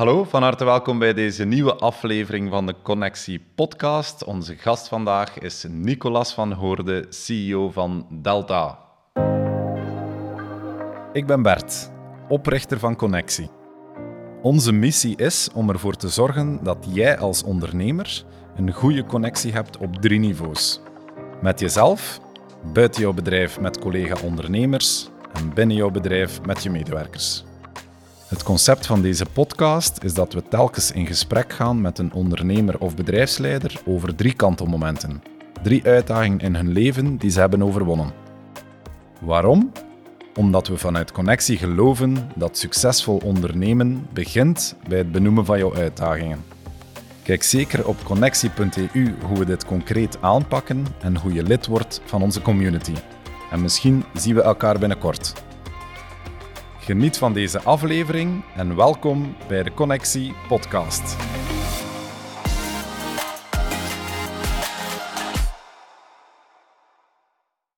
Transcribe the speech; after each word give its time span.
Hallo, 0.00 0.24
van 0.24 0.42
harte 0.42 0.64
welkom 0.64 0.98
bij 0.98 1.12
deze 1.12 1.44
nieuwe 1.44 1.74
aflevering 1.74 2.50
van 2.50 2.66
de 2.66 2.74
Connectie 2.82 3.44
Podcast. 3.54 4.24
Onze 4.24 4.56
gast 4.56 4.88
vandaag 4.88 5.38
is 5.38 5.66
Nicolas 5.68 6.34
van 6.34 6.52
Hoorde, 6.52 7.06
CEO 7.08 7.70
van 7.70 8.06
Delta. 8.10 8.78
Ik 11.12 11.26
ben 11.26 11.42
Bert, 11.42 11.90
oprichter 12.28 12.78
van 12.78 12.96
Connectie. 12.96 13.50
Onze 14.42 14.72
missie 14.72 15.16
is 15.16 15.48
om 15.54 15.70
ervoor 15.70 15.96
te 15.96 16.08
zorgen 16.08 16.64
dat 16.64 16.86
jij 16.88 17.18
als 17.18 17.42
ondernemer 17.42 18.24
een 18.56 18.72
goede 18.72 19.04
connectie 19.04 19.52
hebt 19.52 19.76
op 19.76 19.96
drie 19.96 20.18
niveaus. 20.18 20.80
Met 21.42 21.60
jezelf, 21.60 22.20
buiten 22.72 23.02
jouw 23.02 23.12
bedrijf 23.12 23.60
met 23.60 23.78
collega-ondernemers 23.78 25.08
en 25.32 25.54
binnen 25.54 25.76
jouw 25.76 25.90
bedrijf 25.90 26.42
met 26.42 26.62
je 26.62 26.70
medewerkers. 26.70 27.44
Het 28.30 28.42
concept 28.42 28.86
van 28.86 29.02
deze 29.02 29.24
podcast 29.32 30.02
is 30.02 30.14
dat 30.14 30.32
we 30.32 30.42
telkens 30.42 30.92
in 30.92 31.06
gesprek 31.06 31.52
gaan 31.52 31.80
met 31.80 31.98
een 31.98 32.12
ondernemer 32.12 32.78
of 32.78 32.96
bedrijfsleider 32.96 33.80
over 33.86 34.14
drie 34.14 34.34
kantelmomenten. 34.34 35.22
Drie 35.62 35.84
uitdagingen 35.84 36.38
in 36.38 36.54
hun 36.54 36.68
leven 36.68 37.16
die 37.16 37.30
ze 37.30 37.40
hebben 37.40 37.62
overwonnen. 37.62 38.12
Waarom? 39.20 39.72
Omdat 40.34 40.68
we 40.68 40.76
vanuit 40.76 41.12
Connectie 41.12 41.56
geloven 41.56 42.30
dat 42.36 42.58
succesvol 42.58 43.20
ondernemen 43.24 44.06
begint 44.12 44.76
bij 44.88 44.98
het 44.98 45.12
benoemen 45.12 45.44
van 45.44 45.58
jouw 45.58 45.74
uitdagingen. 45.74 46.44
Kijk 47.22 47.42
zeker 47.42 47.86
op 47.88 47.96
connectie.eu 48.04 49.14
hoe 49.26 49.38
we 49.38 49.44
dit 49.44 49.64
concreet 49.64 50.18
aanpakken 50.20 50.86
en 51.02 51.16
hoe 51.16 51.32
je 51.32 51.42
lid 51.42 51.66
wordt 51.66 52.00
van 52.04 52.22
onze 52.22 52.42
community. 52.42 52.94
En 53.50 53.62
misschien 53.62 54.04
zien 54.14 54.34
we 54.34 54.42
elkaar 54.42 54.78
binnenkort. 54.78 55.48
Geniet 56.90 57.18
van 57.18 57.32
deze 57.32 57.60
aflevering 57.60 58.44
en 58.56 58.76
welkom 58.76 59.36
bij 59.48 59.62
de 59.62 59.74
Connectie 59.74 60.34
Podcast. 60.48 61.16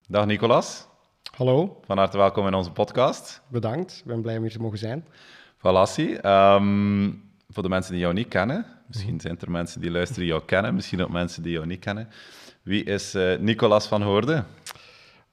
Dag 0.09 0.27
Nicolas. 0.27 0.89
Hallo. 1.37 1.81
Van 1.85 1.99
harte 1.99 2.17
welkom 2.17 2.47
in 2.47 2.55
onze 2.55 2.71
podcast. 2.73 3.43
Bedankt, 3.49 3.99
ik 3.99 4.05
ben 4.05 4.23
blij 4.23 4.37
om 4.37 4.43
hier 4.43 4.53
te 4.53 4.61
mogen 4.61 4.79
zijn. 4.79 5.07
Valassi, 5.57 6.13
um, 6.13 6.21
ehm, 6.23 7.11
voor 7.49 7.63
de 7.63 7.69
mensen 7.69 7.93
die 7.93 8.01
jou 8.01 8.15
niet 8.15 8.29
kennen, 8.29 8.67
misschien 8.87 9.21
zijn 9.21 9.39
er 9.41 9.51
mensen 9.51 9.81
die 9.81 9.91
luisteren 9.91 10.23
die 10.23 10.33
jou 10.33 10.45
kennen, 10.45 10.75
misschien 10.75 11.03
ook 11.03 11.11
mensen 11.11 11.43
die 11.43 11.53
jou 11.53 11.67
niet 11.67 11.81
kennen. 11.81 12.09
Wie 12.63 12.85
is 12.85 13.15
uh, 13.15 13.39
Nicolas 13.39 13.87
van 13.87 14.03
Hoorde? 14.03 14.45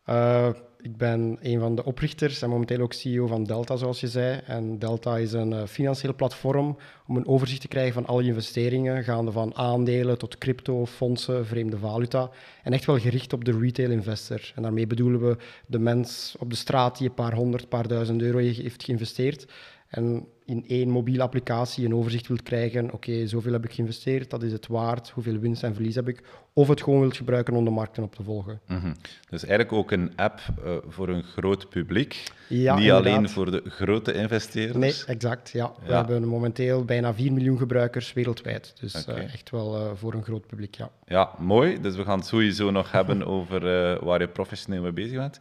Uh, 0.09 0.49
ik 0.81 0.97
ben 0.97 1.37
een 1.41 1.59
van 1.59 1.75
de 1.75 1.85
oprichters 1.85 2.41
en 2.41 2.49
momenteel 2.49 2.79
ook 2.79 2.93
CEO 2.93 3.27
van 3.27 3.43
Delta, 3.43 3.75
zoals 3.75 3.99
je 3.99 4.07
zei. 4.07 4.39
En 4.45 4.79
Delta 4.79 5.17
is 5.17 5.31
een 5.33 5.51
uh, 5.51 5.63
financieel 5.65 6.15
platform 6.15 6.77
om 7.07 7.17
een 7.17 7.27
overzicht 7.27 7.61
te 7.61 7.67
krijgen 7.67 7.93
van 7.93 8.05
al 8.05 8.19
je 8.19 8.27
investeringen, 8.27 9.03
gaande 9.03 9.31
van 9.31 9.55
aandelen 9.55 10.17
tot 10.17 10.37
crypto, 10.37 10.85
fondsen, 10.85 11.45
vreemde 11.45 11.77
valuta. 11.77 12.29
En 12.63 12.73
echt 12.73 12.85
wel 12.85 12.99
gericht 12.99 13.33
op 13.33 13.45
de 13.45 13.57
retail 13.59 13.91
investor. 13.91 14.51
En 14.55 14.61
daarmee 14.61 14.87
bedoelen 14.87 15.21
we 15.21 15.37
de 15.65 15.79
mens 15.79 16.35
op 16.39 16.49
de 16.49 16.55
straat 16.55 16.97
die 16.97 17.07
een 17.07 17.13
paar 17.13 17.33
honderd, 17.33 17.69
paar 17.69 17.87
duizend 17.87 18.21
euro 18.21 18.37
heeft 18.37 18.83
geïnvesteerd 18.83 19.47
en 19.89 20.27
in 20.45 20.63
één 20.67 20.89
mobiele 20.89 21.23
applicatie 21.23 21.85
een 21.85 21.95
overzicht 21.95 22.27
wilt 22.27 22.43
krijgen, 22.43 22.91
oké, 22.91 23.27
zoveel 23.27 23.51
heb 23.51 23.65
ik 23.65 23.73
geïnvesteerd, 23.73 24.29
dat 24.29 24.43
is 24.43 24.51
het 24.51 24.67
waard, 24.67 25.09
hoeveel 25.09 25.37
winst 25.37 25.63
en 25.63 25.73
verlies 25.73 25.95
heb 25.95 26.07
ik, 26.07 26.23
of 26.53 26.67
het 26.67 26.83
gewoon 26.83 26.99
wilt 26.99 27.17
gebruiken 27.17 27.53
om 27.53 27.63
de 27.63 27.69
markten 27.69 28.03
op 28.03 28.15
te 28.15 28.23
volgen. 28.23 28.59
Mm 28.67 28.93
Dus 29.29 29.45
eigenlijk 29.45 29.73
ook 29.73 29.91
een 29.91 30.11
app 30.15 30.39
uh, 30.65 30.75
voor 30.87 31.09
een 31.09 31.23
groot 31.23 31.69
publiek, 31.69 32.23
ja, 32.47 32.79
niet 32.79 32.91
alleen 32.91 33.29
voor 33.29 33.51
de 33.51 33.61
grote 33.65 34.13
investeerders. 34.13 35.05
Nee, 35.05 35.15
exact, 35.15 35.49
ja. 35.49 35.73
We 35.85 35.93
hebben 35.93 36.27
momenteel 36.27 36.85
bijna 36.85 37.13
4 37.13 37.33
miljoen 37.33 37.57
gebruikers 37.57 38.13
wereldwijd, 38.13 38.73
dus 38.79 38.95
okay. 39.07 39.23
uh, 39.23 39.33
echt 39.33 39.49
wel 39.49 39.79
uh, 39.79 39.91
voor 39.95 40.13
een 40.13 40.23
groot 40.23 40.47
publiek, 40.47 40.75
ja. 40.75 40.91
Ja, 41.05 41.31
mooi. 41.37 41.81
Dus 41.81 41.95
we 41.95 42.03
gaan 42.03 42.17
het 42.17 42.27
sowieso 42.27 42.71
nog 42.71 42.91
hebben 42.91 43.25
over 43.25 43.61
waar 44.05 44.19
je 44.19 44.27
professioneel 44.27 44.81
mee 44.81 44.91
bezig 44.91 45.17
bent. 45.17 45.39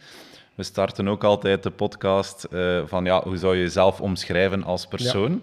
We 0.59 0.65
starten 0.65 1.09
ook 1.09 1.25
altijd 1.25 1.63
de 1.63 1.71
podcast 1.71 2.47
uh, 2.51 2.83
van 2.87 3.05
ja, 3.05 3.23
hoe 3.23 3.37
zou 3.37 3.57
je 3.57 3.63
jezelf 3.63 4.01
omschrijven 4.01 4.65
als 4.65 4.87
persoon? 4.87 5.43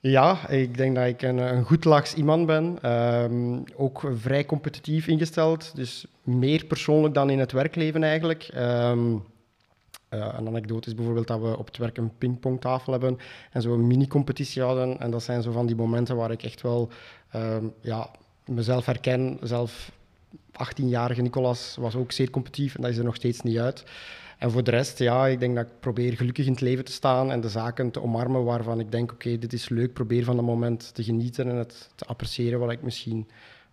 Ja. 0.00 0.48
ik 0.48 0.76
denk 0.76 0.94
dat 0.96 1.06
ik 1.06 1.22
een, 1.22 1.38
een 1.38 1.64
goed 1.64 1.84
lachs 1.84 2.14
iemand 2.14 2.46
ben. 2.46 2.90
Um, 2.90 3.64
ook 3.76 4.10
vrij 4.14 4.46
competitief 4.46 5.06
ingesteld, 5.06 5.76
dus 5.76 6.06
meer 6.22 6.64
persoonlijk 6.64 7.14
dan 7.14 7.30
in 7.30 7.38
het 7.38 7.52
werkleven 7.52 8.02
eigenlijk. 8.02 8.50
Um, 8.56 9.14
uh, 9.14 9.20
een 10.10 10.46
anekdote 10.46 10.88
is 10.88 10.94
bijvoorbeeld 10.94 11.26
dat 11.26 11.40
we 11.40 11.58
op 11.58 11.66
het 11.66 11.76
werk 11.76 11.96
een 11.96 12.16
pingpongtafel 12.18 12.92
hebben 12.92 13.18
en 13.50 13.62
zo 13.62 13.72
een 13.72 13.86
mini-competitie 13.86 14.62
hadden. 14.62 15.00
En 15.00 15.10
dat 15.10 15.22
zijn 15.22 15.42
zo 15.42 15.52
van 15.52 15.66
die 15.66 15.76
momenten 15.76 16.16
waar 16.16 16.30
ik 16.30 16.42
echt 16.42 16.60
wel 16.60 16.88
um, 17.34 17.72
ja, 17.80 18.10
mezelf 18.46 18.86
herken, 18.86 19.38
zelf 19.42 19.90
18-jarige 20.52 21.22
Nicolas 21.22 21.76
was 21.78 21.94
ook 21.94 22.12
zeer 22.12 22.30
competitief 22.30 22.74
en 22.74 22.82
dat 22.82 22.90
is 22.90 22.96
er 22.96 23.04
nog 23.04 23.14
steeds 23.14 23.40
niet 23.40 23.58
uit. 23.58 23.84
En 24.38 24.50
voor 24.50 24.64
de 24.64 24.70
rest, 24.70 24.98
ja, 24.98 25.26
ik 25.26 25.40
denk 25.40 25.54
dat 25.56 25.66
ik 25.66 25.80
probeer 25.80 26.16
gelukkig 26.16 26.46
in 26.46 26.52
het 26.52 26.60
leven 26.60 26.84
te 26.84 26.92
staan 26.92 27.30
en 27.30 27.40
de 27.40 27.48
zaken 27.48 27.90
te 27.90 28.02
omarmen 28.02 28.44
waarvan 28.44 28.80
ik 28.80 28.90
denk, 28.90 29.12
oké, 29.12 29.38
dit 29.38 29.52
is 29.52 29.68
leuk. 29.68 29.92
Probeer 29.92 30.24
van 30.24 30.36
dat 30.36 30.44
moment 30.44 30.94
te 30.94 31.04
genieten 31.04 31.48
en 31.48 31.56
het 31.56 31.90
te 31.94 32.04
appreciëren 32.04 32.58
wat 32.58 32.70
ik 32.70 32.82
misschien 32.82 33.28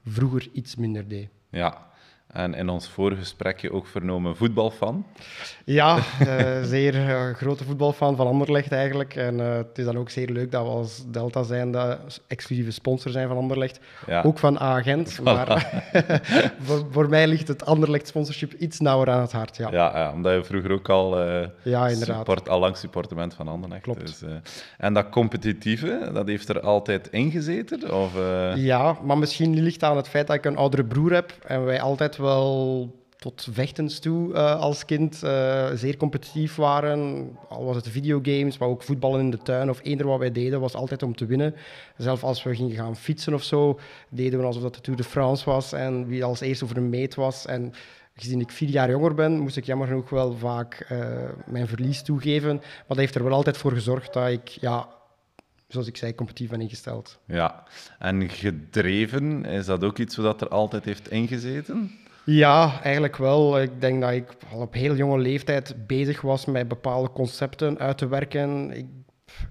vroeger 0.05 0.49
iets 0.53 0.75
minder 0.75 1.07
deed. 1.07 1.29
Ja, 1.49 1.88
en 2.33 2.53
in 2.53 2.69
ons 2.69 2.87
vorige 2.87 3.21
gesprekje 3.21 3.71
ook 3.71 3.87
vernomen 3.87 4.35
voetbalfan. 4.35 5.05
Ja, 5.65 5.97
uh, 6.21 6.63
zeer 6.63 6.95
uh, 6.95 7.35
grote 7.35 7.63
voetbalfan 7.63 8.15
van 8.15 8.27
Anderlecht 8.27 8.71
eigenlijk. 8.71 9.15
En 9.15 9.39
uh, 9.39 9.55
het 9.55 9.77
is 9.77 9.85
dan 9.85 9.97
ook 9.97 10.09
zeer 10.09 10.29
leuk 10.29 10.51
dat 10.51 10.63
we 10.63 10.69
als 10.69 11.03
Delta 11.07 11.43
zijn, 11.43 11.71
de 11.71 11.97
exclusieve 12.27 12.71
sponsor 12.71 13.11
zijn 13.11 13.27
van 13.27 13.37
Anderlecht. 13.37 13.79
Ja. 14.07 14.21
Ook 14.21 14.39
van 14.39 14.59
Agent. 14.59 15.21
Maar 15.21 15.81
voor, 16.65 16.85
voor, 16.91 17.09
mij 17.09 17.27
ligt 17.27 17.47
het 17.47 17.65
Anderlecht 17.65 18.07
sponsorship 18.07 18.53
iets 18.53 18.79
nauwer 18.79 19.09
aan 19.09 19.21
het 19.21 19.31
hart. 19.31 19.57
Ja, 19.57 19.71
ja, 19.71 19.97
ja 19.97 20.11
omdat 20.11 20.33
je 20.33 20.43
vroeger 20.43 20.71
ook 20.71 20.89
al, 20.89 21.21
ja, 21.63 21.87
inderdaad. 21.87 22.17
Support, 22.17 22.49
al 22.49 22.59
lang 22.59 22.77
supportement 22.77 23.33
van 23.33 23.47
Anderlecht. 23.47 23.81
Klopt. 23.81 23.99
Dus, 24.01 24.23
en 24.77 24.93
dat 24.93 25.09
competitieve, 25.09 26.09
dat 26.13 26.27
heeft 26.27 26.49
er 26.49 26.59
altijd 26.59 27.07
ingezeten? 27.07 27.93
Of, 27.93 28.11
Ja, 28.55 28.97
maar 29.03 29.17
misschien 29.17 29.61
ligt 29.61 29.81
het 29.81 29.89
aan 29.89 29.97
het 29.97 30.07
feit 30.07 30.27
dat 30.27 30.35
ik 30.35 30.45
een 30.45 30.57
oudere 30.57 30.83
broer 30.83 31.13
heb 31.13 31.33
en 31.45 31.65
wij 31.65 31.81
altijd 31.81 32.17
wel 32.19 32.97
tot 33.19 33.47
vechtens 33.51 33.99
toe 33.99 34.33
uh, 34.33 34.59
als 34.59 34.85
kind 34.85 35.21
uh, 35.23 35.69
zeer 35.73 35.97
competitief 35.97 36.55
waren. 36.55 37.29
Al 37.49 37.65
was 37.65 37.75
het 37.75 37.89
videogames, 37.89 38.57
maar 38.57 38.67
ook 38.67 38.83
voetballen 38.83 39.19
in 39.19 39.29
de 39.29 39.37
tuin 39.37 39.69
of 39.69 39.79
eender 39.83 40.07
wat 40.07 40.19
wij 40.19 40.31
deden 40.31 40.59
was 40.59 40.75
altijd 40.75 41.03
om 41.03 41.15
te 41.15 41.25
winnen. 41.25 41.55
Zelfs 41.97 42.21
als 42.21 42.43
we 42.43 42.55
gingen 42.55 42.75
gaan 42.75 42.95
fietsen 42.95 43.33
of 43.33 43.43
zo, 43.43 43.79
deden 44.09 44.39
we 44.39 44.45
alsof 44.45 44.61
dat 44.61 44.75
de 44.75 44.81
Tour 44.81 44.97
de 44.97 45.05
France 45.05 45.45
was 45.45 45.73
en 45.73 46.07
wie 46.07 46.23
als 46.23 46.39
eerste 46.39 46.63
over 46.63 46.75
de 46.75 46.81
meet 46.81 47.15
was. 47.15 47.45
En 47.45 47.73
gezien 48.13 48.39
ik 48.39 48.51
vier 48.51 48.69
jaar 48.69 48.89
jonger 48.89 49.13
ben, 49.13 49.39
moest 49.39 49.57
ik 49.57 49.65
jammer 49.65 49.87
genoeg 49.87 50.09
wel 50.09 50.33
vaak 50.37 50.87
uh, 50.91 51.07
mijn 51.45 51.67
verlies 51.67 52.01
toegeven. 52.01 52.55
Maar 52.55 52.85
dat 52.87 52.97
heeft 52.97 53.15
er 53.15 53.23
wel 53.23 53.33
altijd 53.33 53.57
voor 53.57 53.71
gezorgd 53.71 54.13
dat 54.13 54.27
ik 54.27 54.47
ja, 54.47 54.87
zoals 55.67 55.87
ik 55.87 55.97
zei, 55.97 56.15
competitief 56.15 56.49
ben 56.49 56.61
ingesteld. 56.61 57.19
Ja, 57.25 57.63
en 57.99 58.29
gedreven, 58.29 59.45
is 59.45 59.65
dat 59.65 59.83
ook 59.83 59.97
iets 59.97 60.15
wat 60.15 60.41
er 60.41 60.47
altijd 60.47 60.85
heeft 60.85 61.11
ingezeten? 61.11 61.91
Ja, 62.29 62.81
eigenlijk 62.83 63.15
wel. 63.15 63.61
Ik 63.61 63.81
denk 63.81 64.01
dat 64.01 64.11
ik 64.11 64.25
al 64.51 64.61
op 64.61 64.73
heel 64.73 64.95
jonge 64.95 65.17
leeftijd 65.17 65.87
bezig 65.87 66.21
was 66.21 66.45
met 66.45 66.67
bepaalde 66.67 67.11
concepten 67.11 67.79
uit 67.79 67.97
te 67.97 68.07
werken. 68.07 68.71
Ik, 68.71 68.85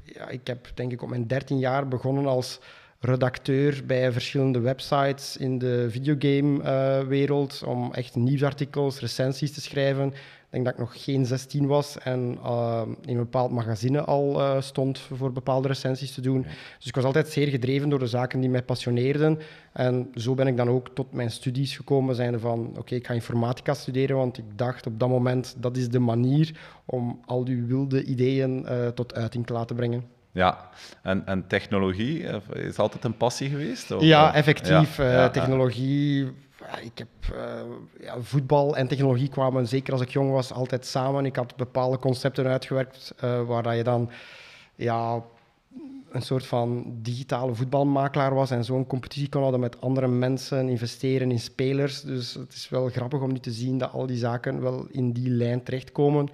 ja, 0.05 0.29
ik 0.29 0.47
heb 0.47 0.67
denk 0.75 0.93
ik 0.93 1.03
op 1.03 1.09
mijn 1.09 1.27
13 1.27 1.59
jaar 1.59 1.89
begonnen 1.89 2.27
als 2.27 2.61
redacteur 3.01 3.83
bij 3.87 4.13
verschillende 4.13 4.61
websites 4.61 5.37
in 5.37 5.59
de 5.59 5.87
videogame-wereld 5.91 7.61
uh, 7.63 7.69
om 7.69 7.93
echt 7.95 8.15
nieuwsartikels, 8.15 9.01
recensies 9.01 9.53
te 9.53 9.61
schrijven. 9.61 10.15
Ik 10.49 10.55
denk 10.55 10.65
dat 10.65 10.75
ik 10.75 10.81
nog 10.81 11.05
geen 11.05 11.27
16 11.27 11.67
was 11.67 11.99
en 11.99 12.39
uh, 12.45 12.83
in 13.01 13.17
een 13.17 13.23
bepaald 13.23 13.51
magazine 13.51 14.01
al 14.01 14.41
uh, 14.41 14.61
stond 14.61 14.99
voor 14.99 15.33
bepaalde 15.33 15.69
recensies 15.69 16.15
te 16.15 16.21
doen. 16.21 16.47
Dus 16.79 16.87
ik 16.87 16.95
was 16.95 17.05
altijd 17.05 17.29
zeer 17.29 17.49
gedreven 17.49 17.89
door 17.89 17.99
de 17.99 18.07
zaken 18.07 18.41
die 18.41 18.51
mij 18.51 18.63
passioneerden. 18.63 19.39
En 19.73 20.11
zo 20.15 20.35
ben 20.35 20.47
ik 20.47 20.57
dan 20.57 20.69
ook 20.69 20.89
tot 20.95 21.13
mijn 21.13 21.31
studies 21.31 21.77
gekomen, 21.77 22.15
zijnde 22.15 22.39
van 22.39 22.75
oké, 22.79 22.95
ik 22.95 23.07
ga 23.07 23.15
informatica 23.15 23.75
studeren, 23.75 24.17
want 24.17 24.39
ik 24.39 24.45
dacht 24.57 24.87
op 24.87 25.01
dat 25.01 25.09
moment 25.09 25.57
dat 25.59 25.77
is 25.77 25.89
de 25.89 25.99
manier 25.99 26.51
om 26.85 27.21
al 27.27 27.45
die 27.45 27.63
wilde 27.63 28.05
ideeën 28.05 28.67
uh, 28.69 28.87
tot 28.87 29.15
uiting 29.15 29.47
te 29.47 29.53
laten 29.53 29.77
brengen. 29.77 30.05
Ja, 30.33 30.69
en, 31.03 31.27
en 31.27 31.47
technologie 31.47 32.25
is 32.53 32.79
altijd 32.79 33.05
een 33.05 33.17
passie 33.17 33.49
geweest? 33.49 33.91
Of? 33.91 34.03
Ja, 34.03 34.35
effectief. 34.35 34.97
Ja, 34.97 35.13
ja, 35.13 35.31
technologie 35.31 36.33
ik 36.83 36.99
heb 36.99 37.09
uh, 37.33 37.61
ja, 38.01 38.21
voetbal 38.21 38.77
en 38.77 38.89
technologie 38.89 39.29
kwamen, 39.29 39.69
zeker 39.69 39.93
als 39.93 40.03
ik 40.03 40.11
jong 40.11 40.31
was, 40.31 40.53
altijd 40.53 40.87
samen. 40.87 41.27
Ik 41.27 41.37
had 41.37 41.57
bepaalde 41.57 41.99
concepten 41.99 42.47
uitgewerkt 42.47 43.15
uh, 43.25 43.43
waar 43.43 43.77
je 43.77 43.83
dan 43.85 44.11
ja, 44.75 45.23
een 46.11 46.23
soort 46.23 46.47
van 46.47 46.99
digitale 47.03 47.55
voetbalmakelaar 47.55 48.35
was 48.35 48.51
en 48.51 48.65
zo'n 48.65 48.87
competitie 48.87 49.29
kon 49.29 49.41
houden 49.41 49.61
met 49.61 49.81
andere 49.81 50.09
mensen, 50.09 50.69
investeren 50.69 51.31
in 51.31 51.41
spelers. 51.41 52.01
Dus 52.01 52.35
het 52.35 52.53
is 52.53 52.69
wel 52.69 52.89
grappig 52.89 53.21
om 53.21 53.33
nu 53.33 53.39
te 53.39 53.53
zien 53.53 53.79
dat 53.79 53.93
al 53.93 54.07
die 54.07 54.17
zaken 54.17 54.61
wel 54.61 54.87
in 54.91 55.13
die 55.13 55.31
lijn 55.31 55.63
terechtkomen. 55.63 56.29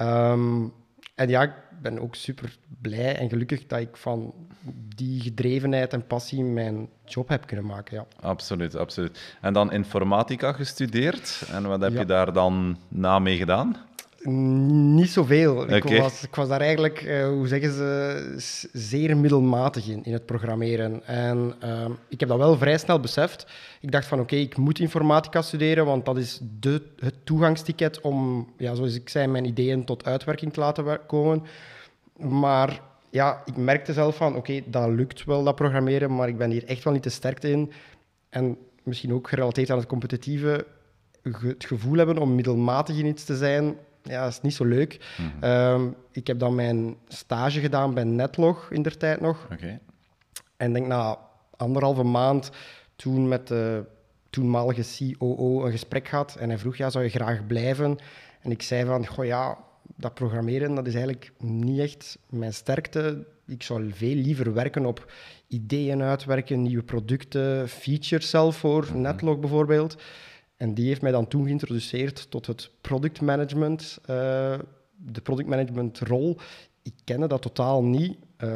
Um, 0.00 0.72
en 1.14 1.28
ja, 1.28 1.54
ben 1.84 2.00
ook 2.00 2.14
super 2.14 2.56
blij 2.80 3.16
en 3.16 3.28
gelukkig 3.28 3.66
dat 3.66 3.80
ik 3.80 3.96
van 3.96 4.34
die 4.94 5.20
gedrevenheid 5.20 5.92
en 5.92 6.06
passie 6.06 6.42
mijn 6.42 6.88
job 7.04 7.28
heb 7.28 7.46
kunnen 7.46 7.66
maken. 7.66 7.96
Ja. 7.96 8.06
Absoluut, 8.28 8.76
absoluut. 8.76 9.36
En 9.40 9.52
dan 9.52 9.72
informatica 9.72 10.52
gestudeerd. 10.52 11.42
En 11.50 11.66
wat 11.68 11.80
heb 11.80 11.92
Ja. 11.92 12.00
je 12.00 12.06
daar 12.06 12.32
dan 12.32 12.78
na 12.88 13.18
mee 13.18 13.36
gedaan? 13.36 13.76
Niet 14.26 15.10
zoveel. 15.10 15.74
Ik, 15.74 15.84
was, 15.84 16.22
ik 16.22 16.34
was 16.34 16.48
daar 16.48 16.60
eigenlijk, 16.60 17.02
eh, 17.02 17.26
hoe 17.26 17.48
zeggen 17.48 17.72
ze, 17.72 18.68
zeer 18.72 19.16
middelmatig 19.16 19.88
in, 19.88 20.04
in 20.04 20.12
het 20.12 20.26
programmeren. 20.26 21.06
En 21.06 21.54
ehm, 21.60 21.90
ik 22.08 22.20
heb 22.20 22.28
dat 22.28 22.38
wel 22.38 22.56
vrij 22.56 22.78
snel 22.78 23.00
beseft. 23.00 23.46
Ik 23.80 23.90
dacht 23.90 24.06
van, 24.06 24.20
oké, 24.20 24.36
ik 24.36 24.56
moet 24.56 24.78
informatica 24.78 25.42
studeren, 25.42 25.84
want 25.84 26.04
dat 26.04 26.16
is 26.16 26.40
de, 26.60 26.82
het 26.98 27.14
toegangsticket 27.24 28.00
om, 28.00 28.48
ja, 28.56 28.74
zoals 28.74 28.94
ik 28.94 29.08
zei, 29.08 29.26
mijn 29.26 29.44
ideeën 29.44 29.84
tot 29.84 30.04
uitwerking 30.04 30.52
te 30.52 30.60
laten 30.60 31.00
komen. 31.06 31.42
Maar 32.16 32.80
ja, 33.10 33.42
ik 33.44 33.56
merkte 33.56 33.92
zelf 33.92 34.16
van, 34.16 34.36
oké, 34.36 34.60
dat 34.66 34.88
lukt 34.88 35.24
wel, 35.24 35.44
dat 35.44 35.54
programmeren, 35.54 36.14
maar 36.14 36.28
ik 36.28 36.38
ben 36.38 36.50
hier 36.50 36.64
echt 36.64 36.84
wel 36.84 36.92
niet 36.92 37.02
de 37.02 37.10
sterkte 37.10 37.50
in. 37.50 37.72
En 38.28 38.56
misschien 38.82 39.12
ook 39.12 39.28
gerelateerd 39.28 39.70
aan 39.70 39.78
het 39.78 39.86
competitieve, 39.86 40.66
het 41.22 41.64
gevoel 41.64 41.96
hebben 41.96 42.18
om 42.18 42.34
middelmatig 42.34 42.98
in 42.98 43.06
iets 43.06 43.24
te 43.24 43.36
zijn, 43.36 43.76
ja, 44.04 44.26
is 44.26 44.40
niet 44.40 44.54
zo 44.54 44.64
leuk. 44.64 45.00
Ehm, 45.40 45.88
ik 46.10 46.26
heb 46.26 46.38
dan 46.38 46.54
mijn 46.54 46.96
stage 47.08 47.60
gedaan 47.60 47.94
bij 47.94 48.04
Netlog 48.04 48.70
in 48.70 48.82
der 48.82 48.96
tijd 48.96 49.20
nog. 49.20 49.48
Oké. 49.52 49.78
En 50.56 50.72
denk 50.72 50.86
na 50.86 51.18
anderhalve 51.56 52.02
maand 52.02 52.50
toen 52.96 53.28
met 53.28 53.48
de 53.48 53.84
toenmalige 54.30 55.14
COO 55.18 55.64
een 55.64 55.70
gesprek 55.70 56.08
gehad. 56.08 56.36
En 56.36 56.48
hij 56.48 56.58
vroeg, 56.58 56.76
ja, 56.76 56.90
zou 56.90 57.04
je 57.04 57.10
graag 57.10 57.46
blijven? 57.46 57.98
En 58.40 58.50
ik 58.50 58.62
zei 58.62 58.84
van, 58.84 59.06
goh 59.06 59.24
ja, 59.24 59.58
dat 59.96 60.14
programmeren, 60.14 60.74
dat 60.74 60.86
is 60.86 60.94
eigenlijk 60.94 61.32
niet 61.38 61.80
echt 61.80 62.18
mijn 62.28 62.52
sterkte. 62.52 63.26
Ik 63.46 63.62
zou 63.62 63.90
veel 63.92 64.14
liever 64.14 64.52
werken 64.52 64.86
op 64.86 65.12
ideeën 65.48 66.02
uitwerken, 66.02 66.62
nieuwe 66.62 66.82
producten, 66.82 67.68
features 67.68 68.30
zelf 68.30 68.56
voor 68.56 68.88
Netlog 68.94 69.38
bijvoorbeeld. 69.38 69.96
En 70.64 70.74
die 70.74 70.86
heeft 70.86 71.02
mij 71.02 71.12
dan 71.12 71.28
toen 71.28 71.44
geïntroduceerd 71.44 72.30
tot 72.30 72.46
het 72.46 72.70
product 72.80 73.20
management, 73.20 73.98
eh, 74.04 74.58
de 74.96 75.20
product 75.22 75.48
management 75.48 75.98
rol. 75.98 76.38
Ik 76.82 76.92
kende 77.04 77.26
dat 77.26 77.42
totaal 77.42 77.84
niet. 77.84 78.16
Eh, 78.36 78.48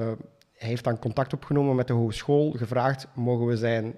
hij 0.53 0.69
heeft 0.69 0.85
dan 0.85 0.99
contact 0.99 1.33
opgenomen 1.33 1.77
met 1.77 1.87
de 1.87 1.93
hogeschool, 1.93 2.51
gevraagd, 2.51 3.07
mogen 3.15 3.47
we 3.47 3.57
zijn 3.57 3.95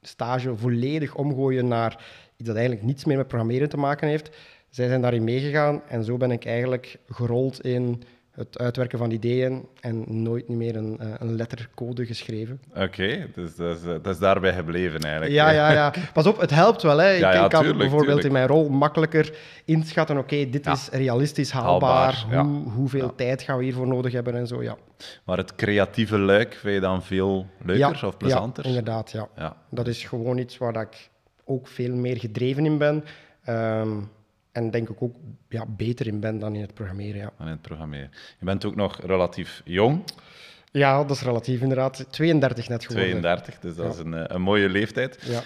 stage 0.00 0.56
volledig 0.56 1.14
omgooien 1.14 1.68
naar 1.68 2.04
iets 2.36 2.48
dat 2.48 2.56
eigenlijk 2.56 2.86
niets 2.86 3.04
meer 3.04 3.16
met 3.16 3.28
programmeren 3.28 3.68
te 3.68 3.76
maken 3.76 4.08
heeft. 4.08 4.30
Zij 4.68 4.88
zijn 4.88 5.00
daarin 5.00 5.24
meegegaan 5.24 5.82
en 5.88 6.04
zo 6.04 6.16
ben 6.16 6.30
ik 6.30 6.44
eigenlijk 6.44 6.98
gerold 7.08 7.64
in 7.64 8.02
het 8.30 8.58
uitwerken 8.58 8.98
van 8.98 9.10
ideeën 9.10 9.66
en 9.80 10.22
nooit 10.22 10.48
meer 10.48 10.76
een, 10.76 10.98
eh, 11.00 11.08
een 11.18 11.34
lettercode 11.36 12.06
geschreven. 12.06 12.60
Oké, 12.74 13.26
dus 13.34 13.56
dat 13.56 13.76
is, 13.76 13.82
dat 13.82 14.06
is 14.06 14.18
daarbij 14.18 14.52
gebleven 14.52 15.00
eigenlijk. 15.00 15.32
Ja, 15.32 15.50
ja, 15.50 15.72
ja. 15.72 15.92
Pas 16.12 16.26
op, 16.26 16.40
het 16.40 16.50
helpt 16.50 16.82
wel. 16.82 16.98
Hè. 16.98 17.12
Ik, 17.12 17.20
Ja, 17.20 17.32
ja, 17.32 17.44
ik 17.44 17.50
kan 17.50 17.60
tuurlijk, 17.60 17.78
bijvoorbeeld 17.78 18.20
tuurlijk. 18.20 18.26
in 18.26 18.32
mijn 18.32 18.46
rol 18.46 18.68
makkelijker 18.68 19.36
inschatten, 19.64 20.18
oké, 20.18 20.50
dit 20.50 20.64
Ja. 20.64 20.72
is 20.72 20.88
realistisch 20.88 21.50
haalbaar, 21.50 22.24
hoe, 22.30 22.70
hoeveel 22.70 23.14
tijd 23.14 23.42
gaan 23.42 23.58
we 23.58 23.64
hiervoor 23.64 23.86
nodig 23.88 24.12
hebben 24.12 24.34
en 24.34 24.46
zo, 24.46 24.62
ja. 24.62 24.76
Maar 25.24 25.36
het 25.36 25.54
creatieve 25.54 26.18
luik 26.18 26.54
vind 26.54 26.74
je 26.74 26.80
dan 26.80 27.02
veel 27.02 27.46
leuker 27.64 28.06
of 28.06 28.16
plezanter? 28.16 28.62
Ja, 28.62 28.68
inderdaad, 28.68 29.10
ja. 29.10 29.28
Ja. 29.36 29.56
Dat 29.70 29.86
is 29.86 30.04
gewoon 30.04 30.38
iets 30.38 30.58
waar 30.58 30.80
ik 30.80 31.10
ook 31.44 31.68
veel 31.68 31.94
meer 31.94 32.16
gedreven 32.18 32.64
in 32.66 32.78
ben. 32.78 33.04
Ehm, 33.44 33.88
en 34.52 34.70
denk 34.70 34.88
ik 34.88 35.02
ook 35.02 35.14
ja, 35.48 35.66
beter 35.66 36.06
in 36.06 36.20
ben 36.20 36.38
dan 36.38 36.54
in 36.54 36.60
het 36.60 36.74
programmeren, 36.74 37.20
ja. 37.20 37.32
Dan 37.38 37.46
in 37.46 37.52
het 37.52 37.62
programmeren. 37.62 38.10
Je 38.38 38.44
bent 38.44 38.64
ook 38.64 38.74
nog 38.74 39.00
relatief 39.00 39.62
jong, 39.64 40.02
Ja, 40.72 41.04
dat 41.04 41.16
is 41.16 41.22
relatief 41.22 41.60
inderdaad. 41.60 42.06
32 42.10 42.68
net 42.68 42.84
geworden. 42.86 43.10
32, 43.10 43.58
dus 43.60 43.74
dat 43.76 43.84
Ja. 43.86 43.90
is 43.92 43.98
een, 43.98 44.14
eh, 44.14 44.24
een 44.26 44.42
mooie 44.42 44.68
leeftijd. 44.68 45.18
Ja, 45.22 45.42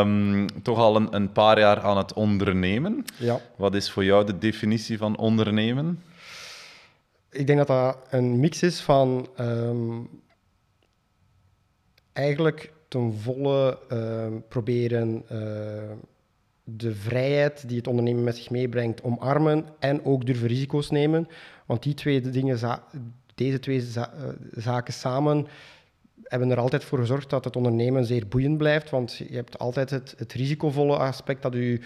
Ehm, 0.00 0.46
toch 0.62 0.78
al 0.78 0.96
een, 0.96 1.14
een 1.14 1.32
paar 1.32 1.58
jaar 1.58 1.80
aan 1.80 1.96
het 1.96 2.12
ondernemen. 2.12 3.04
ja. 3.18 3.40
Wat 3.56 3.74
is 3.74 3.90
voor 3.90 4.04
jou 4.04 4.26
de 4.26 4.38
definitie 4.38 4.98
van 4.98 5.16
ondernemen? 5.18 6.02
Ik 7.30 7.46
denk 7.46 7.58
dat 7.58 7.66
dat 7.66 7.98
een 8.10 8.40
mix 8.40 8.62
is 8.62 8.80
van 8.80 9.28
ehm, 9.36 10.00
eigenlijk 12.12 12.72
ten 12.88 13.14
volle 13.18 13.78
ehm, 13.88 14.32
proberen 14.48 15.22
de 16.68 16.94
vrijheid 16.94 17.68
die 17.68 17.76
het 17.76 17.86
ondernemen 17.86 18.24
met 18.24 18.36
zich 18.36 18.50
meebrengt 18.50 19.02
omarmen 19.02 19.64
en 19.78 20.04
ook 20.04 20.26
durven 20.26 20.48
risico's 20.48 20.90
nemen. 20.90 21.28
Want 21.66 21.82
die 21.82 21.94
twee 21.94 22.20
dingen, 22.20 22.80
deze 23.34 23.58
twee 23.58 23.84
eh, 23.94 24.02
zaken 24.52 24.92
samen 24.92 25.46
hebben 26.22 26.50
er 26.50 26.58
altijd 26.58 26.84
voor 26.84 26.98
gezorgd 26.98 27.30
dat 27.30 27.44
het 27.44 27.56
ondernemen 27.56 28.04
zeer 28.04 28.28
boeiend 28.28 28.58
blijft. 28.58 28.90
Want 28.90 29.16
je 29.16 29.34
hebt 29.34 29.58
altijd 29.58 29.90
het, 29.90 30.14
het 30.16 30.32
risicovolle 30.32 30.96
aspect 30.96 31.42
dat 31.42 31.54
u 31.54 31.80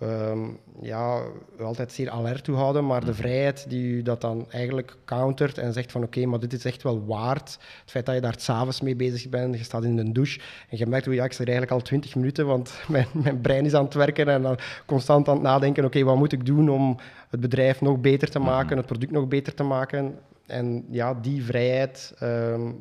ehm, 0.00 0.48
ja, 0.80 1.22
altijd 1.60 1.92
zeer 1.92 2.10
alert 2.10 2.44
toe 2.44 2.56
houden, 2.56 2.86
maar 2.86 3.04
de 3.04 3.14
vrijheid 3.14 3.64
die 3.68 3.84
u 3.84 4.02
dat 4.02 4.20
dan 4.20 4.46
eigenlijk 4.50 4.96
countert 5.04 5.58
en 5.58 5.72
zegt 5.72 5.92
van 5.92 6.02
oké, 6.02 6.26
maar 6.26 6.38
dit 6.38 6.52
is 6.52 6.64
echt 6.64 6.82
wel 6.82 7.06
waard. 7.06 7.58
Het 7.80 7.90
feit 7.90 8.06
dat 8.06 8.14
je 8.14 8.20
daar 8.20 8.34
s'avonds 8.38 8.80
mee 8.80 8.96
bezig 8.96 9.28
bent, 9.28 9.58
je 9.58 9.64
staat 9.64 9.84
in 9.84 9.98
een 9.98 10.12
douche 10.12 10.40
en 10.68 10.78
je 10.78 10.86
merkt 10.86 11.06
hoe 11.06 11.14
ja, 11.14 11.24
ik 11.24 11.32
er 11.32 11.38
eigenlijk 11.38 11.70
al 11.70 11.80
twintig 11.80 12.14
minuten, 12.14 12.46
want 12.46 12.72
mijn, 12.88 13.06
mijn 13.12 13.40
brein 13.40 13.64
is 13.64 13.74
aan 13.74 13.84
het 13.84 13.94
werken 13.94 14.28
en 14.28 14.42
dan 14.42 14.58
constant 14.86 15.28
aan 15.28 15.34
het 15.34 15.42
nadenken, 15.42 15.84
oké, 15.84 16.02
wat 16.02 16.16
moet 16.16 16.32
ik 16.32 16.46
doen 16.46 16.68
om 16.68 16.96
het 17.28 17.40
bedrijf 17.40 17.80
nog 17.80 18.00
beter 18.00 18.30
te 18.30 18.38
maken, 18.38 18.76
het 18.76 18.86
product 18.86 19.12
nog 19.12 19.28
beter 19.28 19.54
te 19.54 19.62
maken. 19.62 20.18
En 20.46 20.84
ja, 20.90 21.14
die 21.14 21.44
vrijheid 21.44 22.14
ehm, 22.18 22.72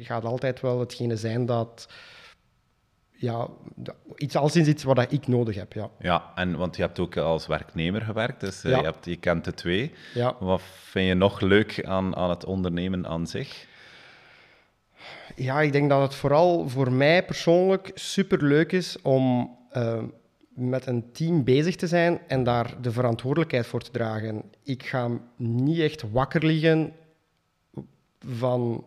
gaat 0.00 0.24
altijd 0.24 0.60
wel 0.60 0.80
hetgene 0.80 1.16
zijn 1.16 1.46
dat 1.46 1.88
ja, 3.20 3.48
iets 4.16 4.36
alleszins 4.36 4.68
iets 4.68 4.84
wat 4.84 5.12
ik 5.12 5.26
nodig 5.26 5.54
heb. 5.56 5.72
Ja. 5.72 5.90
Ja, 5.98 6.32
en, 6.34 6.56
want 6.56 6.76
je 6.76 6.82
hebt 6.82 6.98
ook 6.98 7.16
als 7.16 7.46
werknemer 7.46 8.00
gewerkt, 8.02 8.40
dus 8.40 8.64
eh, 8.64 8.70
Ja. 8.70 8.78
je, 8.78 8.84
hebt, 8.84 9.04
je 9.04 9.16
kent 9.16 9.44
de 9.44 9.54
twee. 9.54 9.92
Ja. 10.14 10.36
Wat 10.40 10.62
vind 10.62 11.06
je 11.08 11.14
nog 11.14 11.40
leuk 11.40 11.84
aan, 11.84 12.16
aan 12.16 12.30
het 12.30 12.44
ondernemen 12.44 13.06
aan 13.06 13.26
zich? 13.26 13.66
ja, 15.36 15.60
ik 15.60 15.72
denk 15.72 15.88
dat 15.88 16.02
het 16.02 16.14
vooral 16.14 16.68
voor 16.68 16.92
mij 16.92 17.24
persoonlijk 17.24 17.90
super 17.94 18.44
leuk 18.44 18.72
is 18.72 19.02
om 19.02 19.56
ehm, 19.70 20.04
met 20.48 20.86
een 20.86 21.12
team 21.12 21.44
bezig 21.44 21.76
te 21.76 21.86
zijn 21.86 22.20
en 22.26 22.44
daar 22.44 22.74
de 22.80 22.92
verantwoordelijkheid 22.92 23.66
voor 23.66 23.80
te 23.80 23.90
dragen. 23.90 24.42
Ik 24.62 24.86
ga 24.86 25.08
niet 25.36 25.78
echt 25.78 26.10
wakker 26.10 26.44
liggen 26.44 26.92
van 28.18 28.84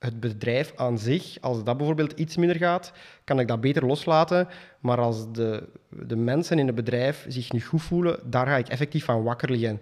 het 0.00 0.20
bedrijf 0.20 0.72
aan 0.76 0.98
zich. 0.98 1.40
Als 1.40 1.64
dat 1.64 1.76
bijvoorbeeld 1.76 2.12
iets 2.12 2.36
minder 2.36 2.56
gaat, 2.56 2.92
kan 3.24 3.40
ik 3.40 3.48
dat 3.48 3.60
beter 3.60 3.86
loslaten. 3.86 4.48
Maar 4.80 4.98
als 4.98 5.32
de, 5.32 5.68
de 5.88 6.16
mensen 6.16 6.58
in 6.58 6.66
het 6.66 6.74
bedrijf 6.74 7.24
zich 7.28 7.52
niet 7.52 7.64
goed 7.64 7.82
voelen, 7.82 8.20
daar 8.24 8.46
ga 8.46 8.56
ik 8.56 8.68
effectief 8.68 9.04
van 9.04 9.22
wakker 9.22 9.50
liggen. 9.50 9.80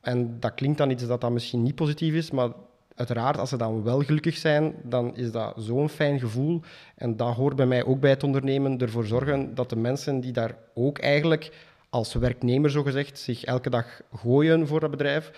En 0.00 0.40
dat 0.40 0.54
klinkt 0.54 0.78
dan 0.78 0.90
iets 0.90 1.06
dat 1.06 1.20
dan 1.20 1.32
misschien 1.32 1.62
niet 1.62 1.74
positief 1.74 2.14
is, 2.14 2.30
maar 2.30 2.50
uiteraard, 2.94 3.38
als 3.38 3.48
ze 3.48 3.56
dan 3.56 3.82
wel 3.82 4.00
gelukkig 4.00 4.36
zijn, 4.36 4.74
dan 4.82 5.16
is 5.16 5.32
dat 5.32 5.54
zo'n 5.56 5.88
fijn 5.88 6.20
gevoel. 6.20 6.60
En 6.94 7.16
dat 7.16 7.34
hoort 7.34 7.56
bij 7.56 7.66
mij 7.66 7.84
ook 7.84 8.00
bij 8.00 8.10
het 8.10 8.22
ondernemen, 8.22 8.78
ervoor 8.78 9.06
zorgen 9.06 9.54
dat 9.54 9.70
de 9.70 9.76
mensen 9.76 10.20
die 10.20 10.32
daar 10.32 10.56
ook 10.74 10.98
eigenlijk 10.98 11.52
als 11.90 12.14
werknemer, 12.14 12.70
zogezegd, 12.70 13.18
zich 13.18 13.44
elke 13.44 13.70
dag 13.70 14.00
gooien 14.14 14.66
voor 14.66 14.80
dat 14.80 14.90
bedrijf, 14.90 15.30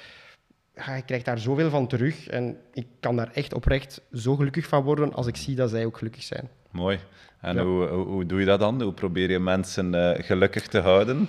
ja, 0.87 0.93
ik 0.95 1.07
krijg 1.07 1.23
daar 1.23 1.39
zoveel 1.39 1.71
van 1.71 1.87
terug. 1.87 2.27
En 2.27 2.57
ik 2.73 2.87
kan 3.01 3.17
daar 3.17 3.31
echt 3.35 3.55
oprecht 3.55 4.01
zo 4.13 4.37
gelukkig 4.37 4.67
van 4.67 4.83
worden 4.83 5.13
als 5.15 5.27
ik 5.27 5.37
zie 5.37 5.55
dat 5.55 5.71
zij 5.71 5.85
ook 5.85 5.97
gelukkig 5.99 6.23
zijn. 6.23 6.49
Mooi. 6.71 6.99
En 7.41 7.55
Ja. 7.57 7.63
hoe, 7.65 7.87
hoe, 7.87 8.07
hoe 8.07 8.27
doe 8.27 8.41
je 8.41 8.47
dat 8.47 8.61
dan? 8.61 8.83
Hoe 8.83 8.93
probeer 8.93 9.31
je 9.31 9.39
mensen 9.39 9.95
eh, 9.95 10.25
gelukkig 10.25 10.67
te 10.67 10.79
houden? 10.79 11.29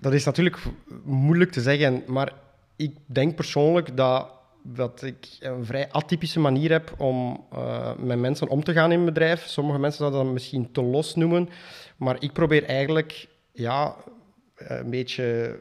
Dat 0.00 0.12
is 0.12 0.24
natuurlijk 0.24 0.58
moeilijk 1.04 1.50
te 1.50 1.60
zeggen, 1.60 2.02
maar 2.06 2.32
ik 2.76 2.96
denk 3.06 3.34
persoonlijk 3.34 3.96
dat, 3.96 4.28
dat 4.62 5.02
ik 5.02 5.26
een 5.40 5.64
vrij 5.64 5.90
atypische 5.90 6.40
manier 6.40 6.70
heb 6.70 6.94
om 6.98 7.44
eh, 7.52 7.96
met 7.98 8.18
mensen 8.18 8.48
om 8.48 8.64
te 8.64 8.72
gaan 8.72 8.92
in 8.92 9.02
mijn 9.02 9.12
bedrijf. 9.14 9.46
Sommige 9.46 9.78
mensen 9.78 9.98
zouden 9.98 10.24
dat 10.24 10.32
misschien 10.32 10.72
te 10.72 10.82
los 10.82 11.14
noemen, 11.14 11.48
maar 11.96 12.16
ik 12.18 12.32
probeer 12.32 12.64
eigenlijk 12.64 13.28
ja, 13.52 13.94
een 14.56 14.90
beetje 14.90 15.58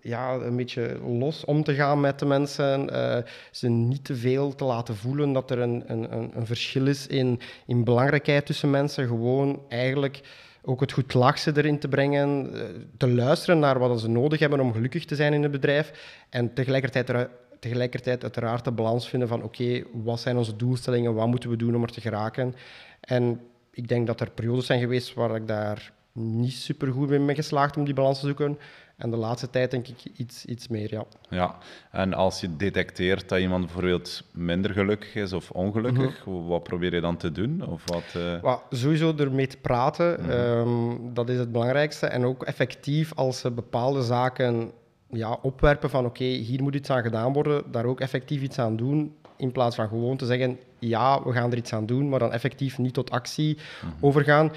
ja, 0.00 0.32
een 0.34 0.56
beetje 0.56 0.98
los 1.06 1.44
om 1.44 1.64
te 1.64 1.74
gaan 1.74 2.00
met 2.00 2.18
de 2.18 2.26
mensen. 2.26 2.90
eh, 2.90 3.22
ze 3.50 3.68
niet 3.68 4.04
te 4.04 4.16
veel 4.16 4.54
te 4.54 4.64
laten 4.64 4.96
voelen 4.96 5.32
dat 5.32 5.50
er 5.50 5.58
een, 5.58 5.82
een, 5.86 6.12
een, 6.36 6.46
verschil 6.46 6.86
is 6.86 7.06
in, 7.06 7.40
in 7.66 7.84
belangrijkheid 7.84 8.46
tussen 8.46 8.70
mensen. 8.70 9.06
Gewoon 9.06 9.62
eigenlijk 9.68 10.20
ook 10.62 10.80
het 10.80 10.92
goed 10.92 11.14
lachse 11.14 11.52
erin 11.54 11.78
te 11.78 11.88
brengen. 11.88 12.54
eh, 12.54 12.60
te 12.96 13.08
luisteren 13.08 13.58
naar 13.58 13.78
wat 13.78 14.00
ze 14.00 14.08
nodig 14.08 14.38
hebben 14.38 14.60
om 14.60 14.72
gelukkig 14.72 15.04
te 15.04 15.14
zijn 15.14 15.32
in 15.32 15.42
het 15.42 15.52
bedrijf. 15.52 15.92
En 16.30 16.52
tegelijkertijd, 16.54 17.08
er, 17.08 17.30
tegelijkertijd 17.60 18.22
uiteraard 18.22 18.64
de 18.64 18.72
balans 18.72 19.08
vinden 19.08 19.28
van 19.28 19.42
oké, 19.42 19.82
wat 19.92 20.20
zijn 20.20 20.36
onze 20.36 20.56
doelstellingen? 20.56 21.14
Wat 21.14 21.26
moeten 21.26 21.50
we 21.50 21.56
doen 21.56 21.74
om 21.74 21.82
er 21.82 21.92
te 21.92 22.00
geraken? 22.00 22.54
En 23.00 23.40
ik 23.70 23.88
denk 23.88 24.06
dat 24.06 24.20
er 24.20 24.30
periodes 24.30 24.66
zijn 24.66 24.80
geweest 24.80 25.14
waar 25.14 25.36
ik 25.36 25.46
daar 25.46 25.92
niet 26.18 26.52
super 26.52 26.92
goed 26.92 27.08
ben 27.08 27.24
mee 27.24 27.34
geslaagd 27.34 27.76
om 27.76 27.84
die 27.84 27.94
balans 27.94 28.20
te 28.20 28.26
zoeken. 28.26 28.58
En 28.96 29.10
de 29.10 29.16
laatste 29.16 29.50
tijd 29.50 29.70
denk 29.70 29.88
ik 29.88 29.96
iets, 30.16 30.44
iets 30.44 30.68
meer, 30.68 30.90
ja. 30.90 31.04
Ja, 31.30 31.56
en 31.90 32.14
als 32.14 32.40
je 32.40 32.56
detecteert 32.56 33.28
dat 33.28 33.38
iemand 33.38 33.64
bijvoorbeeld 33.64 34.22
minder 34.32 34.70
gelukkig 34.70 35.14
is 35.14 35.32
of 35.32 35.50
ongelukkig, 35.50 36.26
Mhm. 36.26 36.46
wat 36.46 36.62
probeer 36.62 36.94
je 36.94 37.00
dan 37.00 37.16
te 37.16 37.32
doen? 37.32 37.66
Of 37.66 37.82
wat, 37.86 38.04
eh, 38.22 38.40
Well, 38.42 38.58
sowieso 38.70 39.14
ermee 39.16 39.46
te 39.46 39.56
praten, 39.56 40.20
Mhm. 40.20 40.30
ehm, 40.30 41.14
dat 41.14 41.28
is 41.28 41.38
het 41.38 41.52
belangrijkste. 41.52 42.06
En 42.06 42.24
ook 42.24 42.42
effectief 42.44 43.14
als 43.14 43.38
ze 43.38 43.50
bepaalde 43.50 44.02
zaken 44.02 44.70
ja, 45.10 45.38
opwerpen 45.42 45.90
van 45.90 46.04
oké, 46.06 46.24
hier 46.24 46.62
moet 46.62 46.74
iets 46.74 46.90
aan 46.90 47.02
gedaan 47.02 47.32
worden, 47.32 47.62
daar 47.70 47.84
ook 47.84 48.00
effectief 48.00 48.42
iets 48.42 48.58
aan 48.58 48.76
doen. 48.76 49.14
In 49.36 49.52
plaats 49.52 49.76
van 49.76 49.88
gewoon 49.88 50.16
te 50.16 50.26
zeggen, 50.26 50.58
ja, 50.78 51.22
we 51.24 51.32
gaan 51.32 51.50
er 51.50 51.56
iets 51.56 51.72
aan 51.72 51.86
doen, 51.86 52.08
maar 52.08 52.18
dan 52.18 52.32
effectief 52.32 52.78
niet 52.78 52.94
tot 52.94 53.10
actie 53.10 53.54
Mhm. 53.82 53.92
overgaan. 54.00 54.52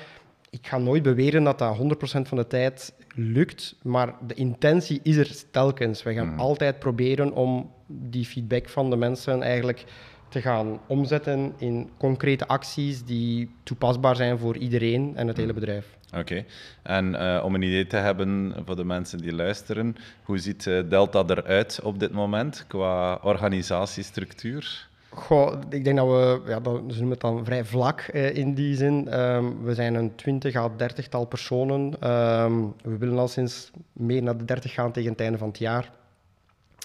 Ik 0.50 0.68
ga 0.68 0.78
nooit 0.78 1.04
beweren 1.04 1.44
dat 1.44 1.60
dat 1.60 1.78
100% 1.78 2.28
van 2.28 2.38
de 2.38 2.48
tijd 2.48 2.94
lukt, 3.16 3.76
maar 3.84 4.14
de 4.28 4.34
intentie 4.34 5.00
is 5.04 5.16
er 5.16 5.32
telkens. 5.52 6.04
We 6.04 6.14
gaan 6.14 6.28
Mhm. 6.28 6.40
altijd 6.40 6.80
proberen 6.80 7.32
om 7.34 7.72
die 7.88 8.26
feedback 8.26 8.70
van 8.70 8.90
de 8.90 8.96
mensen 8.96 9.42
eigenlijk 9.42 9.86
te 10.30 10.42
gaan 10.42 10.80
omzetten 10.88 11.54
in 11.58 11.90
concrete 11.98 12.48
acties 12.48 13.04
die 13.04 13.52
toepasbaar 13.64 14.16
zijn 14.16 14.38
voor 14.38 14.58
iedereen 14.58 15.12
en 15.16 15.28
het 15.28 15.38
hele 15.38 15.54
bedrijf. 15.54 15.96
Oké. 16.18 16.46
En 16.84 17.16
eh, 17.16 17.44
om 17.46 17.56
een 17.56 17.62
idee 17.62 17.88
te 17.88 17.96
hebben 17.98 18.54
voor 18.66 18.76
de 18.76 18.84
mensen 18.84 19.18
die 19.20 19.34
luisteren, 19.34 19.96
hoe 20.24 20.38
ziet 20.38 20.68
eh, 20.68 20.80
Delta 20.90 21.24
eruit 21.28 21.80
op 21.84 22.00
dit 22.00 22.12
moment 22.12 22.66
qua 22.68 23.20
organisatiestructuur? 23.24 24.87
Goh, 25.18 25.60
ik 25.70 25.84
denk 25.84 25.98
dat 25.98 26.08
we, 26.08 26.42
ja, 26.48 26.60
dat, 26.60 26.82
ze 26.88 26.96
noemen 26.96 27.10
het 27.10 27.20
dan 27.20 27.46
vrij 27.46 27.66
vlak 27.66 28.00
eh, 28.00 28.36
in 28.36 28.54
die 28.54 28.76
zin. 28.76 29.08
Ehm, 29.08 29.46
we 29.64 29.74
zijn 29.74 29.96
een 29.96 30.16
20 30.16 30.56
à 30.56 30.70
30 30.78 31.08
tal 31.08 31.26
personen. 31.26 31.94
Ehm, 32.00 32.54
we 32.82 32.98
willen 32.98 33.18
al 33.18 33.28
sinds 33.28 33.72
meer 33.94 34.24
naar 34.24 34.38
de 34.38 34.46
30 34.46 34.74
gaan 34.74 34.92
tegen 34.92 35.12
het 35.12 35.20
einde 35.20 35.38
van 35.38 35.48
het 35.48 35.58
jaar. 35.58 35.92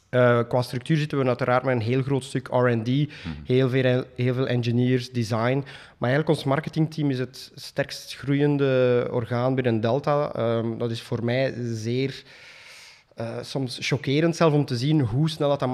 Eh, 0.08 0.40
qua 0.48 0.62
structuur 0.62 0.96
zitten 0.96 1.18
we 1.18 1.26
uiteraard 1.26 1.64
met 1.64 1.74
een 1.74 1.82
heel 1.82 2.02
groot 2.02 2.24
stuk 2.24 2.48
RD, 2.50 2.88
heel, 3.44 3.68
veel, 3.68 4.04
heel 4.14 4.34
veel 4.34 4.46
engineers, 4.46 5.10
design. 5.10 5.64
Maar 5.98 6.10
eigenlijk 6.10 6.28
ons 6.28 6.44
marketingteam 6.44 7.10
is 7.10 7.18
het 7.18 7.52
sterkst 7.54 8.16
groeiende 8.16 9.08
orgaan 9.10 9.54
binnen 9.54 9.80
Delta. 9.80 10.32
Ehm, 10.32 10.78
dat 10.78 10.90
is 10.90 11.02
voor 11.02 11.24
mij 11.24 11.54
zeer 11.58 12.22
eh, 13.14 13.36
soms 13.42 13.78
chockerend 13.80 14.36
zelf 14.36 14.52
om 14.52 14.64
te 14.64 14.76
zien 14.76 15.00
hoe 15.00 15.30
snel 15.30 15.48
dat, 15.48 15.60
dat 15.60 15.68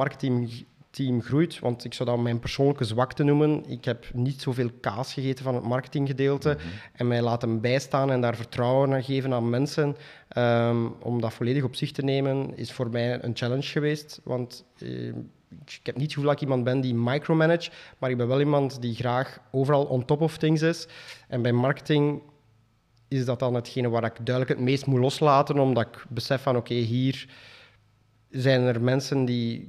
marketingteam 0.98 1.22
groeit. 1.22 1.58
Want 1.58 1.84
ik 1.84 1.94
zou 1.94 2.08
dat 2.08 2.18
mijn 2.18 2.38
persoonlijke 2.38 2.84
zwakte 2.84 3.22
noemen. 3.22 3.64
Ik 3.66 3.84
heb 3.84 4.10
niet 4.14 4.40
zoveel 4.40 4.70
kaas 4.80 5.12
gegeten 5.12 5.44
van 5.44 5.54
het 5.54 5.64
marketinggedeelte. 5.64 6.56
En 6.92 7.08
mij 7.08 7.22
laten 7.22 7.60
bijstaan 7.60 8.10
en 8.10 8.20
daar 8.20 8.36
vertrouwen 8.36 8.94
aan 8.94 9.04
geven 9.04 9.32
aan 9.32 9.50
mensen. 9.50 9.96
ehm, 10.28 10.86
om 11.00 11.20
dat 11.20 11.32
volledig 11.32 11.64
op 11.64 11.74
zich 11.74 11.92
te 11.92 12.02
nemen, 12.02 12.56
is 12.56 12.72
voor 12.72 12.90
mij 12.90 13.22
een 13.22 13.36
challenge 13.36 13.62
geweest. 13.62 14.20
Want 14.24 14.64
eh, 14.78 15.06
ik 15.66 15.80
heb 15.82 15.94
niet 15.94 16.04
het 16.04 16.12
gevoel 16.12 16.24
dat 16.24 16.34
ik 16.34 16.40
iemand 16.40 16.64
ben 16.64 16.80
die 16.80 16.94
micromanage. 16.94 17.70
Maar 17.98 18.10
ik 18.10 18.16
ben 18.16 18.28
wel 18.28 18.40
iemand 18.40 18.82
die 18.82 18.94
graag 18.94 19.40
overal 19.50 19.84
on 19.84 20.04
top 20.04 20.20
of 20.20 20.36
things 20.36 20.62
is. 20.62 20.88
En 21.28 21.42
bij 21.42 21.52
marketing 21.52 22.22
is 23.08 23.24
dat 23.24 23.38
dan 23.38 23.54
hetgene 23.54 23.88
waar 23.88 24.04
ik 24.04 24.26
duidelijk 24.26 24.58
het 24.58 24.68
meest 24.68 24.86
moet 24.86 25.00
loslaten, 25.00 25.58
omdat 25.58 25.86
ik 25.86 26.04
besef 26.08 26.42
van 26.42 26.56
oké, 26.56 26.74
hier 26.74 27.28
zijn 28.30 28.62
er 28.62 28.82
mensen 28.82 29.24
die 29.24 29.68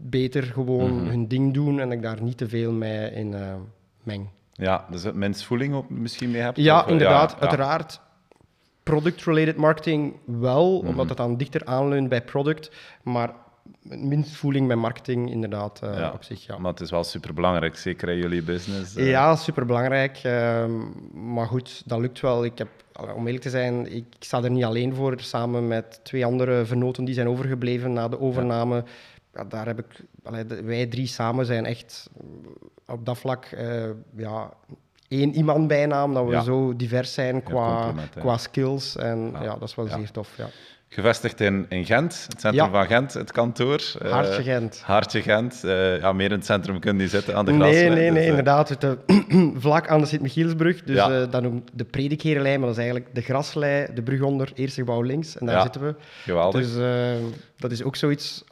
beter 0.00 0.42
gewoon 0.42 0.94
Mhm. 0.96 1.06
hun 1.08 1.28
ding 1.28 1.54
doen 1.54 1.80
en 1.80 1.92
ik 1.92 2.02
daar 2.02 2.22
niet 2.22 2.36
te 2.36 2.48
veel 2.48 2.72
mee 2.72 3.10
in 3.10 3.34
eh, 3.34 3.54
meng. 4.02 4.28
Ja, 4.52 4.86
dus 4.90 5.02
het 5.02 5.14
mensvoeling 5.14 5.74
op 5.74 5.90
misschien 5.90 6.30
mee 6.30 6.40
hebt? 6.40 6.56
Ja, 6.56 6.78
Of, 6.80 6.84
eh, 6.86 6.92
inderdaad. 6.92 7.30
ja. 7.30 7.38
Uiteraard 7.40 8.00
product-related 8.82 9.56
marketing 9.56 10.14
wel, 10.24 10.78
Mhm. 10.78 10.88
omdat 10.88 11.08
het 11.08 11.16
dan 11.18 11.36
dichter 11.36 11.64
aanleunt 11.64 12.08
bij 12.08 12.22
product, 12.22 12.70
maar 13.02 13.30
minst 13.82 14.34
voeling 14.36 14.66
bij 14.66 14.76
marketing 14.76 15.30
inderdaad 15.30 15.80
eh, 15.82 15.98
Ja. 15.98 16.10
op 16.14 16.22
zich, 16.24 16.46
ja. 16.46 16.58
Maar 16.58 16.70
het 16.70 16.80
is 16.80 16.90
wel 16.90 17.04
superbelangrijk, 17.04 17.76
zeker 17.76 18.08
in 18.08 18.16
jullie 18.18 18.42
business. 18.42 18.94
Ja, 18.94 19.36
superbelangrijk. 19.36 20.20
ehm 20.22 20.70
maar 21.32 21.46
goed, 21.46 21.82
dat 21.86 21.98
lukt 21.98 22.20
wel. 22.20 22.44
Ik 22.44 22.58
heb, 22.58 22.68
om 23.16 23.24
eerlijk 23.26 23.42
te 23.42 23.50
zijn, 23.50 23.94
ik 23.94 24.04
sta 24.18 24.42
er 24.42 24.50
niet 24.50 24.64
alleen 24.64 24.94
voor. 24.94 25.20
Samen 25.20 25.68
met 25.68 26.00
twee 26.02 26.24
andere 26.24 26.64
vernoten 26.64 27.04
die 27.04 27.14
zijn 27.14 27.28
overgebleven 27.28 27.92
na 27.92 28.08
de 28.08 28.20
overname. 28.20 28.74
Ja, 28.74 28.82
daar 29.48 29.66
heb 29.66 29.78
ik, 29.78 29.86
allee, 30.24 30.44
wij 30.64 30.86
drie 30.86 31.06
samen 31.06 31.46
zijn 31.46 31.66
echt 31.66 32.10
eh, 32.86 32.94
op 32.94 33.06
dat 33.06 33.18
vlak 33.18 33.44
eh, 33.44 33.84
ja, 34.16 34.50
één 35.08 35.34
iemand 35.34 35.68
bijna, 35.68 36.04
omdat 36.04 36.24
we 36.24 36.30
Ja. 36.30 36.40
zo 36.42 36.76
divers 36.76 37.14
zijn 37.14 37.42
qua, 37.42 37.92
qua 38.18 38.36
skills. 38.36 38.96
En 38.96 39.32
Ja. 39.42 39.56
dat 39.58 39.68
is 39.68 39.74
wel 39.74 39.86
zeer 39.88 40.10
tof. 40.10 40.36
Ja. 40.36 40.46
Gevestigd 40.90 41.40
in, 41.40 41.66
in 41.68 41.84
Gent, 41.84 42.26
het 42.28 42.40
centrum 42.40 42.70
van 42.70 42.86
Gent, 42.86 43.12
het 43.14 43.32
kantoor. 43.32 43.80
eh, 44.02 44.10
Hartje 44.10 44.42
Gent. 44.42 44.80
Hartje 44.84 45.22
Gent. 45.22 45.60
ja, 46.00 46.12
meer 46.12 46.30
in 46.30 46.36
het 46.36 46.44
centrum 46.46 46.80
kunnen 46.80 46.98
die 47.00 47.08
zitten 47.08 47.36
aan 47.36 47.44
de 47.44 47.50
Nee, 47.52 47.60
graslijn. 47.60 47.92
nee, 47.92 48.04
dus, 48.04 48.12
nee, 48.14 48.22
eh, 48.22 48.28
inderdaad. 48.28 48.68
Zitten 48.68 48.98
vlak 49.66 49.88
aan 49.88 50.00
de 50.00 50.06
Sint-Michielsbrug. 50.06 50.82
Dus 50.84 50.96
dat 51.30 51.42
noemt 51.42 51.70
de 51.74 51.84
Predikherenlijn, 51.84 52.58
maar 52.60 52.68
dat 52.68 52.78
is 52.78 52.82
eigenlijk 52.84 53.14
de 53.14 53.20
graslei, 53.20 53.86
de 53.94 54.02
brug 54.02 54.20
onder, 54.20 54.50
eerste 54.54 54.80
gebouw 54.80 55.02
links. 55.02 55.38
En 55.38 55.46
daar 55.46 55.62
zitten 55.62 55.80
we. 55.82 55.94
Geweldig. 56.22 56.60
Dus 56.62 56.74
dat 57.56 57.70
is 57.70 57.82
ook 57.82 57.96
zoiets... 57.96 58.44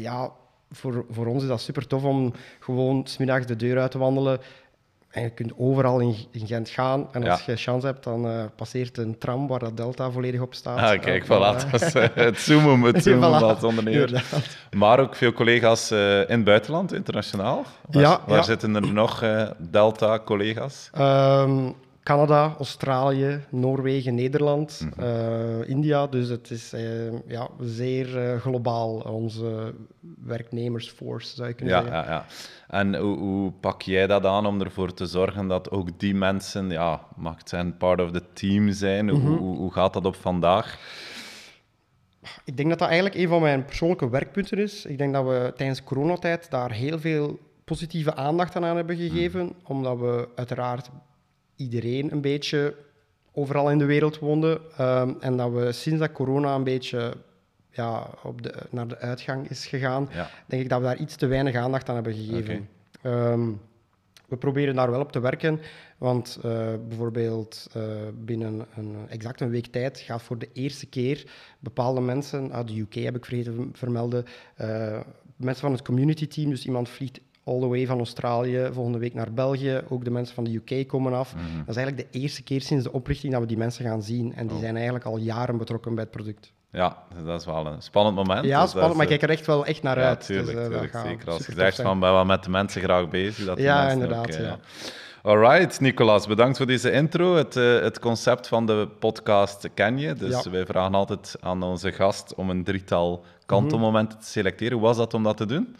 Ja, 0.00 0.30
voor, 0.70 1.04
voor 1.10 1.26
ons 1.26 1.42
is 1.42 1.48
dat 1.48 1.60
super 1.60 1.86
tof 1.86 2.04
om 2.04 2.32
gewoon 2.60 3.06
smiddags 3.06 3.46
de 3.46 3.56
deur 3.56 3.78
uit 3.80 3.90
te 3.90 3.98
wandelen. 3.98 4.38
En 5.10 5.22
je 5.22 5.30
kunt 5.30 5.52
overal 5.58 5.98
in, 6.00 6.14
in 6.30 6.46
Gent 6.46 6.68
gaan. 6.68 7.08
En 7.12 7.28
als 7.28 7.44
Ja. 7.44 7.52
je 7.52 7.58
chance 7.58 7.86
hebt, 7.86 8.04
dan 8.04 8.26
eh, 8.28 8.44
passeert 8.56 8.98
een 8.98 9.18
tram 9.18 9.46
waar 9.48 9.58
dat 9.58 9.76
Delta 9.76 10.10
volledig 10.10 10.40
op 10.40 10.54
staat. 10.54 10.78
Ah, 10.78 11.00
kijk, 11.00 11.28
Eh, 11.28 11.36
voilà. 11.36 11.70
Dat 11.70 11.82
is, 11.82 11.94
eh, 11.94 12.06
het 12.14 12.38
zoomen, 12.38 12.80
het 12.94 13.02
zoomen 13.04 13.28
Voilà. 13.40 13.42
als 13.42 13.62
ondernemer. 13.64 14.24
Maar 14.76 15.00
ook 15.00 15.14
veel 15.14 15.32
collega's 15.32 15.90
in 15.90 16.24
het 16.28 16.44
buitenland, 16.44 16.92
internationaal. 16.92 17.64
Waar, 17.90 18.02
Ja, 18.02 18.20
waar 18.26 18.36
ja. 18.36 18.42
zitten 18.42 18.74
er 18.74 18.92
nog 18.92 19.24
Delta-collega's? 19.58 20.90
Ehm, 20.92 21.70
Canada, 22.10 22.54
Australië, 22.58 23.40
Noorwegen, 23.50 24.14
Nederland, 24.14 24.80
Mhm. 24.96 25.00
eh, 25.00 25.68
India. 25.68 26.06
Dus 26.06 26.28
het 26.28 26.50
is 26.50 26.72
eh, 26.72 26.82
ja, 27.28 27.48
zeer 27.60 28.18
eh, 28.18 28.40
globaal, 28.40 28.98
onze 29.00 29.74
werknemersforce, 30.24 31.34
zou 31.34 31.48
je 31.48 31.54
kunnen 31.54 31.74
Ja, 31.74 31.82
zeggen. 31.82 32.02
ja, 32.02 32.10
ja. 32.10 32.24
En 32.68 32.94
hoe, 32.96 33.18
hoe 33.18 33.52
pak 33.60 33.82
jij 33.82 34.06
dat 34.06 34.26
aan 34.26 34.46
om 34.46 34.60
ervoor 34.60 34.94
te 34.94 35.06
zorgen 35.06 35.48
dat 35.48 35.70
ook 35.70 35.98
die 35.98 36.14
mensen, 36.14 36.70
ja, 36.70 37.00
mag 37.16 37.36
het 37.38 37.48
zijn, 37.48 37.76
part 37.76 38.00
of 38.00 38.10
the 38.10 38.22
team 38.32 38.72
zijn? 38.72 39.04
Mhm. 39.04 39.14
Hoe, 39.26 39.38
hoe, 39.38 39.56
hoe 39.56 39.72
gaat 39.72 39.92
dat 39.92 40.04
op 40.04 40.14
vandaag? 40.16 40.78
Ik 42.44 42.56
denk 42.56 42.68
dat 42.68 42.78
dat 42.78 42.88
eigenlijk 42.88 43.18
een 43.20 43.28
van 43.28 43.40
mijn 43.42 43.64
persoonlijke 43.64 44.08
werkpunten 44.10 44.58
is. 44.58 44.84
Ik 44.86 44.98
denk 44.98 45.12
dat 45.12 45.24
we 45.24 45.52
tijdens 45.56 45.84
coronatijd 45.84 46.50
daar 46.50 46.72
heel 46.72 46.98
veel 46.98 47.38
positieve 47.64 48.14
aandacht 48.14 48.56
aan 48.56 48.62
hebben 48.76 48.96
gegeven, 48.96 49.52
omdat 49.64 49.98
we 49.98 50.28
uiteraard 50.34 50.90
iedereen 51.60 52.12
een 52.12 52.20
beetje 52.20 52.74
overal 53.32 53.70
in 53.70 53.78
de 53.78 53.84
wereld 53.84 54.18
woonden. 54.18 54.60
Ehm, 54.76 55.12
en 55.20 55.36
dat 55.36 55.52
we 55.52 55.72
sinds 55.72 55.98
dat 56.00 56.12
corona 56.12 56.54
een 56.54 56.64
beetje 56.64 57.14
ja, 57.70 58.10
op 58.22 58.42
de, 58.42 58.54
naar 58.70 58.88
de 58.88 58.98
uitgang 58.98 59.48
is 59.48 59.66
gegaan, 59.66 60.08
Ja. 60.12 60.30
denk 60.46 60.62
ik 60.62 60.68
dat 60.68 60.78
we 60.80 60.84
daar 60.84 60.98
iets 60.98 61.16
te 61.16 61.26
weinig 61.26 61.54
aandacht 61.54 61.88
aan 61.88 61.94
hebben 61.94 62.14
gegeven. 62.14 62.68
Ehm, 63.02 63.48
we 64.28 64.36
proberen 64.36 64.74
daar 64.74 64.90
wel 64.90 65.00
op 65.00 65.12
te 65.12 65.20
werken, 65.20 65.60
want 65.98 66.38
eh, 66.42 66.68
bijvoorbeeld 66.88 67.66
eh, 67.72 67.82
binnen 68.14 68.66
een, 68.76 68.96
exact 69.08 69.40
een 69.40 69.50
week 69.50 69.66
tijd 69.66 69.98
gaat 69.98 70.22
voor 70.22 70.38
de 70.38 70.48
eerste 70.52 70.86
keer 70.86 71.24
bepaalde 71.58 72.00
mensen, 72.00 72.52
uit 72.52 72.68
de 72.68 72.80
UK 72.80 72.94
heb 72.94 73.16
ik 73.16 73.24
vergeten 73.24 73.70
te 73.72 73.78
vermelden, 73.78 74.24
eh, 74.56 75.00
mensen 75.36 75.62
van 75.62 75.72
het 75.72 75.82
community 75.82 76.26
team, 76.26 76.50
dus 76.50 76.66
iemand 76.66 76.88
vliegt 76.88 77.20
all 77.44 77.60
the 77.60 77.66
way 77.66 77.86
van 77.86 77.98
Australië 77.98 78.68
volgende 78.72 78.98
week 78.98 79.14
naar 79.14 79.32
België, 79.32 79.82
ook 79.88 80.04
de 80.04 80.10
mensen 80.10 80.34
van 80.34 80.44
de 80.44 80.62
UK 80.66 80.88
komen 80.88 81.12
af. 81.12 81.34
Mhm. 81.34 81.44
Dat 81.58 81.68
is 81.68 81.76
eigenlijk 81.76 82.12
de 82.12 82.18
eerste 82.18 82.42
keer 82.42 82.60
sinds 82.60 82.84
de 82.84 82.92
oprichting 82.92 83.32
dat 83.32 83.40
we 83.42 83.46
die 83.48 83.56
mensen 83.56 83.84
gaan 83.84 84.02
zien 84.02 84.34
en 84.34 84.46
die 84.46 84.56
Oh. 84.56 84.62
zijn 84.62 84.74
eigenlijk 84.74 85.04
al 85.04 85.16
jaren 85.18 85.56
betrokken 85.56 85.94
bij 85.94 86.02
het 86.04 86.12
product. 86.12 86.52
Ja, 86.72 86.96
dat 87.24 87.40
is 87.40 87.46
wel 87.46 87.66
een 87.66 87.82
spannend 87.82 88.16
moment. 88.16 88.44
Ja, 88.44 88.60
Dus 88.60 88.70
spannend, 88.70 88.94
maar 88.96 89.04
ik 89.06 89.12
eh, 89.12 89.18
kijk 89.18 89.30
er 89.30 89.36
echt 89.38 89.46
wel 89.46 89.66
echt 89.66 89.82
naar 89.82 89.98
ja, 89.98 90.08
uit. 90.08 90.24
tuurlijk, 90.26 90.46
Dus, 90.46 90.56
eh, 90.56 90.62
dat 90.62 90.80
tuurlijk, 90.80 91.06
zeker. 91.08 91.30
Als 91.30 91.46
je 91.46 91.52
zegt 91.52 91.80
van, 91.82 92.00
ben 92.00 92.12
wel 92.12 92.24
met 92.24 92.44
de 92.44 92.50
mensen 92.50 92.82
graag 92.82 93.08
bezig. 93.08 93.44
Dat 93.46 93.58
Ja, 93.58 93.88
inderdaad, 93.90 94.18
Ook, 94.26 94.26
eh, 94.34 94.40
ja. 94.44 94.58
Alright, 95.22 95.80
Nicolas, 95.80 96.26
bedankt 96.26 96.56
voor 96.56 96.66
deze 96.66 96.92
intro. 96.92 97.34
Het, 97.36 97.56
eh, 97.56 97.80
het 97.80 97.98
concept 97.98 98.48
van 98.48 98.66
de 98.66 98.88
podcast 98.98 99.68
ken 99.74 99.98
je. 99.98 100.14
Dus 100.14 100.44
Ja. 100.44 100.50
wij 100.50 100.66
vragen 100.66 100.94
altijd 100.94 101.36
aan 101.40 101.62
onze 101.62 101.92
gast 101.92 102.34
om 102.34 102.50
een 102.50 102.64
drietal 102.64 103.24
kantelmomenten 103.46 104.18
te 104.18 104.26
selecteren. 104.26 104.72
Hoe 104.78 104.86
was 104.86 104.96
dat 104.96 105.14
om 105.14 105.22
dat 105.22 105.36
te 105.36 105.46
doen? 105.46 105.76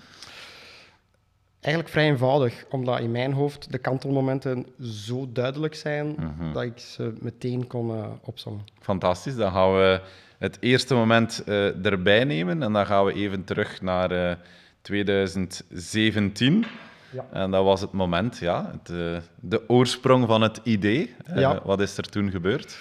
Eigenlijk 1.61 1.93
vrij 1.95 2.07
eenvoudig, 2.09 2.65
omdat 2.71 3.01
in 3.01 3.11
mijn 3.11 3.33
hoofd 3.33 3.73
de 3.73 3.79
kantelmomenten 3.79 4.67
zo 4.83 5.29
duidelijk 5.33 5.75
zijn 5.75 6.07
Mhm. 6.19 6.53
dat 6.53 6.63
ik 6.63 6.79
ze 6.79 7.13
meteen 7.21 7.67
kon 7.67 7.91
uh, 7.91 8.07
opzommen. 8.25 8.65
Fantastisch. 8.81 9.37
Dan 9.37 9.53
gaan 9.53 9.73
we 9.75 10.01
het 10.39 10.57
eerste 10.61 10.95
moment 10.95 11.43
eh, 11.47 11.85
erbij 11.87 12.25
nemen 12.25 12.63
en 12.63 12.73
dan 12.73 12.87
gaan 12.87 13.05
we 13.05 13.13
even 13.13 13.45
terug 13.45 13.81
naar 13.83 14.11
eh, 14.11 14.37
2017. 14.83 16.65
Ja. 17.13 17.27
En 17.33 17.51
dat 17.51 17.65
was 17.65 17.81
het 17.81 17.93
moment, 17.93 18.39
ja, 18.39 18.71
het, 18.73 18.91
eh, 18.91 19.17
de 19.41 19.69
oorsprong 19.69 20.27
van 20.27 20.43
het 20.43 20.61
idee. 20.63 21.15
Eh, 21.25 21.37
Ja. 21.41 21.61
Wat 21.65 21.81
is 21.81 21.97
er 21.97 22.09
toen 22.09 22.31
gebeurd? 22.31 22.79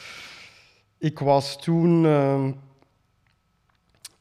Ik 0.98 1.20
was 1.20 1.62
toen 1.62 2.06
ehm, 2.06 2.52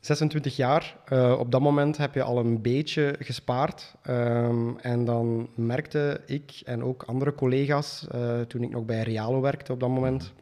26 0.00 0.56
jaar. 0.56 0.96
Uh, 1.12 1.36
op 1.38 1.50
dat 1.50 1.60
moment 1.60 1.96
heb 1.96 2.14
je 2.14 2.22
al 2.22 2.38
een 2.38 2.62
beetje 2.62 3.14
gespaard. 3.18 3.94
Um, 4.08 4.78
en 4.78 5.04
dan 5.04 5.48
merkte 5.54 6.20
ik 6.26 6.60
en 6.64 6.84
ook 6.84 7.02
andere 7.02 7.34
collega's, 7.34 8.06
uh, 8.14 8.40
toen 8.40 8.62
ik 8.62 8.70
nog 8.70 8.84
bij 8.84 9.02
Realo 9.02 9.40
werkte 9.40 9.72
op 9.72 9.80
dat 9.80 9.88
moment, 9.88 10.32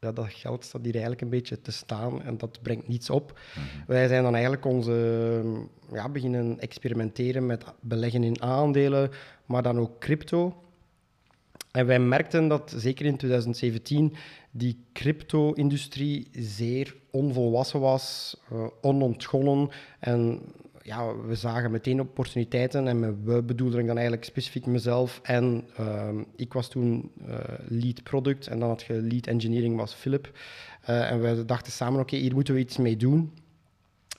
ja, 0.00 0.12
dat 0.12 0.26
geld 0.28 0.64
staat 0.64 0.84
hier 0.84 0.92
eigenlijk 0.92 1.22
een 1.22 1.30
beetje 1.30 1.60
te 1.60 1.72
staan 1.72 2.22
en 2.22 2.38
dat 2.38 2.62
brengt 2.62 2.88
niets 2.88 3.10
op. 3.10 3.30
Mm 3.56 3.62
-hmm. 3.62 3.84
Wij 3.86 4.08
zijn 4.08 4.22
dan 4.22 4.32
eigenlijk 4.32 4.64
onze, 4.64 5.42
ja, 5.92 6.08
beginnen 6.08 6.60
experimenteren 6.60 7.46
met 7.46 7.64
beleggen 7.80 8.24
in 8.24 8.42
aandelen, 8.42 9.10
maar 9.46 9.62
dan 9.62 9.78
ook 9.78 9.98
crypto. 9.98 10.62
En 11.70 11.86
wij 11.86 11.98
merkten 11.98 12.48
dat 12.48 12.74
zeker 12.76 13.06
in 13.06 13.16
2017 13.16 14.14
die 14.50 14.84
crypto-industrie 14.92 16.28
zeer 16.32 16.96
onvolwassen 17.16 17.80
was, 17.80 18.36
uh, 18.52 18.66
onontgonnen. 18.80 19.68
En 19.98 20.40
ja, 20.86 21.16
we 21.16 21.34
zagen 21.34 21.70
meteen 21.70 22.00
opportuniteiten. 22.00 22.88
En 22.88 23.24
we 23.24 23.42
bedoelde 23.42 23.78
ik 23.78 23.86
dan 23.86 23.96
eigenlijk 23.96 24.26
specifiek 24.26 24.66
mezelf. 24.66 25.20
En 25.22 25.68
uh, 25.80 26.08
ik 26.36 26.52
was 26.52 26.68
toen 26.68 27.10
uh, 27.28 27.34
lead 27.68 28.02
product 28.02 28.46
en 28.46 28.58
dan 28.58 28.68
had 28.68 28.82
je 28.82 28.92
lead 28.92 29.26
engineering, 29.26 29.76
was 29.76 29.94
Philip. 29.94 30.38
Uh, 30.88 31.10
en 31.10 31.20
we 31.20 31.44
dachten 31.44 31.72
samen, 31.72 32.00
oké, 32.00 32.16
hier 32.16 32.34
moeten 32.34 32.54
we 32.54 32.60
iets 32.60 32.76
mee 32.76 32.96
doen. 32.96 33.32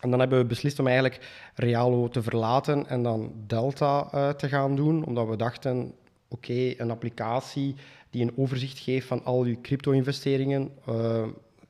En 0.02 0.10
dan 0.10 0.20
hebben 0.20 0.40
we 0.40 0.46
beslist 0.46 0.80
om 0.80 0.88
eigenlijk 0.88 1.52
Realo 1.56 2.08
te 2.08 2.22
verlaten 2.22 2.88
en 2.88 3.04
dan 3.04 3.32
Delta 3.48 4.34
te 4.34 4.48
gaan 4.48 4.76
doen. 4.76 5.06
Omdat 5.06 5.28
we 5.28 5.36
dachten, 5.36 5.94
oké, 6.28 6.74
een 6.78 6.92
applicatie 6.92 7.76
die 8.10 8.22
een 8.22 8.38
overzicht 8.38 8.80
geeft 8.80 9.08
van 9.08 9.24
al 9.24 9.46
je 9.46 9.62
crypto-investeringen 9.62 10.72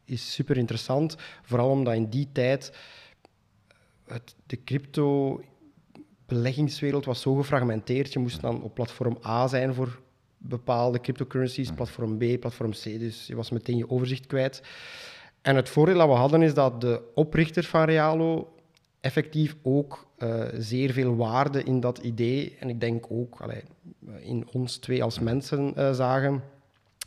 is 0.07 0.33
super 0.33 0.57
interessant. 0.57 1.15
Vooral 1.41 1.69
omdat 1.69 1.93
in 1.93 2.09
die 2.09 2.29
tijd 2.31 2.71
het, 4.05 4.35
de 4.45 4.63
crypto-beleggingswereld 4.63 7.05
was 7.05 7.21
zo 7.21 7.35
gefragmenteerd. 7.35 8.13
Je 8.13 8.19
moest 8.19 8.41
dan 8.41 8.63
op 8.63 8.73
platform 8.73 9.17
A 9.25 9.47
zijn 9.47 9.73
voor 9.73 9.99
bepaalde 10.37 11.01
cryptocurrencies, 11.01 11.71
platform 11.71 12.17
B, 12.17 12.39
platform 12.39 12.71
C. 12.71 12.83
Dus 12.83 13.27
je 13.27 13.35
was 13.35 13.49
meteen 13.49 13.77
je 13.77 13.89
overzicht 13.89 14.27
kwijt. 14.27 14.61
En 15.41 15.55
het 15.55 15.69
voordeel 15.69 15.97
dat 15.97 16.07
we 16.07 16.13
hadden 16.13 16.41
is 16.41 16.53
dat 16.53 16.81
de 16.81 17.01
oprichter 17.15 17.63
van 17.63 17.83
Realo 17.83 18.51
effectief 18.99 19.55
ook 19.61 20.07
uh, 20.17 20.43
zeer 20.57 20.91
veel 20.91 21.15
waarde 21.15 21.63
in 21.63 21.79
dat 21.79 21.97
idee. 21.97 22.55
En 22.59 22.69
ik 22.69 22.79
denk 22.79 23.05
ook 23.09 23.41
allee, 23.41 23.63
in 24.19 24.47
ons 24.51 24.77
twee 24.77 25.03
als 25.03 25.19
mensen 25.19 25.73
uh, 25.77 25.93
zagen. 25.93 26.43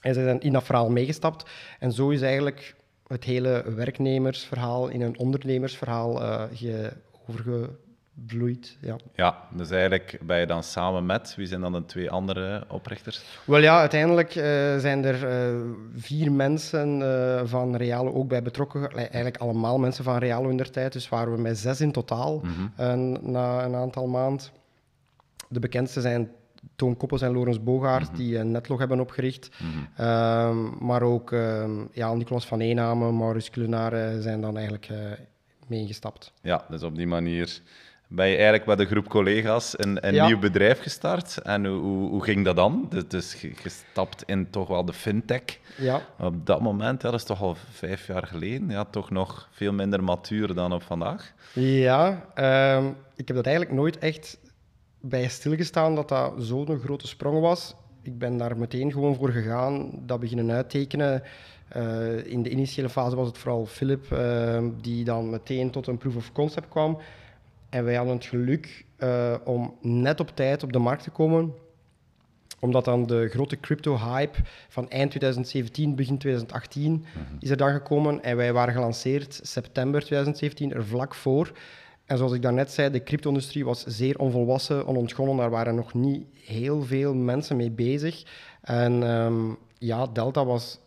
En 0.00 0.14
ze 0.14 0.22
zijn 0.22 0.40
in 0.40 0.52
dat 0.52 0.64
verhaal 0.64 0.90
meegestapt. 0.90 1.50
En 1.78 1.92
zo 1.92 2.10
is 2.10 2.20
eigenlijk 2.20 2.74
het 3.12 3.24
hele 3.24 3.64
werknemersverhaal 3.74 4.88
in 4.88 5.00
een 5.00 5.18
ondernemersverhaal 5.18 6.22
uh, 6.22 6.42
ge 6.52 6.92
overgevloeid. 7.28 8.76
Ja. 8.80 8.96
ja, 9.14 9.38
dus 9.54 9.70
eigenlijk 9.70 10.18
ben 10.22 10.38
je 10.38 10.46
dan 10.46 10.62
samen 10.62 11.06
met, 11.06 11.34
wie 11.36 11.46
zijn 11.46 11.60
dan 11.60 11.72
de 11.72 11.84
twee 11.84 12.10
andere 12.10 12.64
oprichters? 12.68 13.22
Wel 13.44 13.60
ja, 13.60 13.78
uiteindelijk 13.78 14.34
uh, 14.34 14.42
zijn 14.78 15.04
er 15.04 15.52
uh, 15.52 15.60
vier 15.96 16.32
mensen 16.32 17.02
van 17.48 17.76
Realo 17.76 18.12
ook 18.12 18.28
bij 18.28 18.42
betrokken. 18.42 18.90
Eigenlijk 18.92 19.36
allemaal 19.36 19.78
mensen 19.78 20.04
van 20.04 20.18
Realo 20.18 20.48
in 20.48 20.56
der 20.56 20.70
tijd, 20.70 20.92
dus 20.92 21.08
waren 21.08 21.32
we 21.32 21.40
met 21.40 21.58
zes 21.58 21.80
in 21.80 21.92
totaal 21.92 22.40
mm 22.42 22.70
-hmm. 22.76 23.18
na 23.30 23.64
een 23.64 23.74
aantal 23.74 24.06
maanden. 24.06 24.46
De 25.48 25.60
bekendste 25.60 26.00
zijn 26.00 26.30
Toon 26.76 26.96
Koppels 26.96 27.22
en 27.22 27.32
Lorenz 27.32 27.58
Bogaert, 27.58 28.10
mm 28.10 28.14
-hmm. 28.14 28.16
die 28.16 28.38
een 28.38 28.50
netlog 28.50 28.78
hebben 28.78 29.00
opgericht. 29.00 29.50
Mm 29.58 29.70
-hmm. 29.70 30.06
uh, 30.06 30.80
maar 30.80 31.02
ook 31.02 31.30
uh, 31.30 31.64
ja, 31.92 32.14
Nicolas 32.14 32.46
van 32.46 32.60
Eename, 32.60 33.12
Maurits 33.12 33.50
Culinaire 33.50 34.22
zijn 34.22 34.40
dan 34.40 34.54
eigenlijk 34.54 34.88
uh, 34.88 34.98
meegestapt. 35.66 36.32
Ja, 36.42 36.64
dus 36.68 36.82
op 36.82 36.96
die 36.96 37.06
manier 37.06 37.60
ben 38.10 38.26
je 38.26 38.34
eigenlijk 38.34 38.66
met 38.66 38.80
een 38.80 38.86
groep 38.86 39.08
collega's 39.08 39.78
een, 39.78 40.06
een 40.06 40.14
ja. 40.14 40.26
nieuw 40.26 40.38
bedrijf 40.38 40.80
gestart. 40.80 41.38
En 41.38 41.66
hoe, 41.66 42.08
hoe, 42.08 42.24
ging 42.24 42.44
dat 42.44 42.56
dan? 42.56 42.86
Dus, 42.88 43.08
dus 43.08 43.36
gestapt 43.54 44.22
in 44.26 44.50
toch 44.50 44.68
wel 44.68 44.84
de 44.84 44.92
fintech. 44.92 45.58
Ja. 45.76 46.02
Op 46.18 46.46
dat 46.46 46.60
moment, 46.60 47.02
ja, 47.02 47.10
dat 47.10 47.20
is 47.20 47.26
toch 47.26 47.42
al 47.42 47.56
vijf 47.70 48.06
jaar 48.06 48.26
geleden, 48.26 48.68
ja, 48.68 48.84
toch 48.84 49.10
nog 49.10 49.48
veel 49.50 49.72
minder 49.72 50.04
matuur 50.04 50.54
dan 50.54 50.72
op 50.72 50.82
vandaag. 50.82 51.32
Ja, 51.52 52.24
um, 52.76 52.96
ik 53.16 53.26
heb 53.26 53.36
dat 53.36 53.46
eigenlijk 53.46 53.76
nooit 53.76 53.98
echt 53.98 54.38
bij 55.00 55.28
stilgestaan 55.28 55.94
dat 55.94 56.08
dat 56.08 56.32
zo'n 56.38 56.78
grote 56.78 57.06
sprong 57.06 57.40
was. 57.40 57.74
Ik 58.02 58.18
ben 58.18 58.36
daar 58.36 58.56
meteen 58.56 58.92
gewoon 58.92 59.14
voor 59.14 59.30
gegaan, 59.30 59.90
dat 60.06 60.20
beginnen 60.20 60.50
uittekenen. 60.50 61.22
Uh, 61.76 62.26
in 62.26 62.42
de 62.42 62.50
initiële 62.50 62.88
fase 62.88 63.16
was 63.16 63.26
het 63.26 63.38
vooral 63.38 63.66
Philip, 63.66 64.10
uh, 64.12 64.64
die 64.80 65.04
dan 65.04 65.30
meteen 65.30 65.70
tot 65.70 65.86
een 65.86 65.98
proof 65.98 66.16
of 66.16 66.32
concept 66.32 66.68
kwam. 66.68 66.98
En 67.68 67.84
wij 67.84 67.94
hadden 67.94 68.14
het 68.14 68.24
geluk 68.24 68.84
uh, 68.98 69.34
om 69.44 69.74
net 69.80 70.20
op 70.20 70.30
tijd 70.34 70.62
op 70.62 70.72
de 70.72 70.78
markt 70.78 71.02
te 71.02 71.10
komen, 71.10 71.54
omdat 72.58 72.84
dan 72.84 73.06
de 73.06 73.28
grote 73.28 73.60
crypto-hype 73.60 74.38
van 74.68 74.90
eind 74.90 75.10
2017, 75.10 75.94
begin 75.94 76.18
2018 76.18 76.92
mm 76.92 77.02
-hmm. 77.12 77.36
is 77.40 77.50
er 77.50 77.56
dan 77.56 77.72
gekomen. 77.72 78.22
En 78.22 78.36
wij 78.36 78.52
waren 78.52 78.74
gelanceerd 78.74 79.40
september 79.42 80.00
2017, 80.00 80.72
er 80.72 80.86
vlak 80.86 81.14
voor. 81.14 81.52
En 82.10 82.16
zoals 82.16 82.32
ik 82.32 82.42
daarnet 82.42 82.70
zei, 82.70 82.90
de 82.90 83.02
crypto-industrie 83.02 83.64
was 83.64 83.84
zeer 83.84 84.18
onvolwassen, 84.18 84.86
onontgonnen. 84.86 85.36
Daar 85.36 85.50
waren 85.50 85.74
nog 85.74 85.94
niet 85.94 86.26
heel 86.44 86.82
veel 86.82 87.14
mensen 87.14 87.56
mee 87.56 87.70
bezig. 87.70 88.22
En 88.60 89.02
um, 89.02 89.58
ja, 89.78 90.06
Delta 90.06 90.44
was 90.44 90.80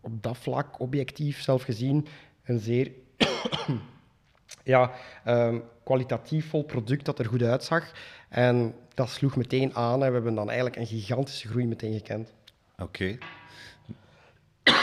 op 0.00 0.22
dat 0.22 0.36
vlak, 0.36 0.80
objectief 0.80 1.42
zelf 1.42 1.62
gezien, 1.62 2.06
een 2.44 2.58
zeer 2.58 2.92
ja, 4.64 4.92
um, 5.26 5.62
kwalitatief 5.84 6.48
vol 6.48 6.64
product 6.64 7.04
dat 7.04 7.18
er 7.18 7.26
goed 7.26 7.42
uitzag. 7.42 7.92
En 8.28 8.74
dat 8.94 9.10
sloeg 9.10 9.36
meteen 9.36 9.74
aan 9.74 10.02
en 10.02 10.08
we 10.08 10.14
hebben 10.14 10.34
dan 10.34 10.48
eigenlijk 10.48 10.76
een 10.76 10.86
gigantische 10.86 11.48
groei 11.48 11.66
meteen 11.66 11.92
gekend. 11.92 12.32
Oké. 12.78 12.82
Okay. 12.82 13.18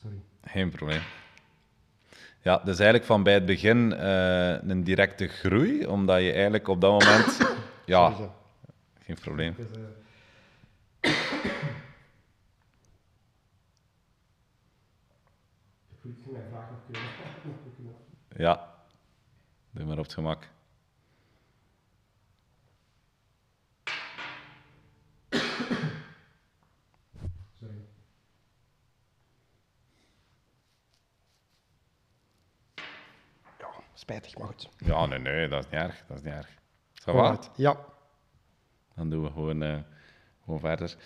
Sorry. 0.00 0.20
Geen 0.42 0.70
probleem. 0.70 1.02
Ja, 2.46 2.56
dus 2.64 2.76
eigenlijk 2.78 3.04
van 3.04 3.22
bij 3.22 3.34
het 3.34 3.46
begin 3.46 3.92
uh, 3.92 4.62
een 4.62 4.84
directe 4.84 5.26
groei, 5.28 5.86
omdat 5.86 6.20
je 6.20 6.32
eigenlijk 6.32 6.68
op 6.68 6.80
dat 6.80 6.90
moment... 6.90 7.38
ja, 7.84 8.14
geen 8.98 9.16
probleem. 9.20 9.56
Ja, 18.36 18.74
doe 19.70 19.84
maar 19.86 19.98
op 19.98 20.04
het 20.04 20.14
gemak. 20.14 20.48
Spijtig, 34.06 34.38
maar 34.38 34.46
goed. 34.46 34.68
Ja, 34.78 35.06
nee, 35.06 35.18
nee, 35.18 35.48
dat 35.48 35.64
is 35.64 35.70
niet 35.70 35.80
erg. 35.80 36.04
Dat 36.08 36.16
is 36.16 36.22
niet 36.22 36.32
erg. 36.32 36.48
Zo 36.92 37.12
wat? 37.12 37.50
Ja. 37.56 37.76
Dan 38.94 39.10
doen 39.10 39.22
we 39.22 39.30
gewoon, 39.30 39.62
uh, 39.62 39.76
gewoon 40.44 40.60
verder. 40.60 40.96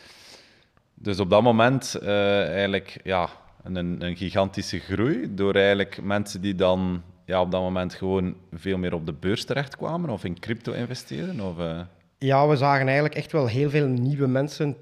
Dus 0.95 1.21
op 1.21 1.31
dat 1.31 1.43
moment 1.43 1.97
uh, 2.03 2.49
eigenlijk 2.49 3.01
ja, 3.05 3.29
een, 3.63 4.05
een 4.05 4.17
gigantische 4.17 4.79
groei 4.79 5.35
door 5.35 5.55
eigenlijk 5.55 6.03
mensen 6.03 6.41
die 6.41 6.55
dan 6.55 7.03
ja, 7.25 7.41
op 7.41 7.51
dat 7.51 7.61
moment 7.61 7.95
gewoon 7.95 8.37
veel 8.53 8.79
meer 8.79 8.95
op 8.95 9.07
de 9.07 9.13
beurs 9.13 9.45
terechtkwamen 9.45 10.11
of 10.11 10.25
in 10.25 10.41
crypto 10.41 10.73
investeren? 10.73 11.41
Of, 11.41 11.59
uh... 11.59 11.81
Ja, 12.19 12.49
we 12.49 12.57
zagen 12.57 12.87
eigenlijk 12.87 13.15
echt 13.15 13.33
wel 13.33 13.47
heel 13.47 13.71
veel 13.71 13.87
nieuwe 13.87 14.27
mensen 14.27 14.77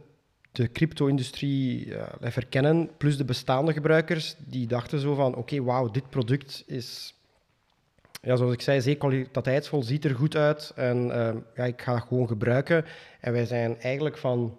de 0.53 0.73
crypto-industrie 0.73 1.87
uh, 1.87 2.03
verkennen, 2.21 2.91
plus 2.97 3.17
de 3.17 3.25
bestaande 3.25 3.73
gebruikers, 3.73 4.37
die 4.39 4.67
dachten 4.67 5.01
zo 5.01 5.15
van, 5.15 5.29
oké, 5.29 5.39
okay, 5.39 5.63
wauw, 5.63 5.91
dit 5.91 6.11
product 6.11 6.63
is 6.67 7.17
ja, 8.21 8.37
zoals 8.37 8.53
ik 8.53 8.61
zei, 8.61 8.81
zeer 8.81 8.97
kwaliteitsvol, 8.97 9.83
ziet 9.83 10.05
er 10.05 10.15
goed 10.15 10.37
uit 10.37 10.73
en 10.77 11.07
uh, 11.07 11.31
ja, 11.55 11.65
ik 11.65 11.83
ga 11.83 11.99
gewoon 11.99 12.29
gebruiken. 12.29 12.85
En 13.21 13.33
wij 13.33 13.47
zijn 13.47 13.81
eigenlijk 13.81 14.17
van 14.17 14.57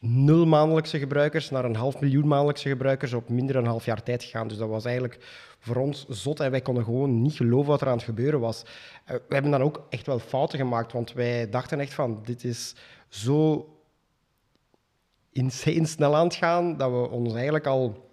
nul 0.00 0.46
maandelijkse 0.46 0.98
gebruikers 0.98 1.50
naar 1.50 1.64
een 1.64 1.76
half 1.76 2.00
miljoen 2.00 2.28
maandelijkse 2.28 2.68
gebruikers 2.68 3.12
op 3.12 3.28
minder 3.28 3.54
dan 3.54 3.64
een 3.64 3.70
half 3.70 3.84
jaar 3.84 4.02
tijd 4.02 4.24
gegaan. 4.24 4.48
Dus 4.48 4.56
dat 4.56 4.68
was 4.68 4.84
eigenlijk 4.84 5.18
voor 5.58 5.76
ons 5.76 6.06
zot 6.08 6.40
en 6.40 6.50
wij 6.50 6.60
konden 6.60 6.84
gewoon 6.84 7.22
niet 7.22 7.36
geloven 7.36 7.70
wat 7.70 7.80
er 7.80 7.86
aan 7.86 7.96
het 7.96 8.04
gebeuren 8.04 8.40
was. 8.40 8.62
Uh, 8.62 9.16
we 9.28 9.34
hebben 9.34 9.50
dan 9.50 9.62
ook 9.62 9.86
echt 9.90 10.06
wel 10.06 10.18
fouten 10.18 10.58
gemaakt, 10.58 10.92
want 10.92 11.12
wij 11.12 11.48
dachten 11.48 11.80
echt 11.80 11.94
van, 11.94 12.20
dit 12.24 12.44
is 12.44 12.74
zo 13.08 13.68
insane 15.32 15.86
snel 15.86 16.16
aan 16.16 16.26
het 16.26 16.34
gaan, 16.34 16.76
dat 16.76 16.90
we 16.90 17.08
ons 17.10 17.34
eigenlijk 17.34 17.66
al 17.66 18.07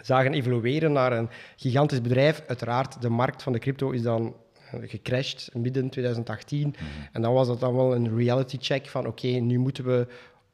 zagen 0.00 0.32
evolueren 0.32 0.92
naar 0.92 1.12
een 1.12 1.30
gigantisch 1.56 2.00
bedrijf. 2.00 2.42
Uiteraard, 2.46 3.02
de 3.02 3.08
markt 3.08 3.42
van 3.42 3.52
de 3.52 3.58
crypto 3.58 3.90
is 3.90 4.02
dan 4.02 4.36
eh, 4.70 4.80
gecrashed 4.84 5.50
midden 5.54 5.90
2018. 5.90 6.68
Mhm. 6.68 6.84
En 7.12 7.22
dan 7.22 7.32
was 7.32 7.46
dat 7.46 7.60
dan 7.60 7.74
wel 7.74 7.94
een 7.94 8.16
reality 8.16 8.56
check 8.60 8.88
van 8.88 9.06
oké, 9.06 9.26
okay, 9.26 9.38
nu 9.38 9.58
moeten 9.58 9.84
we 9.84 10.06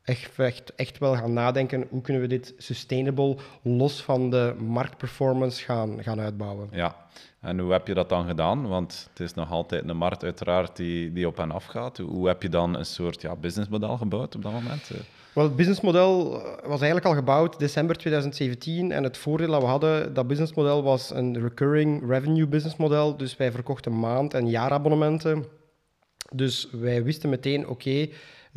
echt, 0.04 0.38
echt, 0.38 0.74
echt 0.74 0.98
wel 0.98 1.14
gaan 1.14 1.32
nadenken 1.32 1.86
hoe 1.90 2.00
kunnen 2.00 2.22
we 2.22 2.28
dit 2.28 2.54
sustainable, 2.58 3.36
los 3.62 4.02
van 4.02 4.30
de 4.30 4.54
marktperformance, 4.58 5.64
gaan, 5.64 6.02
gaan 6.02 6.20
uitbouwen. 6.20 6.68
Ja, 6.72 6.96
en 7.40 7.58
hoe 7.58 7.72
heb 7.72 7.86
je 7.86 7.94
dat 7.94 8.08
dan 8.08 8.26
gedaan? 8.26 8.68
Want 8.68 9.08
het 9.10 9.20
is 9.20 9.34
nog 9.34 9.50
altijd 9.50 9.88
een 9.88 9.96
markt 9.96 10.24
uiteraard 10.24 10.76
die, 10.76 11.12
die 11.12 11.26
op 11.26 11.38
en 11.38 11.50
af 11.50 11.64
gaat. 11.64 11.98
Hoe 11.98 12.26
heb 12.26 12.42
je 12.42 12.48
dan 12.48 12.76
een 12.76 12.86
soort 12.86 13.20
ja, 13.20 13.36
businessmodel 13.36 13.96
gebouwd 13.96 14.34
op 14.34 14.42
dat 14.42 14.52
moment? 14.52 14.90
Wel, 15.32 15.44
het 15.44 15.56
businessmodel 15.56 16.30
was 16.62 16.80
eigenlijk 16.80 17.04
al 17.04 17.14
gebouwd 17.14 17.58
december 17.58 17.96
2017 17.96 18.92
en 18.92 19.02
het 19.02 19.16
voordeel 19.16 19.50
dat 19.50 19.60
we 19.60 19.68
hadden, 19.68 20.14
dat 20.14 20.26
businessmodel 20.26 20.82
was 20.82 21.10
een 21.10 21.40
recurring 21.40 22.08
revenue 22.08 22.46
businessmodel. 22.46 23.16
Dus 23.16 23.36
wij 23.36 23.52
verkochten 23.52 23.98
maand- 23.98 24.34
en 24.34 24.48
jaarabonnementen. 24.48 25.44
Dus 26.32 26.68
wij 26.72 27.02
wisten 27.04 27.28
meteen, 27.28 27.68
oké, 27.68 28.08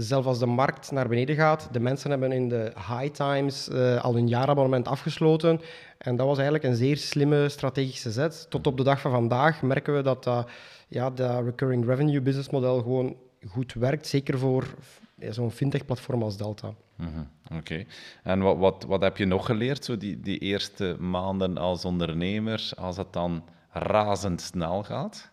zelfs 0.04 0.28
als 0.28 0.40
de 0.40 0.46
markt 0.46 0.92
naar 0.92 1.08
beneden 1.08 1.36
gaat, 1.36 1.70
de 1.72 1.80
mensen 1.80 2.10
hebben 2.10 2.32
in 2.32 2.50
de 2.50 2.72
high 2.76 3.12
times 3.12 3.70
uh, 3.70 4.04
al 4.04 4.14
hun 4.14 4.28
jaarabonnement 4.28 4.88
afgesloten. 4.88 5.62
En 5.98 6.16
dat 6.16 6.28
was 6.28 6.38
eigenlijk 6.38 6.68
een 6.68 6.76
zeer 6.76 6.98
slimme 6.98 7.50
strategische 7.50 8.12
zet. 8.12 8.46
Tot 8.50 8.68
op 8.68 8.78
de 8.78 8.84
dag 8.84 9.02
van 9.02 9.12
vandaag 9.12 9.62
merken 9.62 9.96
we 9.96 10.02
dat 10.02 10.24
dat, 10.24 10.50
ja, 10.88 11.10
dat 11.10 11.44
recurring 11.44 11.86
revenue 11.86 12.22
business 12.22 12.50
model 12.50 12.82
gewoon 12.82 13.16
goed 13.48 13.74
werkt. 13.74 14.08
Zeker 14.08 14.40
voor 14.40 14.68
zo'n 15.30 15.52
fintech-platform 15.52 16.24
als 16.24 16.38
Delta. 16.38 16.74
Mm 16.96 17.28
Oké. 17.58 17.86
En 18.24 18.42
wat, 18.42 18.58
wat, 18.58 18.84
wat 18.88 19.02
heb 19.02 19.18
je 19.18 19.26
nog 19.26 19.46
geleerd, 19.46 19.86
zo 19.86 19.98
die, 19.98 20.20
die 20.20 20.38
eerste 20.38 20.96
maanden 21.00 21.58
als 21.58 21.86
ondernemer, 21.86 22.72
als 22.78 22.98
het 22.98 23.14
dan 23.14 23.44
razendsnel 23.72 24.84
gaat? 24.84 25.31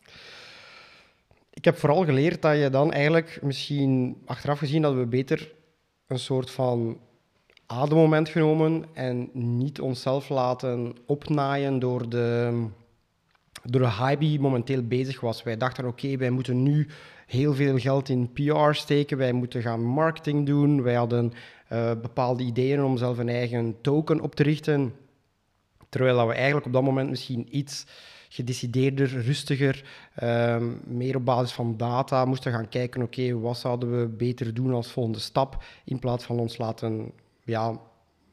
Ik 1.58 1.64
heb 1.64 1.76
vooral 1.76 2.04
geleerd 2.04 2.42
dat 2.42 2.58
je 2.58 2.70
dan 2.70 2.92
eigenlijk 2.92 3.38
misschien 3.42 4.16
achteraf 4.24 4.58
gezien 4.58 4.82
dat 4.82 4.94
we 4.94 5.06
beter 5.06 5.52
een 6.06 6.18
soort 6.18 6.50
van 6.50 6.98
ademmoment 7.66 8.28
genomen 8.28 8.84
en 8.92 9.30
niet 9.32 9.80
onszelf 9.80 10.28
laten 10.28 10.96
opnaaien 11.06 11.78
door 11.78 12.08
de, 12.08 12.64
door 13.62 13.80
de 13.80 13.90
hype 13.90 14.24
die 14.24 14.40
momenteel 14.40 14.82
bezig 14.82 15.20
was. 15.20 15.42
Wij 15.42 15.56
dachten, 15.56 15.86
oké, 15.86 16.16
wij 16.16 16.30
moeten 16.30 16.62
nu 16.62 16.86
heel 17.26 17.54
veel 17.54 17.78
geld 17.78 18.08
in 18.08 18.32
PR 18.32 18.72
steken, 18.72 19.16
wij 19.18 19.32
moeten 19.32 19.62
gaan 19.62 19.84
marketing 19.84 20.46
doen, 20.46 20.82
wij 20.82 20.94
hadden 20.94 21.32
uh, 21.72 21.90
bepaalde 21.90 22.42
ideeën 22.42 22.84
om 22.84 22.96
zelf 22.96 23.18
een 23.18 23.28
eigen 23.28 23.76
token 23.80 24.20
op 24.20 24.34
te 24.34 24.42
richten, 24.42 24.94
terwijl 25.88 26.26
we 26.26 26.34
eigenlijk 26.34 26.66
op 26.66 26.72
dat 26.72 26.82
moment 26.82 27.10
misschien 27.10 27.56
iets 27.56 27.86
gedecideerder, 28.38 29.08
rustiger, 29.22 29.84
um, 30.22 30.80
meer 30.86 31.16
op 31.16 31.24
basis 31.24 31.52
van 31.52 31.76
data 31.76 32.24
moesten 32.24 32.52
gaan 32.52 32.68
kijken, 32.68 33.02
oké, 33.02 33.40
wat 33.40 33.58
zouden 33.58 34.00
we 34.00 34.06
beter 34.06 34.54
doen 34.54 34.72
als 34.72 34.92
volgende 34.92 35.18
stap, 35.18 35.64
in 35.84 35.98
plaats 35.98 36.24
van 36.24 36.38
ons 36.38 36.58
laten 36.58 37.12
ja, 37.44 37.80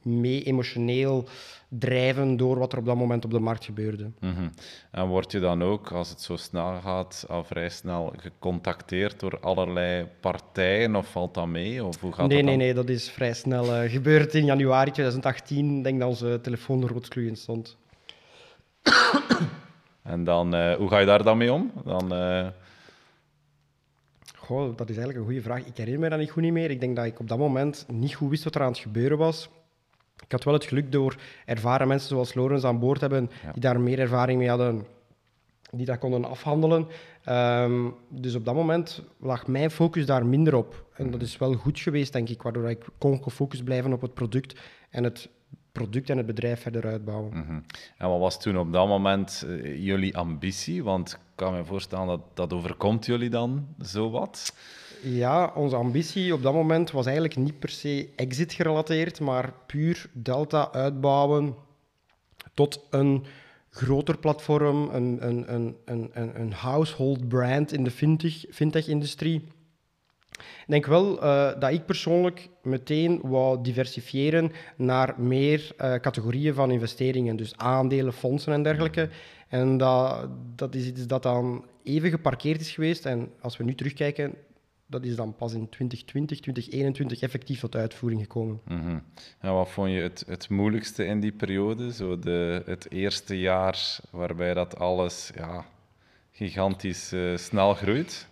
mee 0.05 0.43
emotioneel 0.43 1.27
drijven 1.67 2.37
door 2.37 2.59
wat 2.59 2.71
er 2.71 2.79
op 2.79 2.85
dat 2.85 2.95
moment 2.95 3.25
op 3.25 3.31
de 3.31 3.39
markt 3.39 3.65
gebeurde. 3.65 4.11
Mm 4.19 4.51
En 4.91 5.07
word 5.07 5.31
je 5.31 5.39
dan 5.39 5.63
ook, 5.63 5.91
als 5.91 6.09
het 6.09 6.21
zo 6.21 6.35
snel 6.35 6.79
gaat, 6.81 7.25
al 7.27 7.43
vrij 7.43 7.69
snel 7.69 8.13
gecontacteerd 8.17 9.19
door 9.19 9.39
allerlei 9.39 10.07
partijen 10.19 10.95
of 10.95 11.07
valt 11.11 11.33
dat 11.33 11.47
mee? 11.47 11.83
Of 11.83 11.99
hoe 11.99 12.13
gaat 12.13 12.27
nee, 12.27 12.37
dat 12.37 12.45
nee, 12.45 12.57
nee, 12.57 12.73
dat 12.73 12.89
is 12.89 13.09
vrij 13.09 13.33
snel 13.33 13.83
uh, 13.83 13.91
gebeurd 13.91 14.33
in 14.33 14.45
januari 14.45 14.91
2018. 14.91 15.77
Ik 15.77 15.83
denk 15.83 15.99
dat 15.99 16.09
onze 16.09 16.39
telefoon 16.41 16.87
roodgloeiend 16.87 17.39
stond. 17.39 17.77
En 20.05 20.23
dan, 20.23 20.55
uh, 20.55 20.73
hoe 20.73 20.89
ga 20.89 20.99
je 20.99 21.05
daar 21.05 21.23
dan 21.23 21.37
mee 21.37 21.53
om? 21.53 21.71
Dan, 21.83 22.13
uh... 22.13 22.47
Goh, 24.35 24.77
dat 24.77 24.89
is 24.89 24.95
eigenlijk 24.95 25.17
een 25.17 25.25
goede 25.25 25.41
vraag. 25.41 25.65
Ik 25.65 25.77
herinner 25.77 26.01
me 26.01 26.09
dat 26.09 26.19
niet 26.19 26.31
goed 26.31 26.43
niet 26.43 26.53
meer. 26.53 26.71
Ik 26.71 26.79
denk 26.79 26.95
dat 26.95 27.05
ik 27.05 27.19
op 27.19 27.27
dat 27.27 27.37
moment 27.37 27.85
niet 27.87 28.15
goed 28.15 28.29
wist 28.29 28.43
wat 28.43 28.55
er 28.55 28.61
aan 28.61 28.71
het 28.71 28.77
gebeuren 28.77 29.17
was. 29.17 29.49
Ik 30.23 30.31
had 30.31 30.43
wel 30.43 30.53
het 30.53 30.65
geluk 30.65 30.91
door 30.91 31.15
ervaren 31.45 31.87
mensen 31.87 32.09
zoals 32.09 32.33
Lorenz 32.33 32.63
aan 32.63 32.79
boord 32.79 33.01
hebben, 33.01 33.29
ja. 33.43 33.51
die 33.51 33.61
daar 33.61 33.79
meer 33.79 33.99
ervaring 33.99 34.39
mee 34.39 34.49
hadden, 34.49 34.85
die 35.71 35.85
dat 35.85 35.97
konden 35.97 36.25
afhandelen. 36.25 36.87
Um, 37.29 37.95
dus 38.09 38.35
op 38.35 38.45
dat 38.45 38.55
moment 38.55 39.03
lag 39.19 39.47
mijn 39.47 39.71
focus 39.71 40.05
daar 40.05 40.25
minder 40.25 40.55
op. 40.55 40.85
En 40.93 41.11
dat 41.11 41.21
is 41.21 41.37
wel 41.37 41.53
goed 41.53 41.79
geweest, 41.79 42.13
denk 42.13 42.29
ik, 42.29 42.41
waardoor 42.41 42.69
ik 42.69 42.85
kon 42.97 43.23
gefocust 43.23 43.63
blijven 43.63 43.93
op 43.93 44.01
het 44.01 44.13
product 44.13 44.59
en 44.89 45.03
het 45.03 45.29
product 45.75 46.09
en 46.09 46.17
het 46.17 46.25
bedrijf 46.25 46.61
verder 46.61 46.85
uitbouwen. 46.85 47.31
Mm 47.33 47.45
-hmm. 47.47 47.63
En 47.97 48.09
wat 48.09 48.19
was 48.19 48.41
toen 48.41 48.57
op 48.57 48.71
dat 48.73 48.87
moment 48.87 49.45
uh, 49.47 49.83
jullie 49.85 50.17
ambitie? 50.17 50.83
Want 50.83 51.11
ik 51.11 51.19
kan 51.35 51.53
me 51.53 51.65
voorstellen 51.65 52.07
dat 52.07 52.21
dat 52.33 52.53
overkomt 52.53 53.05
jullie 53.05 53.29
dan 53.29 53.67
zo 53.81 54.09
wat. 54.09 54.55
Ja, 55.03 55.51
onze 55.55 55.75
ambitie 55.75 56.33
op 56.33 56.41
dat 56.41 56.53
moment 56.53 56.91
was 56.91 57.05
eigenlijk 57.05 57.35
niet 57.35 57.59
per 57.59 57.69
se 57.69 58.09
exit 58.15 58.53
gerelateerd, 58.53 59.19
maar 59.19 59.53
puur 59.65 60.09
Delta 60.13 60.71
uitbouwen 60.71 61.55
tot 62.53 62.79
een 62.89 63.25
groter 63.69 64.17
platform, 64.17 64.89
een, 64.89 65.27
een, 65.27 65.53
een, 65.53 65.75
een, 65.85 66.39
een 66.41 66.53
household 66.53 67.27
brand 67.27 67.73
in 67.73 67.83
de 67.83 67.91
fintech-industrie. 68.51 69.43
Ik 70.37 70.65
denk 70.71 70.85
wel 70.85 71.23
uh, 71.23 71.59
dat 71.59 71.71
ik 71.71 71.85
persoonlijk 71.85 72.49
meteen 72.61 73.19
wou 73.23 73.63
diversifiëren 73.63 74.51
naar 74.75 75.13
meer 75.17 75.71
uh, 75.77 75.95
categorieën 75.95 76.53
van 76.53 76.71
investeringen, 76.71 77.35
dus 77.35 77.57
aandelen, 77.57 78.13
fondsen 78.13 78.53
en 78.53 78.63
dergelijke. 78.63 79.09
En 79.47 79.77
dat, 79.77 80.29
dat 80.55 80.75
is 80.75 80.85
iets 80.85 81.07
dat 81.07 81.23
dan 81.23 81.65
even 81.83 82.09
geparkeerd 82.09 82.61
is 82.61 82.71
geweest. 82.71 83.05
En 83.05 83.31
als 83.41 83.57
we 83.57 83.63
nu 83.63 83.75
terugkijken, 83.75 84.33
dat 84.87 85.03
is 85.03 85.15
dan 85.15 85.35
pas 85.35 85.53
in 85.53 85.69
2020, 85.69 86.39
2021 86.39 87.21
effectief 87.21 87.59
tot 87.59 87.75
uitvoering 87.75 88.21
gekomen. 88.21 88.61
Mm. 88.67 89.03
En 89.39 89.53
wat 89.53 89.69
vond 89.69 89.91
je 89.91 89.99
het, 89.99 90.23
het 90.27 90.49
moeilijkste 90.49 91.05
in 91.05 91.19
die 91.19 91.31
periode? 91.31 91.93
Zo 91.93 92.19
de, 92.19 92.61
het 92.65 92.91
eerste 92.91 93.39
jaar 93.39 93.99
waarbij 94.09 94.53
dat 94.53 94.77
alles 94.77 95.31
ja, 95.35 95.65
gigantisch 96.31 97.13
uh, 97.13 97.37
snel 97.37 97.73
groeit? 97.73 98.27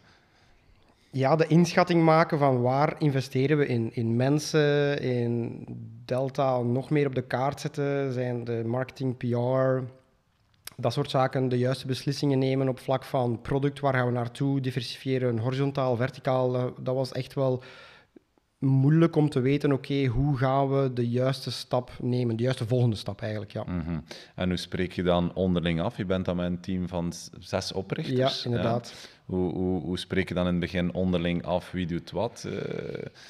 Ja, 1.13 1.36
de 1.36 1.47
inschatting 1.47 2.04
maken 2.04 2.38
van 2.38 2.62
waar 2.62 2.95
investeren 2.97 3.58
we 3.58 3.65
in, 3.67 3.89
in 3.93 4.15
mensen, 4.15 4.99
in 5.02 5.65
Delta 6.06 6.62
nog 6.62 6.89
meer 6.89 7.08
op 7.08 7.15
de 7.15 7.21
kaart 7.21 7.60
zetten, 7.60 8.13
zijn 8.13 8.43
de 8.43 8.63
marketing, 8.65 9.17
PR, 9.17 9.91
dat 10.78 10.93
soort 10.93 11.10
zaken, 11.10 11.49
de 11.49 11.58
juiste 11.58 11.88
beslissingen 11.88 12.39
nemen 12.39 12.69
op 12.69 12.80
vlak 12.80 13.04
van 13.04 13.41
product, 13.41 13.80
waar 13.80 13.93
gaan 13.93 14.06
we 14.06 14.12
naartoe, 14.12 14.62
diversifiëren, 14.62 15.38
horizontaal, 15.38 15.95
verticaal, 15.95 16.73
dat 16.80 16.95
was 16.95 17.12
echt 17.12 17.34
wel 17.34 17.63
moeilijk 18.63 19.15
om 19.15 19.30
te 19.30 19.39
weten, 19.39 19.71
oké, 19.71 20.06
hoe 20.06 20.38
gaan 20.38 20.69
we 20.69 20.93
de 20.93 21.10
juiste 21.10 21.52
stap 21.52 21.91
nemen, 22.02 22.36
de 22.36 22.43
juiste 22.43 22.67
volgende 22.67 22.95
stap 22.95 23.21
eigenlijk, 23.21 23.52
ja. 23.52 23.63
Mm 23.67 23.80
-hmm. 23.80 24.04
En 24.36 24.49
hoe 24.49 24.58
spreek 24.58 24.91
je 24.91 25.04
dan 25.04 25.34
onderling 25.34 25.82
af? 25.82 25.97
Je 25.97 26.06
bent 26.06 26.26
dan 26.26 26.36
met 26.36 26.45
een 26.45 26.60
team 26.60 26.88
van 26.88 27.13
zes 27.39 27.71
oprichters. 27.71 28.43
Ja, 28.43 28.49
inderdaad. 28.49 29.10
Hoe, 29.26 29.54
hoe, 29.54 29.82
hoe, 29.82 29.97
spreek 29.97 30.28
je 30.28 30.34
dan 30.34 30.45
in 30.45 30.52
het 30.52 30.60
begin 30.60 30.93
onderling 30.93 31.45
af, 31.45 31.71
wie 31.71 31.86
doet 31.86 32.12
wat? 32.12 32.43
Uh... 32.47 32.54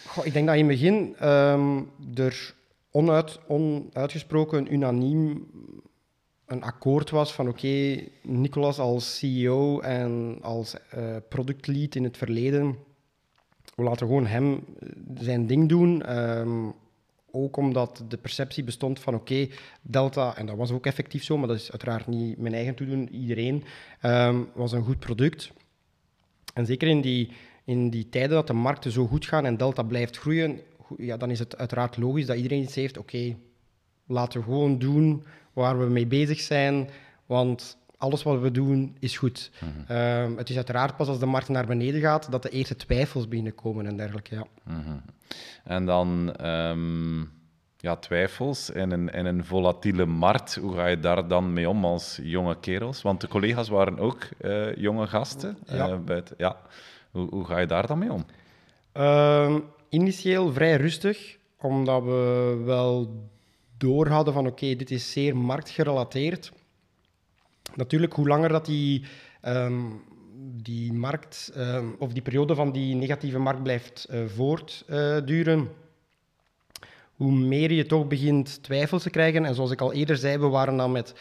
Goh, 0.07 0.25
ik 0.25 0.33
denk 0.33 0.47
dat 0.47 0.55
in 0.55 0.69
het 0.69 0.79
begin 0.79 1.15
um, 1.29 1.89
er 2.15 2.53
onuit, 2.91 3.39
onuitgesproken 3.47 4.73
unaniem 4.73 5.47
een 6.45 6.63
akkoord 6.63 7.09
was 7.09 7.33
van 7.33 7.47
oké, 7.47 7.57
okay, 7.57 8.09
Nicolas 8.21 8.79
als 8.79 9.17
CEO 9.17 9.79
en 9.79 10.37
als 10.41 10.75
uh, 10.97 11.15
productlead 11.29 11.95
in 11.95 12.03
het 12.03 12.17
verleden 12.17 12.77
laten 13.83 14.07
gewoon 14.07 14.25
hem 14.25 14.53
eh, 14.53 14.89
zijn 15.19 15.47
ding 15.47 15.69
doen. 15.69 16.17
Um, 16.17 16.73
ook 17.35 17.57
omdat 17.57 18.03
de 18.07 18.17
perceptie 18.17 18.63
bestond 18.63 18.99
van 18.99 19.15
oké, 19.15 19.47
Delta, 19.81 20.37
en 20.37 20.45
dat 20.45 20.57
was 20.57 20.71
ook 20.71 20.85
effectief 20.85 21.23
zo, 21.23 21.37
maar 21.37 21.47
dat 21.47 21.57
is 21.57 21.71
uiteraard 21.71 22.07
niet 22.07 22.37
mijn 22.37 22.53
eigen 22.53 22.75
toedoen, 22.75 23.09
iedereen, 23.09 23.63
um, 24.01 24.49
was 24.53 24.71
een 24.71 24.83
goed 24.83 24.99
product. 24.99 25.51
En 26.53 26.65
zeker 26.65 26.87
in 26.87 27.01
die, 27.01 27.31
in 27.63 27.89
die 27.89 28.09
tijden 28.09 28.35
dat 28.35 28.47
de 28.47 28.53
markten 28.53 28.91
zo 28.91 29.07
goed 29.07 29.25
gaan 29.25 29.45
en 29.45 29.57
Delta 29.57 29.83
blijft 29.83 30.17
groeien, 30.17 30.59
ja, 30.97 31.17
dan 31.17 31.31
is 31.31 31.39
het 31.39 31.57
uiteraard 31.57 31.97
logisch 31.97 32.25
dat 32.25 32.37
iedereen 32.37 32.63
iets 32.63 32.75
heeft, 32.75 32.97
oké, 32.97 33.35
laten 34.07 34.39
we 34.39 34.45
gewoon 34.45 34.77
doen 34.79 35.23
waar 35.53 35.79
we 35.79 35.85
mee 35.85 36.07
bezig 36.07 36.39
zijn, 36.39 36.89
want 37.25 37.77
alles 38.03 38.23
wat 38.23 38.39
we 38.39 38.51
doen 38.51 38.95
is 38.99 39.17
goed. 39.17 39.51
Mhm. 39.59 39.91
Ehm, 39.91 40.37
het 40.37 40.49
is 40.49 40.55
uiteraard 40.55 40.95
pas 40.95 41.07
als 41.07 41.19
de 41.19 41.25
markt 41.25 41.49
naar 41.49 41.65
beneden 41.65 42.01
gaat 42.01 42.31
dat 42.31 42.43
de 42.43 42.49
eerste 42.49 42.75
twijfels 42.75 43.27
beginnen 43.27 43.55
komen 43.55 43.85
en 43.85 43.97
dergelijke. 43.97 44.35
Ja. 44.35 44.45
Mhm. 44.63 44.97
En 45.63 45.85
dan 45.85 46.35
um, 46.45 47.31
ja, 47.77 47.95
twijfels 47.95 48.69
in 48.69 48.91
een, 48.91 49.09
in 49.09 49.25
een 49.25 49.45
volatiele 49.45 50.05
markt. 50.05 50.55
Hoe 50.55 50.75
ga 50.75 50.87
je 50.87 50.99
daar 50.99 51.27
dan 51.27 51.53
mee 51.53 51.69
om 51.69 51.85
als 51.85 52.19
jonge 52.21 52.59
kerels? 52.59 53.01
Want 53.01 53.21
de 53.21 53.27
collega's 53.27 53.69
waren 53.69 53.99
ook 53.99 54.27
uh, 54.41 54.75
jonge 54.75 55.07
gasten. 55.07 55.57
Ja. 55.65 55.89
Uh, 55.89 55.99
bij 55.99 56.15
het, 56.15 56.33
ja. 56.37 56.57
Hoe, 57.11 57.29
hoe, 57.29 57.45
ga 57.45 57.59
je 57.59 57.67
daar 57.67 57.87
dan 57.87 57.99
mee 57.99 58.11
om? 58.11 58.25
Um, 58.93 59.63
initieel 59.89 60.53
vrij 60.53 60.75
rustig, 60.75 61.37
omdat 61.57 62.03
we 62.03 62.61
wel 62.65 63.23
door 63.77 64.07
hadden 64.07 64.33
van 64.33 64.47
oké, 64.47 64.75
dit 64.75 64.91
is 64.91 65.11
zeer 65.11 65.37
marktgerelateerd 65.37 66.51
natuurlijk, 67.75 68.13
hoe 68.13 68.27
langer 68.27 68.49
dat 68.49 68.65
die, 68.65 69.03
um, 69.45 70.01
die 70.61 70.93
markt 70.93 71.53
um, 71.57 71.95
of 71.99 72.13
die 72.13 72.21
periode 72.21 72.55
van 72.55 72.71
die 72.71 72.95
negatieve 72.95 73.39
markt 73.39 73.63
blijft 73.63 74.07
uh, 74.11 74.25
voortduren, 74.25 75.69
hoe 77.15 77.31
meer 77.31 77.71
je 77.71 77.85
toch 77.85 78.07
begint 78.07 78.63
twijfels 78.63 79.03
te 79.03 79.09
krijgen. 79.09 79.45
En 79.45 79.55
zoals 79.55 79.71
ik 79.71 79.81
al 79.81 79.93
eerder 79.93 80.17
zei, 80.17 80.37
we 80.37 80.47
waren 80.47 80.77
dan 80.77 80.91
met 80.91 81.13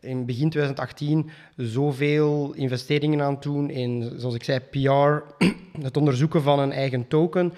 in 0.00 0.26
begin 0.26 0.50
2018 0.50 1.30
zoveel 1.56 2.52
investeringen 2.54 3.22
aan 3.22 3.32
het 3.34 3.42
doen 3.42 3.70
in, 3.70 4.12
zoals 4.16 4.34
ik 4.34 4.44
zei, 4.44 4.58
PR, 4.58 5.44
het 5.82 5.96
onderzoeken 5.96 6.42
van 6.42 6.58
een 6.58 6.72
eigen 6.72 7.08
token. 7.08 7.52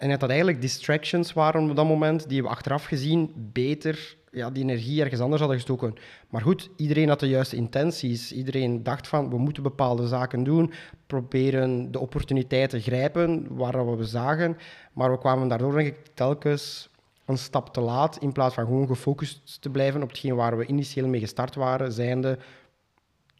En 0.00 0.08
dat 0.08 0.20
dat 0.20 0.28
eigenlijk 0.28 0.60
distractions 0.60 1.32
waren 1.32 1.70
op 1.70 1.76
dat 1.76 1.86
moment, 1.86 2.28
die 2.28 2.42
we 2.42 2.48
achteraf 2.48 2.84
gezien 2.84 3.32
beter 3.36 4.16
ja, 4.30 4.50
die 4.50 4.62
energie 4.62 5.02
ergens 5.02 5.20
anders 5.20 5.40
hadden 5.40 5.58
gestoken. 5.58 5.94
Maar 6.28 6.40
goed, 6.40 6.70
iedereen 6.76 7.08
had 7.08 7.20
de 7.20 7.28
juiste 7.28 7.56
intenties. 7.56 8.32
Iedereen 8.32 8.82
dacht 8.82 9.08
van, 9.08 9.30
we 9.30 9.38
moeten 9.38 9.62
bepaalde 9.62 10.06
zaken 10.06 10.42
doen, 10.42 10.72
proberen 11.06 11.92
de 11.92 11.98
opportuniteiten 11.98 12.80
grijpen 12.80 13.56
waar 13.56 13.96
we 13.96 14.04
zagen. 14.04 14.56
Maar 14.92 15.10
we 15.10 15.18
kwamen 15.18 15.48
daardoor 15.48 15.72
denk 15.72 15.86
ik 15.86 16.06
telkens 16.14 16.88
een 17.24 17.38
stap 17.38 17.72
te 17.72 17.80
laat, 17.80 18.18
in 18.20 18.32
plaats 18.32 18.54
van 18.54 18.64
gewoon 18.64 18.86
gefocust 18.86 19.62
te 19.62 19.70
blijven 19.70 20.02
op 20.02 20.08
hetgeen 20.08 20.34
waar 20.34 20.56
we 20.56 20.66
initieel 20.66 21.08
mee 21.08 21.20
gestart 21.20 21.54
waren, 21.54 21.92
zijnde 21.92 22.38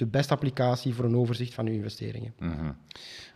de 0.00 0.06
beste 0.06 0.34
applicatie 0.34 0.94
voor 0.94 1.04
een 1.04 1.16
overzicht 1.16 1.54
van 1.54 1.66
uw 1.66 1.72
investeringen. 1.72 2.34
Mhm. 2.38 2.72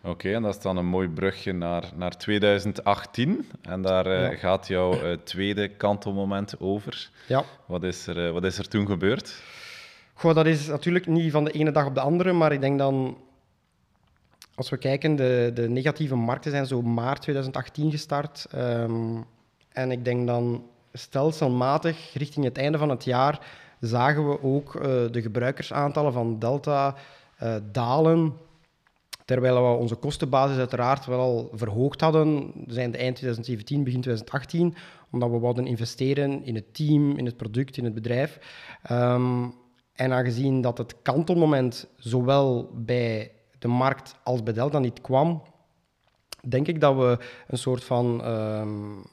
Oké, 0.03 0.33
en 0.33 0.43
dat 0.43 0.55
is 0.55 0.63
dan 0.63 0.77
een 0.77 0.87
mooi 0.87 1.09
brugje 1.09 1.53
naar, 1.53 1.93
naar 1.95 2.17
2018. 2.17 3.51
En 3.63 3.83
daar 3.83 4.07
uh, 4.07 4.39
gaat 4.39 4.69
jouw 4.69 4.95
uh, 4.95 5.17
tweede 5.25 5.69
kantelmoment 5.69 6.61
over. 6.61 7.11
Ja. 7.29 7.45
Wat 7.67 7.83
is 7.83 8.07
er, 8.07 8.27
uh, 8.27 8.33
wat 8.33 8.45
is 8.45 8.59
er 8.59 8.69
toen 8.69 8.87
gebeurd? 8.87 9.43
Goh, 10.15 10.35
dat 10.35 10.47
is 10.47 10.67
natuurlijk 10.67 11.07
niet 11.07 11.33
van 11.33 11.45
de 11.45 11.51
ene 11.51 11.71
dag 11.71 11.87
op 11.87 11.95
de 11.95 12.01
andere, 12.01 12.33
maar 12.33 12.53
ik 12.53 12.61
denk 12.61 12.79
dan... 12.79 13.19
Als 14.55 14.71
we 14.71 14.77
kijken, 14.77 15.17
de, 15.17 15.51
de 15.55 15.69
negatieve 15.69 16.15
markten 16.15 16.51
zijn 16.51 16.67
zo 16.67 16.83
maart 16.83 17.21
2018 17.23 17.91
gestart. 17.91 18.47
Um, 18.55 19.25
en 19.73 19.91
ik 19.91 20.05
denk 20.05 20.27
dan 20.27 20.65
stelselmatig 20.93 22.15
richting 22.15 22.45
het 22.45 22.59
einde 22.59 22.79
van 22.79 22.89
het 22.89 23.05
jaar 23.05 23.41
zagen 23.81 24.29
we 24.29 24.43
ook 24.43 24.75
uh, 24.75 24.83
de 25.11 25.23
gebruikersaantallen 25.23 26.13
van 26.13 26.39
Delta 26.39 26.95
uh, 27.43 27.55
dalen. 27.73 28.33
Terwijl 29.25 29.55
we 29.55 29.79
onze 29.79 29.95
kostenbasis 29.95 30.59
uiteraard 30.59 31.07
wel 31.07 31.21
al 31.21 31.51
verhoogd 31.53 32.01
hadden, 32.01 32.53
zijn 32.67 32.91
de 32.91 32.99
eind 32.99 33.17
2017, 33.17 33.85
begin 33.85 34.01
2018, 34.01 34.75
omdat 35.11 35.31
we 35.31 35.39
wilden 35.39 35.67
investeren 35.67 36.45
in 36.45 36.55
het 36.55 36.75
team, 36.75 37.17
in 37.17 37.27
het 37.27 37.37
product, 37.37 37.77
in 37.77 37.85
het 37.85 37.95
bedrijf. 37.95 38.39
Um, 38.91 39.55
en 39.95 40.13
aangezien 40.13 40.61
dat 40.61 40.79
het 40.79 41.03
kantelmoment 41.03 41.87
zowel 41.97 42.71
bij 42.75 43.33
de 43.59 43.69
markt 43.69 44.15
als 44.23 44.43
bij 44.43 44.53
Delta 44.53 44.79
niet 44.79 45.01
kwam, 45.01 45.43
denk 46.49 46.67
ik 46.67 46.81
dat 46.81 46.97
we 46.97 47.19
een 47.47 47.59
soort 47.59 47.85
van 47.85 48.27
um, 48.27 49.05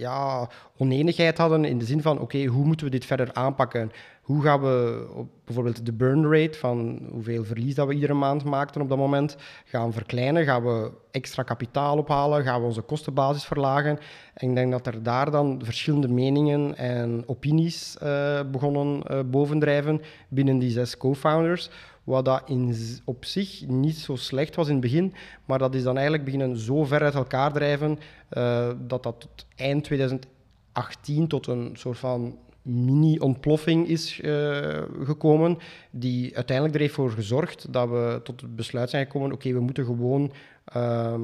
ja, 0.00 0.48
oneenigheid 0.76 1.38
hadden 1.38 1.64
in 1.64 1.78
de 1.78 1.84
zin 1.84 2.02
van, 2.02 2.18
oké, 2.18 2.44
hoe 2.44 2.64
moeten 2.64 2.86
we 2.86 2.92
dit 2.92 3.04
verder 3.04 3.32
aanpakken? 3.32 3.90
Hoe 4.22 4.42
gaan 4.42 4.60
we 4.60 5.06
bijvoorbeeld 5.44 5.86
de 5.86 5.92
burn 5.92 6.32
rate 6.32 6.58
van 6.58 6.98
hoeveel 7.10 7.44
verlies 7.44 7.74
dat 7.74 7.86
we 7.86 7.94
iedere 7.94 8.14
maand 8.14 8.44
maakten 8.44 8.80
op 8.80 8.88
dat 8.88 8.98
moment 8.98 9.36
gaan 9.64 9.92
verkleinen? 9.92 10.44
Gaan 10.44 10.64
we 10.64 10.90
extra 11.10 11.42
kapitaal 11.42 11.98
ophalen? 11.98 12.44
Gaan 12.44 12.60
we 12.60 12.66
onze 12.66 12.80
kostenbasis 12.80 13.44
verlagen? 13.44 13.98
En 14.34 14.48
ik 14.48 14.54
denk 14.54 14.70
dat 14.70 14.86
er 14.86 15.02
daar 15.02 15.30
dan 15.30 15.60
verschillende 15.64 16.08
meningen 16.08 16.76
en 16.76 17.22
opinies 17.26 17.96
uh, 18.02 18.40
begonnen 18.50 19.02
uh, 19.10 19.20
bovendrijven 19.26 20.00
binnen 20.28 20.58
die 20.58 20.70
zes 20.70 20.96
co-founders. 20.96 21.70
Wat 22.04 22.24
dat 22.24 22.42
in, 22.46 22.74
op 23.04 23.24
zich 23.24 23.66
niet 23.66 23.96
zo 23.96 24.16
slecht 24.16 24.54
was 24.54 24.66
in 24.66 24.72
het 24.72 24.82
begin, 24.82 25.14
maar 25.44 25.58
dat 25.58 25.74
is 25.74 25.82
dan 25.82 25.94
eigenlijk 25.94 26.24
beginnen 26.24 26.58
zo 26.58 26.84
ver 26.84 27.02
uit 27.02 27.14
elkaar 27.14 27.52
drijven 27.52 27.98
uh, 28.32 28.70
dat 28.86 29.02
dat 29.02 29.20
tot 29.20 29.46
eind 29.56 29.84
2018 29.84 31.28
tot 31.28 31.46
een 31.46 31.70
soort 31.72 31.98
van 31.98 32.38
mini-ontploffing 32.62 33.88
is 33.88 34.20
uh, 34.20 34.82
gekomen, 35.02 35.58
die 35.90 36.36
uiteindelijk 36.36 36.76
er 36.76 36.80
heeft 36.80 36.94
voor 36.94 37.10
gezorgd 37.10 37.72
dat 37.72 37.88
we 37.88 38.20
tot 38.24 38.40
het 38.40 38.56
besluit 38.56 38.90
zijn 38.90 39.04
gekomen, 39.04 39.32
oké, 39.32 39.52
we 39.52 39.60
moeten 39.60 39.84
gewoon 39.84 40.32
uh, 40.76 41.14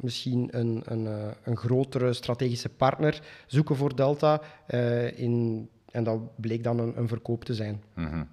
misschien 0.00 0.48
een, 0.50 0.82
een, 0.84 1.04
uh, 1.04 1.26
een, 1.42 1.56
grotere 1.56 2.12
strategische 2.12 2.68
partner 2.68 3.22
zoeken 3.46 3.76
voor 3.76 3.96
Delta, 3.96 4.40
in, 5.14 5.68
en 5.90 6.04
dat 6.04 6.40
bleek 6.40 6.64
dan 6.64 6.78
een, 6.78 6.98
een 6.98 7.08
verkoop 7.08 7.44
te 7.44 7.54
zijn. 7.54 7.82
-hmm. 7.94 8.28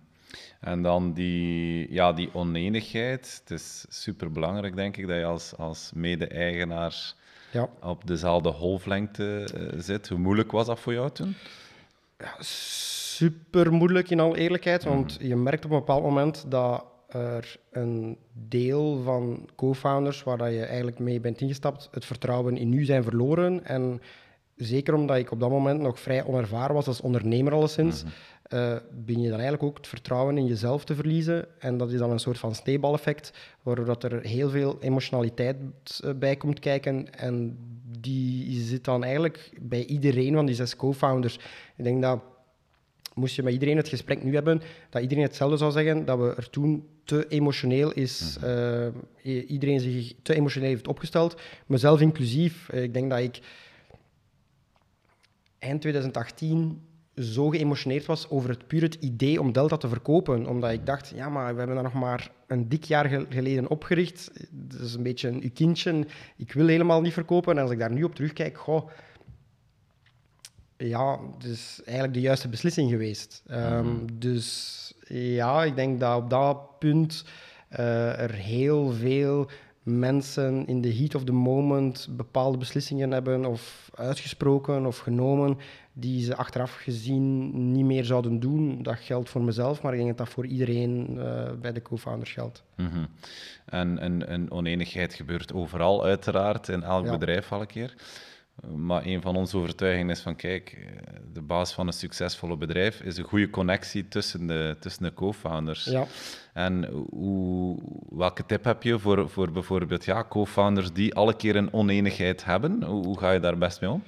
En 0.60 0.82
dan 0.82 1.14
die, 1.14 1.94
ja, 1.94 2.14
die 2.14 2.30
oneenigheid. 2.34 3.42
Het 3.44 3.60
is 3.60 3.86
superbelangrijk, 3.90 4.76
denk 4.76 4.98
ik, 4.98 5.08
dat 5.08 5.18
je 5.18 5.26
als, 5.26 5.56
als 5.58 5.92
mede-eigenaar 5.94 7.14
ja. 7.52 7.70
op 7.82 8.08
dezelfde 8.08 8.52
golflengte 8.52 9.50
uh, 9.56 9.82
zit. 9.82 10.08
Hoe 10.10 10.18
moeilijk 10.18 10.52
was 10.52 10.66
dat 10.66 10.80
voor 10.80 10.94
jou 10.94 11.12
toen? 11.12 11.36
Ja, 12.18 12.36
super 12.40 13.74
moeilijk 13.74 14.10
in 14.10 14.20
alle 14.20 14.38
eerlijkheid, 14.38 14.84
want 14.84 15.20
mm. 15.20 15.28
je 15.28 15.36
merkt 15.36 15.66
op 15.66 15.72
een 15.72 15.78
bepaald 15.78 16.04
moment 16.04 16.46
dat 16.48 16.86
er 17.08 17.58
een 17.72 18.18
deel 18.34 19.02
van 19.04 19.50
co-founders 19.56 20.24
waar 20.24 20.38
dat 20.38 20.52
je 20.52 20.66
eigenlijk 20.66 21.00
mee 21.00 21.20
bent 21.20 21.42
ingestapt, 21.42 21.90
het 21.92 22.06
vertrouwen 22.06 22.58
in 22.58 22.74
u 22.74 22.86
zijn 22.86 23.04
verloren. 23.04 23.66
En 23.66 24.02
zeker 24.56 24.94
omdat 24.94 25.18
ik 25.18 25.32
op 25.32 25.40
dat 25.40 25.50
moment 25.50 25.82
nog 25.82 26.00
vrij 26.00 26.26
onervaren 26.26 26.76
was 26.76 26.88
als 26.88 27.02
ondernemer 27.02 27.54
alleszins, 27.54 28.04
mm 28.04 28.10
-hmm. 28.10 28.18
Uh, 28.54 28.76
ben 29.06 29.22
je 29.22 29.30
dan 29.30 29.40
eigenlijk 29.40 29.64
ook 29.64 29.78
het 29.78 29.88
vertrouwen 29.88 30.38
in 30.38 30.46
jezelf 30.46 30.86
te 30.86 30.96
verliezen. 30.96 31.46
En 31.60 31.78
dat 31.78 31.92
is 31.92 32.00
dan 32.00 32.12
een 32.12 32.20
soort 32.20 32.38
van 32.38 32.56
sneeuwbaleffect, 32.56 33.34
waardoor 33.62 33.86
dat 33.86 34.04
er 34.04 34.22
heel 34.22 34.50
veel 34.50 34.78
emotionaliteit 34.80 35.58
bij 36.16 36.36
komt 36.36 36.60
kijken. 36.60 37.14
En 37.14 37.58
die 38.00 38.62
zit 38.62 38.84
dan 38.84 39.04
eigenlijk 39.04 39.52
bij 39.62 39.86
iedereen 39.86 40.34
van 40.34 40.46
die 40.46 40.56
zes 40.56 40.76
co-founders. 40.76 41.36
Ik 41.76 41.84
denk 41.84 42.02
dat 42.02 42.22
moest 43.14 43.36
je 43.36 43.44
met 43.44 43.54
iedereen 43.54 43.78
het 43.78 43.88
gesprek 43.88 44.24
nu 44.24 44.34
hebben, 44.34 44.62
dat 44.90 45.02
iedereen 45.02 45.24
hetzelfde 45.24 45.58
zou 45.58 45.72
zeggen, 45.72 46.06
dat 46.06 46.20
we 46.20 46.34
er 46.36 46.50
toen 46.50 46.88
te 47.04 47.28
emotioneel 47.28 47.92
is, 47.92 48.38
uh, 48.44 48.88
iedereen 49.48 49.80
zich 49.80 50.14
te 50.22 50.36
emotioneel 50.36 50.70
heeft 50.70 50.88
opgesteld, 50.88 51.42
mezelf 51.66 52.02
inclusief. 52.02 52.70
ik 52.72 52.94
denk 52.94 53.10
dat 53.10 53.20
ik 53.20 53.40
eind 55.60 55.82
2018 55.82 56.82
zo 57.24 57.50
geëmotioneerd 57.50 58.06
was 58.06 58.30
over 58.30 58.50
het 58.50 58.68
puur 58.68 58.82
het 58.82 58.96
idee 58.96 59.40
om 59.40 59.52
Delta 59.52 59.78
te 59.78 59.88
verkopen. 59.88 60.48
Omdat 60.48 60.72
ik 60.72 60.86
dacht, 60.86 61.12
ja, 61.16 61.30
maar 61.30 61.52
we 61.52 61.58
hebben 61.58 61.76
dat 61.76 61.94
nog 61.94 62.02
maar 62.02 62.32
een 62.48 62.70
dik 62.70 62.84
jaar 62.84 63.26
geleden 63.30 63.70
opgericht. 63.70 64.32
Dat 64.52 64.82
is 64.82 64.94
een 64.94 65.04
beetje 65.04 65.28
een 65.28 65.42
uw 65.44 65.52
kindje. 65.54 66.06
Ik 66.38 66.54
wil 66.54 66.68
helemaal 66.68 67.02
niet 67.02 67.14
verkopen. 67.14 67.56
En 67.56 67.62
als 67.62 67.72
ik 67.72 67.80
daar 67.80 67.92
nu 67.92 68.04
op 68.04 68.16
terugkijk, 68.16 68.58
goh, 68.58 68.90
ja, 70.78 71.20
het 71.34 71.44
is 71.44 71.82
eigenlijk 71.84 72.14
de 72.14 72.22
juiste 72.22 72.50
beslissing 72.50 72.90
geweest. 72.90 73.44
Um, 73.52 74.06
dus 74.14 74.78
ja, 75.08 75.64
ik 75.64 75.76
denk 75.76 76.00
dat 76.00 76.18
op 76.18 76.30
dat 76.30 76.80
punt 76.80 77.26
uh, 77.72 78.20
er 78.20 78.34
heel 78.34 78.92
veel 78.92 79.50
mensen 79.84 80.68
in 80.68 80.82
de 80.82 80.96
heat 80.96 81.16
of 81.16 81.24
the 81.24 81.32
moment 81.32 82.08
bepaalde 82.12 82.58
beslissingen 82.58 83.12
hebben 83.12 83.46
of 83.46 83.92
uitgesproken 83.96 84.86
of 84.86 84.98
genomen 84.98 85.58
die 85.94 86.24
ze 86.24 86.36
achteraf 86.36 86.76
gezien 86.76 87.52
niet 87.72 87.86
meer 87.86 88.06
zouden 88.06 88.40
doen. 88.40 88.84
Dat 88.84 89.00
geldt 89.00 89.30
voor 89.30 89.42
mezelf, 89.42 89.82
maar 89.82 89.92
ik 89.92 89.98
denk 89.98 90.10
dat 90.10 90.26
dat 90.26 90.36
voor 90.36 90.46
iedereen 90.46 91.16
uh, 91.18 91.52
bij 91.62 91.72
de 91.72 91.82
co-founders 91.82 92.32
geldt. 92.32 92.64
Mm 92.76 92.88
-hmm. 92.88 93.08
En 93.66 94.06
een, 94.06 94.34
een 94.34 94.52
oneenigheid 94.52 95.14
gebeurt 95.14 95.54
overal 95.54 96.04
uiteraard, 96.04 96.68
in 96.68 96.84
elk 96.84 97.06
ja. 97.06 97.12
bedrijf 97.12 97.52
al 97.52 97.62
een 97.62 97.68
keer. 97.68 97.96
Maar 98.68 99.06
een 99.06 99.22
van 99.22 99.36
onze 99.36 99.58
overtuigingen 99.58 100.10
is 100.10 100.20
van, 100.20 100.36
kijk, 100.36 100.78
de 101.34 101.42
basis 101.42 101.76
van 101.76 101.88
een 101.88 101.94
succesvolle 101.94 102.58
bedrijf 102.58 103.02
is 103.02 103.18
een 103.18 103.24
goede 103.24 103.50
connectie 103.50 104.08
tussen 104.08 104.48
de, 104.48 104.76
tussen 104.80 105.04
de 105.04 105.14
co-founders. 105.14 105.86
Ja. 105.86 106.06
En 106.54 106.86
hoe, 107.10 107.78
welke 108.10 108.46
tip 108.46 108.64
heb 108.64 108.84
je 108.84 109.00
voor, 109.00 109.30
voor 109.30 109.52
bijvoorbeeld 109.52 110.06
ja, 110.06 110.26
co-founders 110.30 110.94
die 110.94 111.16
alle 111.16 111.36
keer 111.36 111.56
een 111.56 111.74
oneenigheid 111.74 112.46
hebben? 112.46 112.84
Hoe, 112.84 113.06
hoe, 113.06 113.20
ga 113.20 113.32
je 113.32 113.40
daar 113.40 113.58
best 113.58 113.82
mee 113.82 113.90
om? 113.90 114.04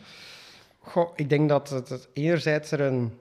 Goh, 0.80 1.12
ik 1.16 1.30
denk 1.30 1.50
dat 1.50 1.70
het, 1.70 2.08
enerzijds 2.14 2.72
er 2.72 2.82
een, 2.82 3.12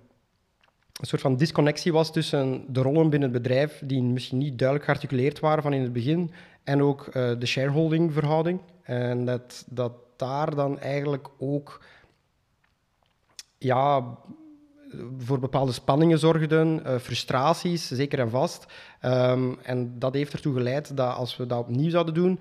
een 1.00 1.06
soort 1.06 1.22
van 1.22 1.36
disconnectie 1.36 1.92
was 1.92 2.12
tussen 2.12 2.64
de 2.68 2.80
rollen 2.80 3.10
binnen 3.10 3.32
het 3.32 3.42
bedrijf, 3.42 3.82
die 3.84 4.02
misschien 4.02 4.38
niet 4.38 4.58
duidelijk 4.58 4.88
gearticuleerd 4.88 5.40
waren 5.40 5.62
van 5.62 5.72
in 5.72 5.82
het 5.82 5.92
begin, 5.92 6.30
en 6.64 6.82
ook 6.82 7.06
uh, 7.06 7.12
de 7.38 7.46
shareholding-verhouding. 7.46 8.60
En 8.82 9.24
dat, 9.24 9.64
dat 9.68 9.92
daar 10.22 10.54
dan 10.54 10.78
eigenlijk 10.78 11.28
ook 11.38 11.84
ja, 13.58 14.04
voor 15.18 15.38
bepaalde 15.38 15.72
spanningen 15.72 16.18
zorgden, 16.18 16.82
uh, 16.86 16.96
frustraties, 16.96 17.88
zeker 17.88 18.18
en 18.18 18.30
vast. 18.30 18.66
Um, 19.04 19.58
en 19.62 19.98
dat 19.98 20.14
heeft 20.14 20.32
ertoe 20.32 20.54
geleid 20.54 20.96
dat 20.96 21.14
als 21.14 21.36
we 21.36 21.46
dat 21.46 21.58
opnieuw 21.58 21.90
zouden 21.90 22.14
doen, 22.14 22.40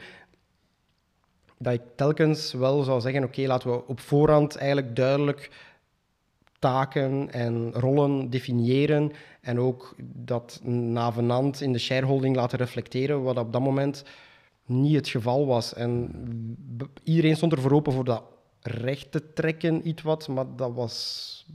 dat 1.58 1.74
ik 1.74 1.82
telkens 1.96 2.54
wel 2.54 2.84
zou 2.84 3.02
zeggen, 3.02 3.24
oké, 3.24 3.42
laten 3.42 3.72
we 3.72 3.88
op 3.88 4.00
voorhand 4.00 4.56
eigenlijk 4.56 4.96
duidelijk 4.96 5.52
taken 6.60 7.32
en 7.32 7.72
rollen 7.74 8.30
definiëren 8.30 9.12
en 9.42 9.60
ook 9.60 9.96
dat 10.04 10.60
navenant 10.64 11.62
in 11.62 11.74
de 11.74 11.80
shareholding 11.80 12.36
laten 12.36 12.58
reflecteren, 12.58 13.24
wat 13.24 13.38
op 13.38 13.54
dat 13.54 13.62
moment 13.62 14.04
niet 14.66 14.96
het 14.96 15.08
geval 15.08 15.46
was. 15.46 15.74
En 15.74 16.12
iedereen 17.04 17.36
stond 17.36 17.52
er 17.52 17.62
voor 17.62 17.72
open 17.72 17.94
voor 17.94 18.06
dat 18.06 18.24
recht 18.62 19.12
te 19.12 19.34
trekken, 19.34 19.88
iets 19.88 20.02
wat, 20.02 20.28
maar 20.28 20.46
dat 20.56 20.74
was 20.74 21.46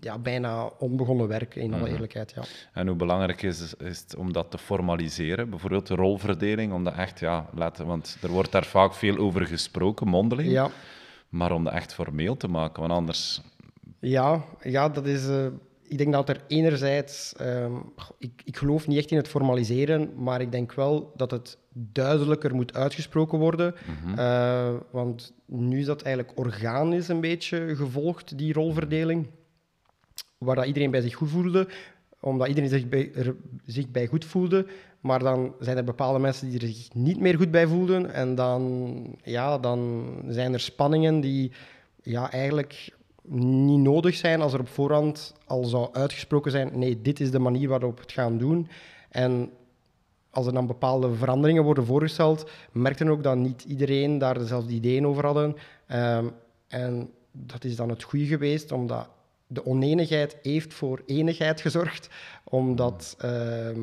ja, 0.00 0.18
bijna 0.18 0.70
onbegonnen 0.78 1.28
werk, 1.28 1.54
in 1.54 1.72
alle 1.74 1.82
Mhm. 1.82 1.92
eerlijkheid. 1.92 2.32
Ja. 2.34 2.42
En 2.72 2.86
hoe 2.86 2.96
belangrijk 2.96 3.42
is, 3.42 3.74
is 3.74 4.00
het 4.00 4.16
om 4.16 4.32
dat 4.32 4.50
te 4.50 4.58
formaliseren? 4.58 5.50
Bijvoorbeeld 5.50 5.86
de 5.86 5.94
rolverdeling, 5.94 6.72
om 6.72 6.84
dat 6.84 6.94
echt, 6.94 7.20
ja, 7.20 7.48
laten, 7.54 7.86
want 7.86 8.16
er 8.22 8.28
wordt 8.30 8.52
daar 8.52 8.64
vaak 8.64 8.94
veel 8.94 9.16
over 9.16 9.46
gesproken, 9.46 10.08
mondeling, 10.08 10.50
Ja, 10.50 10.70
maar 11.28 11.52
om 11.52 11.64
dat 11.64 11.72
echt 11.72 11.94
formeel 11.94 12.36
te 12.36 12.48
maken, 12.48 12.80
want 12.80 12.92
anders... 12.94 13.40
ja, 14.00 14.44
ja, 14.62 14.88
dat 14.88 15.06
is... 15.06 15.28
eh, 15.28 15.46
ik 15.92 15.98
denk 15.98 16.12
dat 16.12 16.28
er 16.28 16.40
enerzijds... 16.46 17.34
ehm, 17.36 17.72
ik, 18.18 18.42
ik 18.44 18.56
geloof 18.56 18.86
niet 18.86 18.98
echt 18.98 19.10
in 19.10 19.16
het 19.16 19.28
formaliseren, 19.28 20.10
maar 20.16 20.40
ik 20.40 20.52
denk 20.52 20.72
wel 20.72 21.12
dat 21.16 21.30
het 21.30 21.58
duidelijker 21.72 22.54
moet 22.54 22.74
uitgesproken 22.74 23.38
worden. 23.38 23.74
Eh, 24.16 24.74
want 24.90 25.32
nu 25.46 25.78
is 25.78 25.86
dat 25.86 26.02
eigenlijk 26.02 26.38
organisch 26.38 27.08
een 27.08 27.20
beetje 27.20 27.76
gevolgd, 27.76 28.38
die 28.38 28.52
rolverdeling. 28.52 29.26
Waar 30.38 30.56
dat 30.56 30.66
iedereen 30.66 30.90
bij 30.90 31.00
zich 31.00 31.14
goed 31.14 31.30
voelde, 31.30 31.68
omdat 32.20 32.48
iedereen 32.48 32.70
zich 32.70 32.88
bij, 32.88 33.12
er, 33.14 33.34
zich 33.64 33.90
bij 33.90 34.06
goed 34.06 34.24
voelde. 34.24 34.66
Maar 35.00 35.18
dan 35.18 35.54
zijn 35.58 35.76
er 35.76 35.84
bepaalde 35.84 36.18
mensen 36.18 36.50
die 36.50 36.60
er 36.60 36.66
zich 36.66 36.94
niet 36.94 37.20
meer 37.20 37.36
goed 37.36 37.50
bij 37.50 37.66
voelden. 37.66 38.12
En 38.12 38.34
dan, 38.34 39.04
ja, 39.22 39.58
dan 39.58 40.04
zijn 40.28 40.52
er 40.52 40.60
spanningen 40.60 41.20
die 41.20 41.52
ja, 42.02 42.30
eigenlijk 42.30 42.92
niet 43.34 43.80
nodig 43.80 44.14
zijn 44.14 44.40
als 44.40 44.52
er 44.52 44.60
op 44.60 44.68
voorhand 44.68 45.34
al 45.46 45.64
zou 45.64 45.88
uitgesproken 45.92 46.50
zijn: 46.50 46.78
nee, 46.78 47.02
dit 47.02 47.20
is 47.20 47.30
de 47.30 47.38
manier 47.38 47.68
waarop 47.68 47.96
we 47.96 48.02
het 48.02 48.12
gaan 48.12 48.38
doen. 48.38 48.68
En 49.08 49.50
als 50.30 50.46
er 50.46 50.52
dan 50.52 50.66
bepaalde 50.66 51.14
veranderingen 51.14 51.64
worden 51.64 51.86
voorgesteld, 51.86 52.50
merkten 52.72 53.06
we 53.06 53.12
ook 53.12 53.22
dat 53.22 53.36
niet 53.36 53.64
iedereen 53.64 54.18
daar 54.18 54.38
dezelfde 54.38 54.72
ideeën 54.72 55.06
over 55.06 55.24
hadden. 55.24 55.56
Ehm, 55.86 56.26
en 56.68 57.10
dat 57.32 57.64
is 57.64 57.76
dan 57.76 57.88
het 57.88 58.02
goede 58.02 58.26
geweest, 58.26 58.72
omdat 58.72 59.08
de 59.46 59.66
oneenigheid 59.66 60.36
heeft 60.42 60.74
voor 60.74 61.02
enigheid 61.06 61.60
gezorgd. 61.60 62.08
Omdat 62.44 63.14
ehm, 63.18 63.80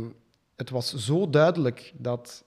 het 0.55 0.69
was 0.69 0.95
zo 0.95 1.29
duidelijk 1.29 1.93
dat 1.97 2.43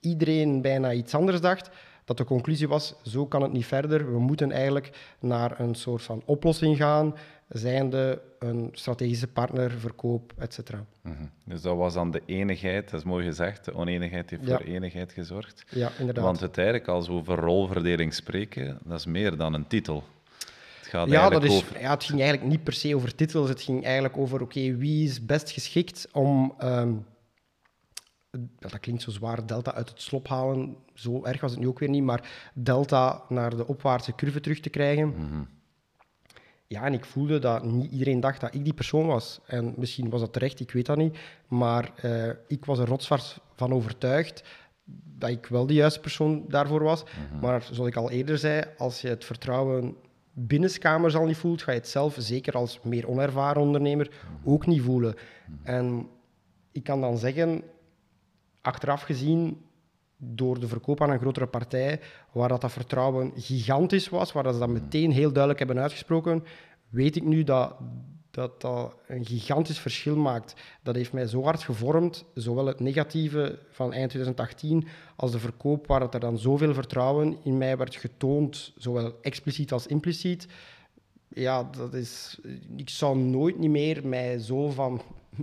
iedereen 0.00 0.62
bijna 0.62 0.92
iets 0.92 1.14
anders 1.14 1.40
dacht, 1.40 1.70
dat 2.06 2.16
de 2.16 2.24
conclusie 2.24 2.68
was, 2.68 2.94
zo 3.02 3.26
kan 3.26 3.42
het 3.42 3.52
niet 3.52 3.66
verder. 3.66 4.12
We 4.12 4.18
moeten 4.18 4.52
eigenlijk 4.52 4.90
naar 5.20 5.60
een 5.60 5.74
soort 5.74 6.02
van 6.02 6.22
oplossing 6.24 6.76
gaan, 6.76 7.14
zijnde 7.48 8.20
een 8.38 8.68
strategische 8.72 9.26
partner, 9.26 9.70
verkoop, 9.70 10.32
etc. 10.38 10.58
Mhm. 11.02 11.14
Dus 11.44 11.62
dat 11.62 11.76
was 11.76 11.94
dan 11.94 12.10
de 12.10 12.22
enigheid, 12.26 12.90
dat 12.90 13.00
is 13.00 13.06
mooi 13.06 13.24
gezegd, 13.26 13.64
de 13.64 13.74
oneenigheid 13.74 14.30
heeft 14.30 14.46
Ja. 14.46 14.56
voor 14.56 14.66
enigheid 14.66 15.12
gezorgd. 15.12 15.64
Ja, 15.68 15.90
inderdaad. 15.98 16.24
Want 16.24 16.40
uiteindelijk, 16.40 16.88
als 16.88 17.06
we 17.06 17.12
over 17.12 17.36
rolverdeling 17.38 18.14
spreken, 18.14 18.78
dat 18.84 18.98
is 18.98 19.06
meer 19.06 19.36
dan 19.36 19.54
een 19.54 19.66
titel. 19.66 20.04
Het 20.78 20.86
gaat 20.94 21.08
Ja, 21.08 21.28
dat 21.28 21.44
is, 21.44 21.50
over... 21.56 21.80
ja, 21.80 21.90
het 21.90 22.04
ging 22.04 22.20
eigenlijk 22.20 22.50
niet 22.50 22.62
per 22.64 22.72
se 22.72 22.96
over 22.96 23.14
titels. 23.14 23.48
Het 23.48 23.62
ging 23.62 23.84
eigenlijk 23.84 24.16
over, 24.16 24.42
oké, 24.42 24.76
wie 24.76 25.04
is 25.04 25.24
best 25.26 25.50
geschikt 25.50 26.08
om... 26.12 26.54
ehm, 26.58 26.92
dat 28.58 28.80
klinkt 28.80 29.02
zo 29.02 29.10
zwaar, 29.10 29.46
delta 29.46 29.74
uit 29.74 29.88
het 29.88 30.00
slop 30.00 30.28
halen. 30.28 30.76
Zo 30.94 31.24
erg 31.24 31.40
was 31.40 31.50
het 31.50 31.60
nu 31.60 31.66
ook 31.66 31.78
weer 31.78 31.88
niet, 31.88 32.02
maar 32.02 32.50
delta 32.54 33.22
naar 33.28 33.56
de 33.56 33.66
opwaartse 33.66 34.14
curve 34.14 34.40
terug 34.40 34.60
te 34.60 34.70
krijgen. 34.70 35.08
Mhm. 35.08 35.42
Ja, 36.68 36.82
en 36.84 36.92
ik 36.92 37.04
voelde 37.04 37.38
dat 37.38 37.64
niet 37.64 37.90
iedereen 37.90 38.20
dacht 38.20 38.40
dat 38.40 38.54
ik 38.54 38.64
die 38.64 38.74
persoon 38.74 39.06
was. 39.06 39.40
En 39.46 39.74
misschien 39.76 40.10
was 40.10 40.20
dat 40.20 40.32
terecht, 40.32 40.60
ik 40.60 40.70
weet 40.70 40.86
dat 40.86 40.96
niet. 40.96 41.18
Maar 41.48 41.92
eh, 41.96 42.28
ik 42.46 42.64
was 42.64 42.78
er 42.78 42.86
rotsvast 42.86 43.40
van 43.54 43.72
overtuigd 43.72 44.42
dat 45.18 45.30
ik 45.30 45.46
wel 45.46 45.66
de 45.66 45.74
juiste 45.74 46.00
persoon 46.00 46.44
daarvoor 46.48 46.82
was. 46.82 47.04
Maar 47.40 47.68
zoals 47.70 47.88
ik 47.88 47.96
al 47.96 48.10
eerder 48.10 48.38
zei, 48.38 48.64
als 48.76 49.00
je 49.00 49.08
het 49.08 49.24
vertrouwen 49.24 49.96
binnenskamers 50.32 51.16
al 51.16 51.26
niet 51.26 51.36
voelt, 51.36 51.62
ga 51.62 51.72
je 51.72 51.78
het 51.78 51.88
zelf, 51.88 52.16
zeker 52.18 52.54
als 52.54 52.80
meer 52.82 53.08
onervaren 53.08 53.62
ondernemer, 53.62 54.10
ook 54.44 54.66
niet 54.66 54.82
voelen. 54.82 55.14
En 55.62 56.08
ik 56.72 56.84
kan 56.84 57.00
dan 57.00 57.18
zeggen, 57.18 57.62
achteraf 58.66 59.02
gezien, 59.02 59.64
door 60.16 60.60
de 60.60 60.68
verkoop 60.68 61.02
aan 61.02 61.10
een 61.10 61.18
grotere 61.18 61.46
partij, 61.46 62.00
waar 62.32 62.48
dat, 62.48 62.60
dat 62.60 62.72
vertrouwen 62.72 63.32
gigantisch 63.36 64.08
was, 64.08 64.32
waar 64.32 64.42
dat 64.42 64.54
ze 64.54 64.60
dat 64.60 64.68
meteen 64.68 65.10
heel 65.10 65.32
duidelijk 65.32 65.58
hebben 65.58 65.82
uitgesproken, 65.82 66.44
weet 66.88 67.16
ik 67.16 67.24
nu 67.24 67.44
dat 67.44 67.74
dat, 68.36 68.60
dat 68.60 68.94
een 69.06 69.24
gigantisch 69.24 69.78
verschil 69.78 70.16
maakt. 70.16 70.54
Dat 70.82 70.94
heeft 70.94 71.12
mij 71.12 71.26
zo 71.26 71.42
hard 71.42 71.62
gevormd, 71.62 72.24
zowel 72.34 72.66
het 72.66 72.80
negatieve 72.80 73.58
van 73.70 73.92
eind 73.92 74.10
2018 74.10 74.86
als 75.16 75.32
de 75.32 75.38
verkoop, 75.38 75.86
waar 75.86 76.00
dat 76.00 76.14
er 76.14 76.20
dan 76.20 76.38
zoveel 76.38 76.74
vertrouwen 76.74 77.36
in 77.42 77.58
mij 77.58 77.76
werd 77.76 77.96
getoond, 77.96 78.72
zowel 78.76 79.18
expliciet 79.22 79.72
als 79.72 79.86
impliciet. 79.86 80.46
Ja, 81.28 81.62
dat 81.62 81.94
is... 81.94 82.40
Ik 82.76 82.88
zou 82.88 83.18
nooit 83.18 83.58
niet 83.58 83.70
meer 83.70 84.06
mij 84.06 84.38
zo 84.38 84.70
van 84.70 85.02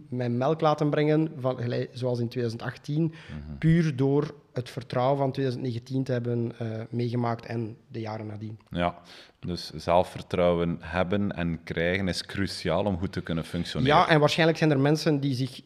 mijn 0.10 0.38
melk 0.38 0.62
laten 0.62 0.90
brengen, 0.90 1.32
van, 1.38 1.60
zoals 1.92 2.20
in 2.20 2.28
2018, 2.28 3.14
puur 3.60 3.96
door 3.96 4.36
het 4.54 4.70
vertrouwen 4.70 5.18
van 5.18 5.32
2019 5.32 6.04
te 6.04 6.12
hebben 6.12 6.52
eh, 6.60 6.68
meegemaakt 6.90 7.46
en 7.46 7.78
de 7.88 8.00
jaren 8.00 8.26
nadien. 8.26 8.60
Ja, 8.70 8.96
dus 9.40 9.72
zelfvertrouwen 9.76 10.78
hebben 10.80 11.32
en 11.36 11.64
krijgen 11.64 12.08
is 12.08 12.26
cruciaal 12.26 12.84
om 12.86 12.98
goed 12.98 13.12
te 13.12 13.22
kunnen 13.22 13.44
functioneren. 13.44 13.96
Ja, 13.98 14.10
en 14.10 14.20
waarschijnlijk 14.20 14.58
zijn 14.58 14.72
er 14.72 14.80
mensen 14.80 15.20
die 15.20 15.34
zich 15.36 15.62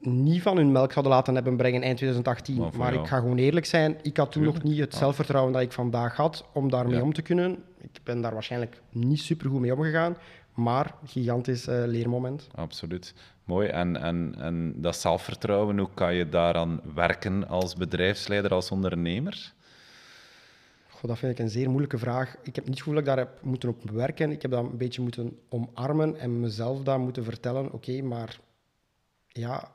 niet 0.00 0.42
van 0.42 0.56
hun 0.56 0.72
melk 0.72 0.92
zouden 0.92 1.14
laten 1.14 1.34
hebben 1.34 1.56
brengen 1.56 1.82
eind 1.82 1.96
2018. 1.96 2.70
Maar 2.76 2.94
ik 2.94 3.06
ga 3.06 3.18
gewoon 3.18 3.38
eerlijk 3.38 3.66
zijn, 3.66 3.96
ik 4.02 4.16
had 4.16 4.32
toen 4.32 4.42
nog 4.42 4.62
niet 4.62 4.78
het 4.78 4.94
zelfvertrouwen 4.94 5.52
dat 5.52 5.62
ik 5.62 5.72
vandaag 5.72 6.16
had 6.16 6.44
om 6.52 6.70
daarmee 6.70 6.96
Ja. 6.96 7.02
om 7.02 7.12
te 7.12 7.22
kunnen. 7.22 7.62
Ik 7.80 8.00
ben 8.04 8.20
daar 8.20 8.32
waarschijnlijk 8.32 8.80
niet 8.90 9.20
supergoed 9.20 9.60
mee 9.60 9.74
omgegaan, 9.76 10.16
maar 10.54 10.94
gigantisch 11.04 11.66
eh, 11.66 11.82
leermoment. 11.86 12.48
Absoluut. 12.54 13.14
Mooi. 13.44 13.68
En, 13.68 13.96
en, 13.96 14.34
en 14.38 14.74
dat 14.76 14.96
zelfvertrouwen, 14.96 15.78
hoe 15.78 15.88
kan 15.94 16.14
je 16.14 16.28
daaraan 16.28 16.80
werken 16.94 17.48
als 17.48 17.74
bedrijfsleider, 17.74 18.50
als 18.50 18.70
ondernemer? 18.70 19.52
Goh, 20.88 21.10
dat 21.10 21.18
vind 21.18 21.32
ik 21.32 21.38
een 21.38 21.50
zeer 21.50 21.68
moeilijke 21.68 21.98
vraag. 21.98 22.36
Ik 22.42 22.54
heb 22.54 22.64
niet 22.64 22.74
het 22.74 22.78
gevoel 22.78 22.94
dat 22.94 23.02
ik 23.02 23.08
daar 23.08 23.18
heb 23.18 23.42
moeten 23.42 23.68
op 23.68 23.90
werken. 23.90 24.30
Ik 24.30 24.42
heb 24.42 24.50
dat 24.50 24.64
een 24.64 24.76
beetje 24.76 25.02
moeten 25.02 25.38
omarmen 25.48 26.18
en 26.18 26.40
mezelf 26.40 26.82
daar 26.82 27.00
moeten 27.00 27.24
vertellen, 27.24 27.72
oké, 27.72 28.02
maar 28.02 28.38
ja, 29.28 29.72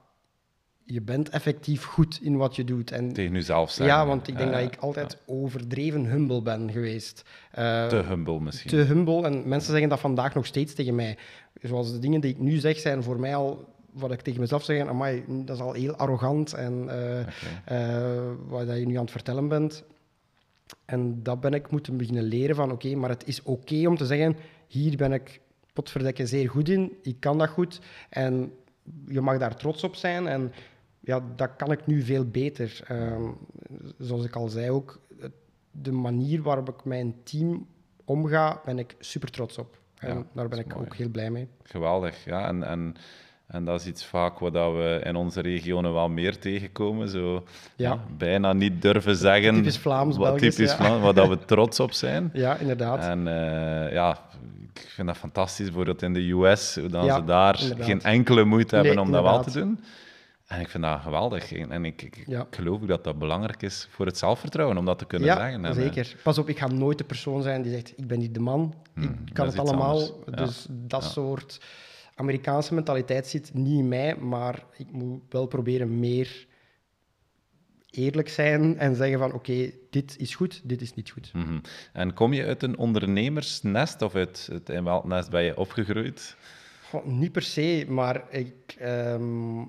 je 0.90 1.02
bent 1.02 1.30
effectief 1.30 1.84
goed 1.84 2.20
in 2.22 2.38
wat 2.38 2.56
je 2.56 2.64
doet. 2.64 2.92
En 2.92 3.14
Tegen 3.14 3.34
jezelf 3.34 3.72
zeggen. 3.72 3.96
Ja, 3.96 4.06
want 4.06 4.28
ik 4.28 4.38
denk 4.38 4.52
dat 4.52 4.62
ik 4.62 4.76
altijd 4.80 5.18
overdreven 5.26 6.06
humble 6.06 6.42
ben 6.42 6.72
geweest. 6.72 7.24
Eh, 7.52 7.88
Te 7.88 7.96
humble 7.96 8.40
misschien. 8.40 8.70
te 8.70 8.76
humble. 8.76 9.24
En 9.24 9.48
mensen 9.48 9.72
zeggen 9.72 9.90
dat 9.90 10.00
vandaag 10.00 10.34
nog 10.34 10.46
steeds 10.46 10.74
tegen 10.74 10.96
mij. 10.96 11.18
Zoals 11.62 11.92
de 11.92 12.00
dingen 12.00 12.22
die 12.22 12.32
ik 12.32 12.40
nu 12.40 12.58
zeg, 12.58 12.78
zijn 12.78 13.04
voor 13.04 13.20
mij 13.20 13.36
al... 13.36 13.76
Wat 13.92 14.12
ik 14.12 14.22
tegen 14.22 14.40
mezelf 14.40 14.64
zeg, 14.64 14.88
amai, 14.88 15.24
dat 15.28 15.56
is 15.56 15.62
al 15.62 15.74
heel 15.74 15.96
arrogant. 15.96 16.54
En 16.54 16.90
eh, 16.90 17.20
eh, 17.66 18.32
wat 18.48 18.68
je 18.68 18.86
nu 18.86 18.96
aan 18.96 19.02
het 19.02 19.12
vertellen 19.12 19.48
bent. 19.48 19.84
En 20.86 21.24
dat 21.24 21.40
ben 21.40 21.54
ik 21.54 21.72
moeten 21.72 21.98
beginnen 21.98 22.24
leren 22.24 22.56
van, 22.56 22.72
oké, 22.72 22.96
maar 22.96 23.10
het 23.10 23.28
is 23.28 23.44
oké 23.44 23.88
om 23.88 23.98
te 23.98 24.06
zeggen, 24.06 24.38
hier 24.68 24.98
ben 24.98 25.14
ik 25.14 25.42
potverdekken 25.74 26.28
zeer 26.28 26.50
goed 26.50 26.70
in, 26.70 26.98
ik 27.02 27.20
kan 27.20 27.38
dat 27.38 27.50
goed. 27.50 27.80
En 28.10 28.52
je 29.08 29.22
mag 29.22 29.38
daar 29.38 29.56
trots 29.56 29.84
op 29.84 29.96
zijn. 29.96 30.28
En 30.28 30.52
ja, 31.08 31.22
dat 31.36 31.50
kan 31.58 31.72
ik 31.72 31.86
nu 31.86 32.02
veel 32.02 32.26
beter. 32.26 32.80
Ehm, 32.88 33.24
zoals 33.98 34.26
ik 34.26 34.36
al 34.36 34.48
zei 34.48 34.70
ook, 34.72 35.00
de 35.72 35.92
manier 35.92 36.42
waarop 36.42 36.70
ik 36.70 36.84
mijn 36.86 37.16
team 37.24 37.68
omga, 38.06 38.62
ben 38.66 38.80
ik 38.80 38.96
super 39.00 39.30
trots 39.32 39.58
op. 39.58 39.78
En 39.98 40.18
Ja, 40.18 40.24
daar 40.34 40.48
ben 40.48 40.60
ik 40.60 40.74
mooi. 40.74 40.86
ook 40.86 40.96
heel 40.96 41.10
blij 41.10 41.30
mee. 41.32 41.48
Geweldig, 41.64 42.26
ja. 42.26 42.48
En, 42.48 42.64
en, 42.64 42.96
en 43.48 43.66
dat 43.66 43.80
is 43.82 43.88
iets 43.88 44.06
vaak 44.06 44.40
wat 44.40 44.54
dat 44.54 44.74
we 44.74 45.02
in 45.04 45.16
onze 45.16 45.42
regionen 45.42 45.94
wel 45.94 46.10
meer 46.10 46.40
tegenkomen. 46.40 47.10
Zo, 47.10 47.44
Ja. 47.76 48.00
bijna 48.18 48.54
niet 48.54 48.82
durven 48.82 49.16
zeggen. 49.16 49.54
Typisch 49.56 49.78
Vlaams, 49.78 50.18
wat 50.18 50.38
typisch. 50.38 50.74
Vlaams, 50.74 51.04
waar 51.04 51.14
dat 51.14 51.28
we 51.30 51.46
trots 51.56 51.80
op 51.80 51.92
zijn. 51.92 52.30
Ja, 52.34 52.56
inderdaad. 52.58 53.00
En 53.00 53.28
eh, 53.28 53.92
ja, 53.94 54.20
ik 54.74 54.88
vind 54.88 55.08
dat 55.08 55.18
fantastisch, 55.18 55.66
bijvoorbeeld 55.66 56.02
in 56.02 56.14
de 56.14 56.32
US, 56.32 56.76
hoe 56.76 56.90
dan 56.90 57.04
ze 57.14 57.24
daar 57.24 57.62
inderdaad. 57.62 57.86
geen 57.86 58.02
enkele 58.02 58.44
moeite 58.44 58.76
hebben 58.76 58.96
Nee, 58.96 59.04
om 59.04 59.12
dat 59.12 59.24
wel 59.24 59.42
te 59.44 59.52
doen. 59.60 59.80
En 60.48 60.60
ik 60.60 60.70
vind 60.70 60.84
dat 60.84 61.02
geweldig. 61.02 61.52
En 61.52 61.86
ik, 61.86 62.02
ik, 62.02 62.24
Ja. 62.28 62.42
ik 62.42 62.56
geloof 62.56 62.82
ook 62.82 62.88
dat 62.88 63.04
dat 63.04 63.20
belangrijk 63.20 63.62
is 63.62 63.88
voor 63.92 64.06
het 64.06 64.18
zelfvertrouwen, 64.18 64.78
om 64.78 64.86
dat 64.86 65.00
te 65.00 65.06
kunnen 65.06 65.28
ja, 65.28 65.36
zeggen. 65.36 65.66
En, 65.66 65.72
eh, 65.72 65.76
zeker. 65.76 66.16
Pas 66.24 66.38
op, 66.38 66.50
ik 66.50 66.58
ga 66.60 66.68
nooit 66.68 66.98
de 66.98 67.04
persoon 67.04 67.42
zijn 67.42 67.62
die 67.62 67.72
zegt, 67.72 67.94
ik 67.96 68.08
ben 68.08 68.20
niet 68.20 68.34
de 68.34 68.40
man. 68.40 68.76
Hmm, 68.94 69.22
ik 69.26 69.34
kan 69.34 69.46
het 69.46 69.60
allemaal. 69.60 70.00
Ja. 70.00 70.32
Dus 70.32 70.68
dat 70.70 71.04
soort 71.04 71.62
Amerikaanse 72.16 72.74
mentaliteit 72.74 73.28
zit 73.28 73.54
niet 73.54 73.80
in 73.80 73.88
mij, 73.88 74.16
maar 74.16 74.64
ik 74.78 74.92
moet 74.92 75.22
wel 75.30 75.46
proberen 75.48 76.00
meer 76.00 76.46
eerlijk 77.90 78.30
zijn 78.30 78.78
en 78.78 78.96
zeggen 78.96 79.20
van, 79.20 79.34
oké, 79.34 79.72
dit 79.90 80.18
is 80.18 80.36
goed, 80.36 80.62
dit 80.64 80.82
is 80.82 80.94
niet 80.94 81.10
goed. 81.10 81.34
mhm. 81.34 81.60
En 81.94 82.14
kom 82.14 82.34
je 82.34 82.46
uit 82.46 82.64
een 82.64 82.78
ondernemersnest 82.78 84.02
of 84.02 84.16
uit, 84.16 84.50
uit 84.52 84.70
in 84.70 84.84
welk 84.84 85.06
nest 85.06 85.30
ben 85.30 85.44
je 85.44 85.58
opgegroeid? 85.58 86.36
Goh, 86.90 87.06
niet 87.06 87.32
per 87.32 87.42
se, 87.42 87.86
maar 87.88 88.24
ik, 88.30 88.76
ehm, 88.80 89.60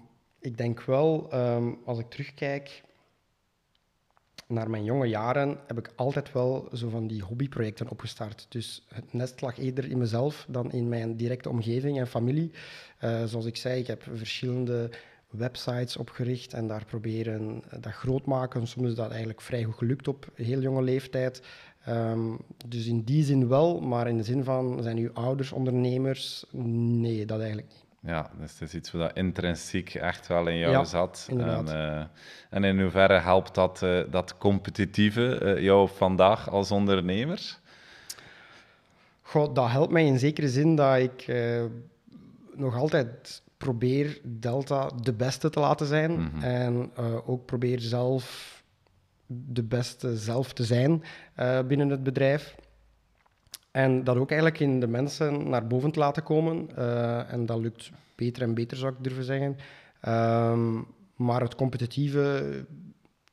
ik 0.40 0.56
denk 0.56 0.82
wel, 0.82 1.26
ehm, 1.30 1.72
als 1.84 1.98
ik 1.98 2.10
terugkijk, 2.10 2.82
naar 4.48 4.70
mijn 4.70 4.84
jonge 4.84 5.06
jaren 5.06 5.58
heb 5.66 5.78
ik 5.78 5.90
altijd 5.96 6.32
wel 6.32 6.68
zo 6.72 6.88
van 6.88 7.06
die 7.06 7.22
hobbyprojecten 7.22 7.88
opgestart. 7.88 8.46
Dus 8.48 8.86
het 8.88 9.12
nest 9.12 9.40
lag 9.40 9.58
eerder 9.58 9.90
in 9.90 9.98
mezelf 9.98 10.46
dan 10.48 10.72
in 10.72 10.88
mijn 10.88 11.16
directe 11.16 11.48
omgeving 11.48 11.98
en 11.98 12.06
familie. 12.06 12.50
Uh, 13.04 13.24
zoals 13.24 13.46
ik 13.46 13.56
zei, 13.56 13.80
ik 13.80 13.86
heb 13.86 14.02
verschillende 14.12 14.90
websites 15.30 15.96
opgericht 15.96 16.52
en 16.52 16.66
daar 16.66 16.84
proberen 16.84 17.62
dat 17.80 17.92
groot 17.92 18.26
maken. 18.26 18.66
Soms 18.66 18.88
is 18.88 18.94
dat 18.94 19.08
eigenlijk 19.08 19.40
vrij 19.40 19.64
goed 19.64 19.74
gelukt 19.74 20.08
op 20.08 20.30
heel 20.34 20.60
jonge 20.60 20.82
leeftijd. 20.82 21.42
Um, 21.88 22.38
dus 22.66 22.86
in 22.86 23.02
die 23.02 23.24
zin 23.24 23.48
wel, 23.48 23.80
maar 23.80 24.08
in 24.08 24.16
de 24.16 24.22
zin 24.22 24.44
van, 24.44 24.82
zijn 24.82 24.98
uw 24.98 25.12
ouders 25.12 25.52
ondernemers? 25.52 26.44
Nee, 26.50 27.24
dat 27.24 27.38
eigenlijk 27.38 27.68
niet. 27.68 27.87
Ja, 28.00 28.30
dus 28.40 28.52
het 28.52 28.68
is 28.68 28.74
iets 28.74 28.90
wat 28.90 29.16
intrinsiek 29.16 29.94
echt 29.94 30.26
wel 30.26 30.46
in 30.46 30.58
jou 30.58 30.86
zat. 30.86 31.28
En, 31.30 31.64
uh, 31.68 32.02
en, 32.50 32.64
in 32.64 32.80
hoeverre 32.80 33.18
helpt 33.18 33.54
dat, 33.54 33.82
uh, 33.82 34.00
dat 34.10 34.38
competitieve 34.38 35.40
uh, 35.42 35.62
jou 35.62 35.88
vandaag 35.88 36.50
als 36.50 36.70
ondernemer? 36.70 37.58
Goh, 39.22 39.54
dat 39.54 39.70
helpt 39.70 39.92
mij 39.92 40.06
in 40.06 40.18
zekere 40.18 40.48
zin 40.48 40.76
dat 40.76 40.96
ik 40.96 41.32
nog 42.54 42.76
altijd 42.76 43.42
probeer 43.56 44.20
Delta 44.22 44.90
de 45.02 45.12
beste 45.12 45.50
te 45.50 45.60
laten 45.60 45.86
zijn. 45.86 46.12
Mhm. 46.20 46.42
En 46.42 46.90
ook 47.26 47.44
probeer 47.44 47.80
zelf 47.80 48.56
de 49.26 49.62
beste 49.62 50.16
zelf 50.16 50.52
te 50.52 50.64
zijn 50.64 51.02
binnen 51.66 51.88
het 51.88 52.02
bedrijf. 52.02 52.54
En 53.78 54.04
dat 54.04 54.16
ook 54.16 54.30
eigenlijk 54.30 54.60
in 54.60 54.80
de 54.80 54.86
mensen 54.86 55.48
naar 55.48 55.66
boven 55.66 55.90
te 55.90 55.98
laten 55.98 56.22
komen. 56.22 56.68
Uh, 56.78 57.32
en 57.32 57.46
dat 57.46 57.58
lukt 57.58 57.90
beter 58.14 58.42
en 58.42 58.54
beter, 58.54 58.76
zou 58.76 58.92
ik 58.92 59.04
durven 59.04 59.24
zeggen. 59.24 59.56
Um, 60.08 60.86
maar 61.16 61.40
het 61.40 61.54
competitieve, 61.54 62.66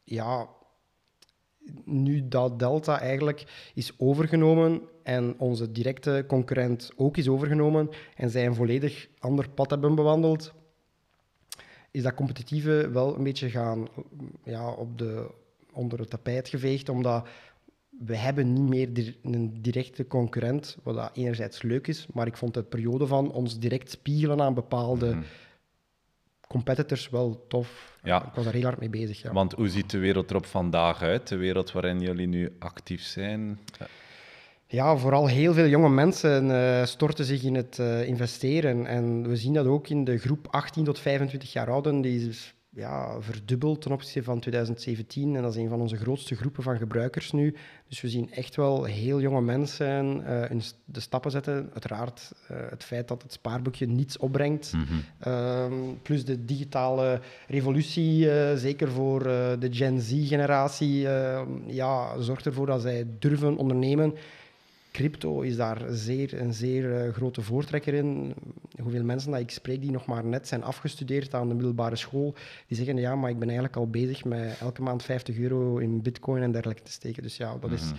ja, 0.04 0.48
nu 1.86 2.28
dat 2.28 2.60
Delta 2.60 3.00
eigenlijk 3.00 3.72
is 3.74 4.00
overgenomen 4.00 4.82
en 5.04 5.36
onze 5.40 5.72
directe 5.72 6.24
concurrent 6.28 6.92
ook 6.96 7.18
is 7.18 7.28
overgenomen 7.28 7.90
en 8.16 8.30
zij 8.30 8.46
een 8.46 8.56
volledig 8.56 9.08
ander 9.20 9.50
pad 9.50 9.70
hebben 9.70 9.96
bewandeld, 9.96 10.54
is 11.92 12.04
dat 12.04 12.14
competitieve 12.14 12.90
wel 12.92 13.16
een 13.16 13.24
beetje 13.24 13.50
gaan 13.50 13.88
ja, 14.44 14.70
op 14.70 14.98
de, 14.98 15.32
onder 15.74 16.00
het 16.00 16.10
tapijt 16.10 16.50
geveegd, 16.50 16.90
omdat 16.90 17.28
we 18.00 18.16
hebben 18.16 18.54
niet 18.54 18.70
meer 18.70 19.16
een 19.24 19.62
directe 19.62 20.08
concurrent, 20.08 20.78
wat 20.84 20.96
dat 20.96 21.12
enerzijds 21.14 21.62
leuk 21.62 21.88
is, 21.88 22.08
maar 22.14 22.28
ik 22.28 22.38
vond 22.38 22.54
de 22.54 22.64
periode 22.64 23.08
van 23.08 23.32
ons 23.32 23.60
direct 23.60 23.90
spiegelen 23.90 24.42
aan 24.42 24.54
bepaalde 24.54 25.10
mhm. 25.10 25.24
competitors 26.48 27.10
wel 27.10 27.46
tof. 27.48 28.00
Ja. 28.04 28.26
Ik 28.26 28.34
was 28.34 28.44
daar 28.44 28.54
heel 28.54 28.64
hard 28.64 28.80
mee 28.80 28.90
bezig. 28.90 29.22
Ja. 29.22 29.34
Want 29.34 29.54
hoe 29.54 29.70
ziet 29.70 29.90
de 29.90 29.98
wereld 29.98 30.30
er 30.30 30.36
op 30.36 30.46
vandaag 30.46 31.02
uit, 31.02 31.28
de 31.28 31.36
wereld 31.36 31.72
waarin 31.72 32.00
jullie 32.00 32.28
nu 32.28 32.56
actief 32.60 33.02
zijn? 33.02 33.60
Ja, 34.68 34.98
vooral 34.98 35.28
heel 35.28 35.54
veel 35.54 35.68
jonge 35.68 35.90
mensen 35.90 36.46
uh, 36.46 36.86
storten 36.86 37.26
zich 37.26 37.44
in 37.44 37.56
het 37.56 37.78
uh, 37.78 38.08
investeren. 38.08 38.86
En 38.86 39.28
we 39.28 39.36
zien 39.36 39.54
dat 39.54 39.66
ook 39.66 39.88
in 39.88 40.04
de 40.04 40.18
groep 40.18 40.48
18 40.50 40.84
tot 40.84 41.00
25 41.00 41.54
jaar 41.54 41.70
ouden, 41.70 42.02
die 42.02 42.30
is 42.30 42.55
ja, 42.76 43.22
verdubbeld 43.22 43.82
ten 43.82 43.92
opzichte 43.92 44.24
van 44.24 44.40
2017. 44.40 45.36
En 45.36 45.42
dat 45.42 45.56
is 45.56 45.62
een 45.62 45.70
van 45.70 45.82
onze 45.82 45.96
grootste 45.96 46.36
groepen 46.36 46.64
van 46.64 46.78
gebruikers 46.78 47.32
nu. 47.32 47.56
Dus 47.88 48.02
we 48.02 48.10
zien 48.10 48.32
echt 48.32 48.56
wel 48.56 48.84
heel 48.84 49.22
jonge 49.22 49.42
mensen 49.42 50.22
uh, 50.22 50.50
in 50.50 50.62
de 50.86 51.00
stappen 51.00 51.32
zetten. 51.32 51.70
Uiteraard 51.74 52.32
uh, 52.52 52.58
het 52.70 52.84
feit 52.84 53.08
dat 53.08 53.22
het 53.22 53.32
spaarboekje 53.32 53.88
niets 53.88 54.18
opbrengt. 54.18 54.74
Mm 54.74 54.86
-hmm. 55.20 55.98
plus 56.02 56.26
de 56.26 56.46
digitale 56.46 57.22
revolutie, 57.48 58.26
uh, 58.26 58.54
zeker 58.56 58.92
voor 58.92 59.24
de 59.60 59.68
Gen 59.72 60.02
Z-generatie, 60.02 61.08
ja, 61.68 62.20
zorgt 62.22 62.46
ervoor 62.46 62.66
dat 62.66 62.82
zij 62.82 63.06
durven 63.20 63.58
ondernemen 63.58 64.14
crypto 64.96 65.42
is 65.42 65.56
daar 65.56 65.82
zeer, 65.90 66.42
een 66.42 66.54
zeer 66.54 67.06
uh, 67.06 67.14
grote 67.14 67.42
voortrekker 67.42 67.94
in. 67.94 68.34
Hoeveel 68.82 69.04
mensen 69.04 69.32
dat 69.32 69.40
ik 69.40 69.52
spreek 69.52 69.82
die 69.82 69.92
nog 69.92 70.06
maar 70.06 70.26
net 70.26 70.48
zijn 70.48 70.64
afgestudeerd 70.64 71.34
aan 71.34 71.48
de 71.48 71.54
middelbare 71.54 71.96
school, 71.96 72.36
die 72.68 72.78
zeggen 72.78 72.98
ja, 72.98 73.16
maar 73.16 73.30
ik 73.30 73.40
ben 73.40 73.48
eigenlijk 73.48 73.78
al 73.78 73.90
bezig 73.90 74.24
met 74.24 74.58
elke 74.60 74.82
maand 74.82 75.04
50 75.04 75.38
euro 75.38 75.78
in 75.78 76.02
bitcoin 76.02 76.44
en 76.44 76.52
dergelijke 76.52 76.84
te 76.84 76.92
steken. 76.92 77.24
Dus 77.24 77.38
ja, 77.38 77.58
dat 77.58 77.72
is... 77.72 77.84
Mhm. 77.84 77.96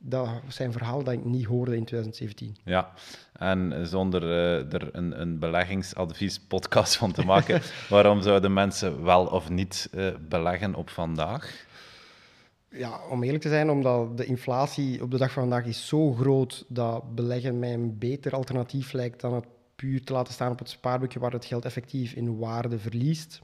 Dat 0.00 0.28
zijn 0.48 0.72
verhaal 0.72 1.04
dat 1.04 1.14
ik 1.14 1.24
niet 1.24 1.44
hoorde 1.44 1.76
in 1.76 1.84
2017. 1.84 2.56
Ja, 2.64 2.92
en 3.32 3.86
zonder 3.86 4.22
uh, 4.22 4.72
er 4.72 4.88
een, 4.92 5.20
een 5.20 5.38
beleggingsadvies-podcast 5.38 6.96
van 6.96 7.12
te 7.12 7.24
maken, 7.24 7.60
waarom 7.88 8.22
zouden 8.22 8.52
mensen 8.52 9.04
wel 9.04 9.26
of 9.26 9.50
niet 9.50 9.90
uh, 9.94 10.08
beleggen 10.28 10.74
op 10.74 10.90
vandaag? 10.90 11.66
Ja, 12.70 13.00
om 13.10 13.22
eerlijk 13.22 13.42
te 13.42 13.48
zijn, 13.48 13.70
omdat 13.70 14.16
de 14.16 14.24
inflatie 14.24 15.02
op 15.02 15.10
de 15.10 15.18
dag 15.18 15.32
van 15.32 15.42
vandaag 15.42 15.66
is 15.66 15.86
zo 15.86 16.12
groot 16.12 16.64
dat 16.68 17.14
beleggen 17.14 17.58
mij 17.58 17.72
een 17.72 17.98
beter 17.98 18.34
alternatief 18.34 18.92
lijkt 18.92 19.20
dan 19.20 19.34
het 19.34 19.46
puur 19.76 20.04
te 20.04 20.12
laten 20.12 20.32
staan 20.32 20.52
op 20.52 20.58
het 20.58 20.68
spaarboekje 20.68 21.18
waar 21.18 21.32
het 21.32 21.44
geld 21.44 21.64
effectief 21.64 22.12
in 22.12 22.38
waarde 22.38 22.78
verliest. 22.78 23.40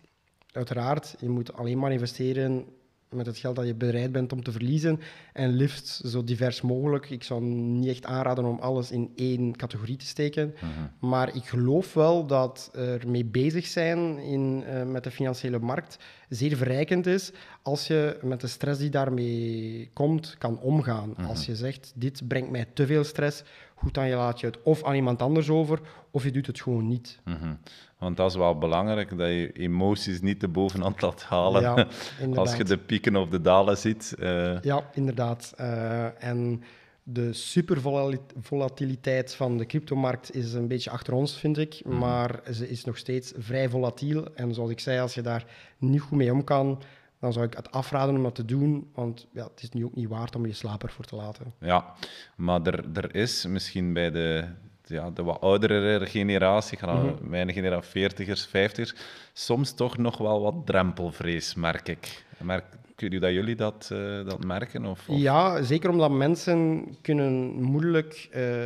Uiteraard, 0.52 1.16
je 1.18 1.28
moet 1.28 1.52
alleen 1.52 1.78
maar 1.78 1.92
investeren 1.92 2.66
met 3.14 3.26
het 3.26 3.38
geld 3.38 3.56
dat 3.56 3.66
je 3.66 3.74
bereid 3.74 4.12
bent 4.12 4.32
om 4.32 4.42
te 4.42 4.52
verliezen. 4.52 5.00
En 5.32 5.50
liefst 5.50 6.00
zo 6.04 6.24
divers 6.24 6.60
mogelijk. 6.60 7.10
Ik 7.10 7.22
zou 7.22 7.42
niet 7.42 7.88
echt 7.88 8.06
aanraden 8.06 8.44
om 8.44 8.58
alles 8.58 8.90
in 8.90 9.10
één 9.16 9.56
categorie 9.56 9.96
te 9.96 10.06
steken. 10.06 10.54
Mhm. 10.54 11.08
Maar 11.08 11.36
ik 11.36 11.44
geloof 11.44 11.94
wel 11.94 12.26
dat 12.26 12.70
er 12.74 13.08
mee 13.08 13.24
bezig 13.24 13.66
zijn 13.66 14.18
in, 14.18 14.64
uh, 14.68 14.82
met 14.82 15.04
de 15.04 15.10
financiële 15.10 15.58
markt 15.58 15.98
zeer 16.28 16.56
verrijkend 16.56 17.06
is 17.06 17.32
als 17.62 17.86
je 17.86 18.18
met 18.22 18.40
de 18.40 18.46
stress 18.46 18.78
die 18.80 18.90
daarmee 18.90 19.90
komt 19.92 20.34
kan 20.38 20.60
omgaan. 20.60 21.14
Mhm. 21.16 21.26
Als 21.26 21.46
je 21.46 21.56
zegt, 21.56 21.92
dit 21.94 22.28
brengt 22.28 22.50
mij 22.50 22.66
te 22.74 22.86
veel 22.86 23.04
stress, 23.04 23.42
goed 23.74 23.94
dan 23.94 24.08
je 24.08 24.14
laat 24.14 24.40
je 24.40 24.46
het 24.46 24.62
of 24.62 24.84
aan 24.84 24.94
iemand 24.94 25.22
anders 25.22 25.50
over, 25.50 25.80
of 26.10 26.24
je 26.24 26.30
doet 26.30 26.46
het 26.46 26.60
gewoon 26.60 26.86
niet. 26.86 27.20
Mhm. 27.24 27.54
Want 27.98 28.16
dat 28.16 28.30
is 28.30 28.36
wel 28.36 28.58
belangrijk, 28.58 29.18
dat 29.18 29.28
je 29.28 29.52
emoties 29.52 30.20
niet 30.20 30.40
de 30.40 30.48
bovenhand 30.48 31.02
laat 31.02 31.22
halen. 31.22 31.62
Ja, 31.62 31.86
als 32.34 32.56
je 32.56 32.64
de 32.64 32.78
pieken 32.78 33.16
of 33.16 33.28
de 33.28 33.40
dalen 33.40 33.76
ziet. 33.76 34.14
Uh... 34.18 34.60
Ja, 34.60 34.90
inderdaad. 34.92 35.54
Uh, 35.60 36.24
en 36.24 36.62
de 37.02 37.32
supervolatiliteit 37.32 39.34
van 39.34 39.58
de 39.58 39.66
cryptomarkt 39.66 40.34
is 40.34 40.52
een 40.52 40.68
beetje 40.68 40.90
achter 40.90 41.12
ons, 41.12 41.38
vind 41.38 41.58
ik. 41.58 41.80
Mhm. 41.84 41.98
Maar 41.98 42.40
ze 42.52 42.68
is 42.68 42.84
nog 42.84 42.98
steeds 42.98 43.32
vrij 43.36 43.68
volatiel. 43.68 44.34
En 44.34 44.54
zoals 44.54 44.70
ik 44.70 44.80
zei, 44.80 45.00
als 45.00 45.14
je 45.14 45.22
daar 45.22 45.44
niet 45.78 46.00
goed 46.00 46.18
mee 46.18 46.32
om 46.32 46.44
kan, 46.44 46.82
dan 47.24 47.32
zou 47.32 47.46
ik 47.46 47.54
het 47.54 47.70
afraden 47.70 48.16
om 48.16 48.22
dat 48.22 48.34
te 48.34 48.44
doen. 48.44 48.90
Want 48.94 49.26
ja, 49.32 49.44
het 49.44 49.62
is 49.62 49.70
nu 49.70 49.84
ook 49.84 49.94
niet 49.94 50.08
waard 50.08 50.36
om 50.36 50.46
je 50.46 50.52
slaper 50.52 50.90
voor 50.90 51.04
te 51.04 51.16
laten. 51.16 51.52
Ja, 51.58 51.94
maar 52.36 52.62
er, 52.62 52.84
er 52.94 53.14
is 53.14 53.46
misschien 53.46 53.92
bij 53.92 54.10
de, 54.10 54.44
ja, 54.84 55.10
de 55.10 55.22
wat 55.22 55.40
oudere 55.40 56.06
generatie, 56.06 56.78
gaan 56.78 57.02
mm 57.02 57.12
mijn 57.20 57.52
generatie 57.52 58.10
40ers, 58.10 58.48
50ers, 58.48 58.98
soms 59.32 59.74
toch 59.74 59.96
nog 59.96 60.18
wel 60.18 60.40
wat 60.40 60.54
drempelvrees, 60.66 61.54
merk 61.54 61.88
ik. 61.88 62.24
Merk, 62.38 62.64
Kun 62.94 63.10
je 63.10 63.20
dat 63.20 63.32
jullie 63.32 63.56
dat, 63.56 63.90
uh, 63.92 64.24
dat 64.26 64.44
merken? 64.44 64.86
Of, 64.86 65.08
of, 65.08 65.18
Ja, 65.18 65.62
zeker 65.62 65.90
omdat 65.90 66.10
mensen 66.10 66.86
kunnen 67.02 67.62
moeilijk 67.62 68.28
uh, 68.36 68.64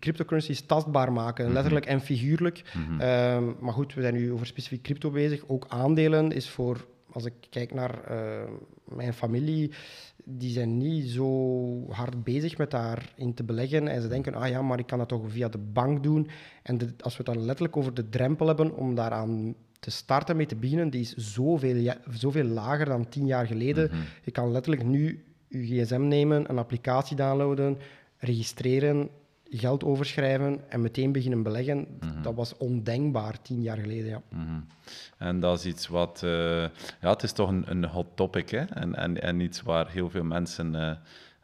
cryptocurrencies 0.00 0.60
tastbaar 0.66 1.12
maken, 1.12 1.44
mhm. 1.44 1.54
letterlijk 1.54 1.86
en 1.86 2.00
figuurlijk. 2.00 2.62
Mm 2.74 2.96
maar 3.60 3.72
goed, 3.72 3.94
we 3.94 4.00
zijn 4.00 4.14
nu 4.14 4.32
over 4.32 4.46
specifiek 4.46 4.82
crypto 4.82 5.10
bezig. 5.10 5.42
Ook 5.46 5.66
aandelen 5.68 6.32
is 6.32 6.48
voor, 6.48 6.86
als 7.16 7.24
ik 7.24 7.34
kijk 7.50 7.74
naar 7.74 8.10
uh, 8.10 8.50
mijn 8.84 9.12
familie, 9.14 9.70
die 10.24 10.52
zijn 10.52 10.76
niet 10.76 11.08
zo 11.08 11.90
hard 11.90 12.24
bezig 12.24 12.58
met 12.58 12.70
daarin 12.70 13.34
te 13.34 13.44
beleggen. 13.44 13.88
En 13.88 14.02
ze 14.02 14.08
denken, 14.08 14.34
ah 14.34 14.48
ja, 14.48 14.62
maar 14.62 14.78
ik 14.78 14.86
kan 14.86 14.98
dat 14.98 15.08
toch 15.08 15.22
via 15.26 15.48
de 15.48 15.58
bank 15.58 16.02
doen. 16.02 16.28
En 16.62 16.78
de, 16.78 16.94
als 17.00 17.16
we 17.16 17.22
het 17.24 17.34
dan 17.34 17.44
letterlijk 17.44 17.76
over 17.76 17.94
de 17.94 18.08
drempel 18.08 18.46
hebben 18.46 18.76
om 18.76 18.94
daaraan 18.94 19.54
te 19.80 19.90
starten, 19.90 20.36
mee 20.36 20.46
te 20.46 20.56
beginnen, 20.56 20.90
die 20.90 21.00
is 21.00 21.14
zoveel, 21.14 21.94
zoveel 22.10 22.44
lager 22.44 22.86
dan 22.86 23.08
tien 23.08 23.26
jaar 23.26 23.46
geleden. 23.46 23.88
Mhm. 23.90 24.00
Je 24.22 24.30
kan 24.30 24.50
letterlijk 24.52 24.84
nu 24.84 25.24
je 25.48 25.84
gsm 25.84 26.08
nemen, 26.08 26.50
een 26.50 26.58
applicatie 26.58 27.16
downloaden, 27.16 27.78
registreren, 28.18 29.08
geld 29.50 29.84
overschrijven 29.84 30.60
en 30.68 30.80
meteen 30.80 31.12
beginnen 31.12 31.42
beleggen. 31.42 31.86
Mhm. 32.00 32.22
Dat 32.22 32.34
was 32.34 32.56
ondenkbaar 32.56 33.42
tien 33.42 33.62
jaar 33.62 33.76
geleden. 33.76 34.08
Ja. 34.08 34.22
Mhm. 34.28 34.60
En 35.18 35.40
dat 35.40 35.58
is 35.58 35.66
iets 35.66 35.88
wat, 35.88 36.20
uh, 36.24 36.30
ja, 37.00 37.10
het 37.10 37.22
is 37.22 37.32
toch 37.32 37.48
een, 37.48 37.64
een 37.66 37.84
hot 37.84 38.06
topic 38.14 38.50
hè? 38.50 38.64
En, 38.64 38.94
en, 38.94 39.22
en 39.22 39.40
iets 39.40 39.62
waar 39.62 39.90
heel 39.90 40.10
veel 40.10 40.24
mensen. 40.24 40.74
Uh, 40.74 40.90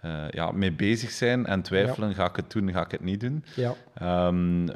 uh, 0.04 0.30
ja, 0.30 0.50
mee 0.50 0.72
bezig 0.72 1.10
zijn 1.10 1.46
en 1.46 1.62
twijfelen, 1.62 2.14
ga 2.14 2.28
ik 2.28 2.36
het 2.36 2.50
doen, 2.50 2.72
ga 2.72 2.84
ik 2.84 2.90
het 2.90 3.00
niet 3.00 3.20
doen. 3.20 3.44
Ja. 3.56 4.26
Um, 4.26 4.66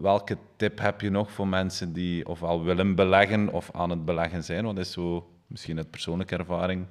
welke 0.00 0.36
tip 0.56 0.78
heb 0.78 1.00
je 1.00 1.10
nog 1.10 1.30
voor 1.30 1.48
mensen 1.48 1.92
die 1.92 2.28
ofwel 2.28 2.64
willen 2.64 2.94
beleggen 2.94 3.52
of 3.52 3.70
aan 3.72 3.90
het 3.90 4.04
beleggen 4.04 4.44
zijn? 4.44 4.64
Wat 4.64 4.78
is 4.78 4.92
zo 4.92 5.30
misschien 5.46 5.76
uit 5.76 5.90
persoonlijke 5.90 6.36
ervaring 6.36 6.86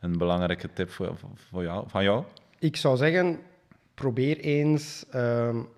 een 0.00 0.18
belangrijke 0.18 0.72
tip 0.72 0.90
voor, 0.90 1.16
voor 1.34 1.62
jou, 1.62 1.84
van 1.88 2.02
jou? 2.02 2.24
Ik 2.58 2.76
zou 2.76 2.96
zeggen, 2.96 3.38
probeer 3.98 4.38
eens 4.38 5.04
um, 5.14 5.68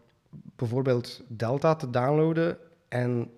bijvoorbeeld 0.56 1.22
Delta 1.28 1.74
te 1.74 1.90
downloaden 1.90 2.58
en 2.88 3.30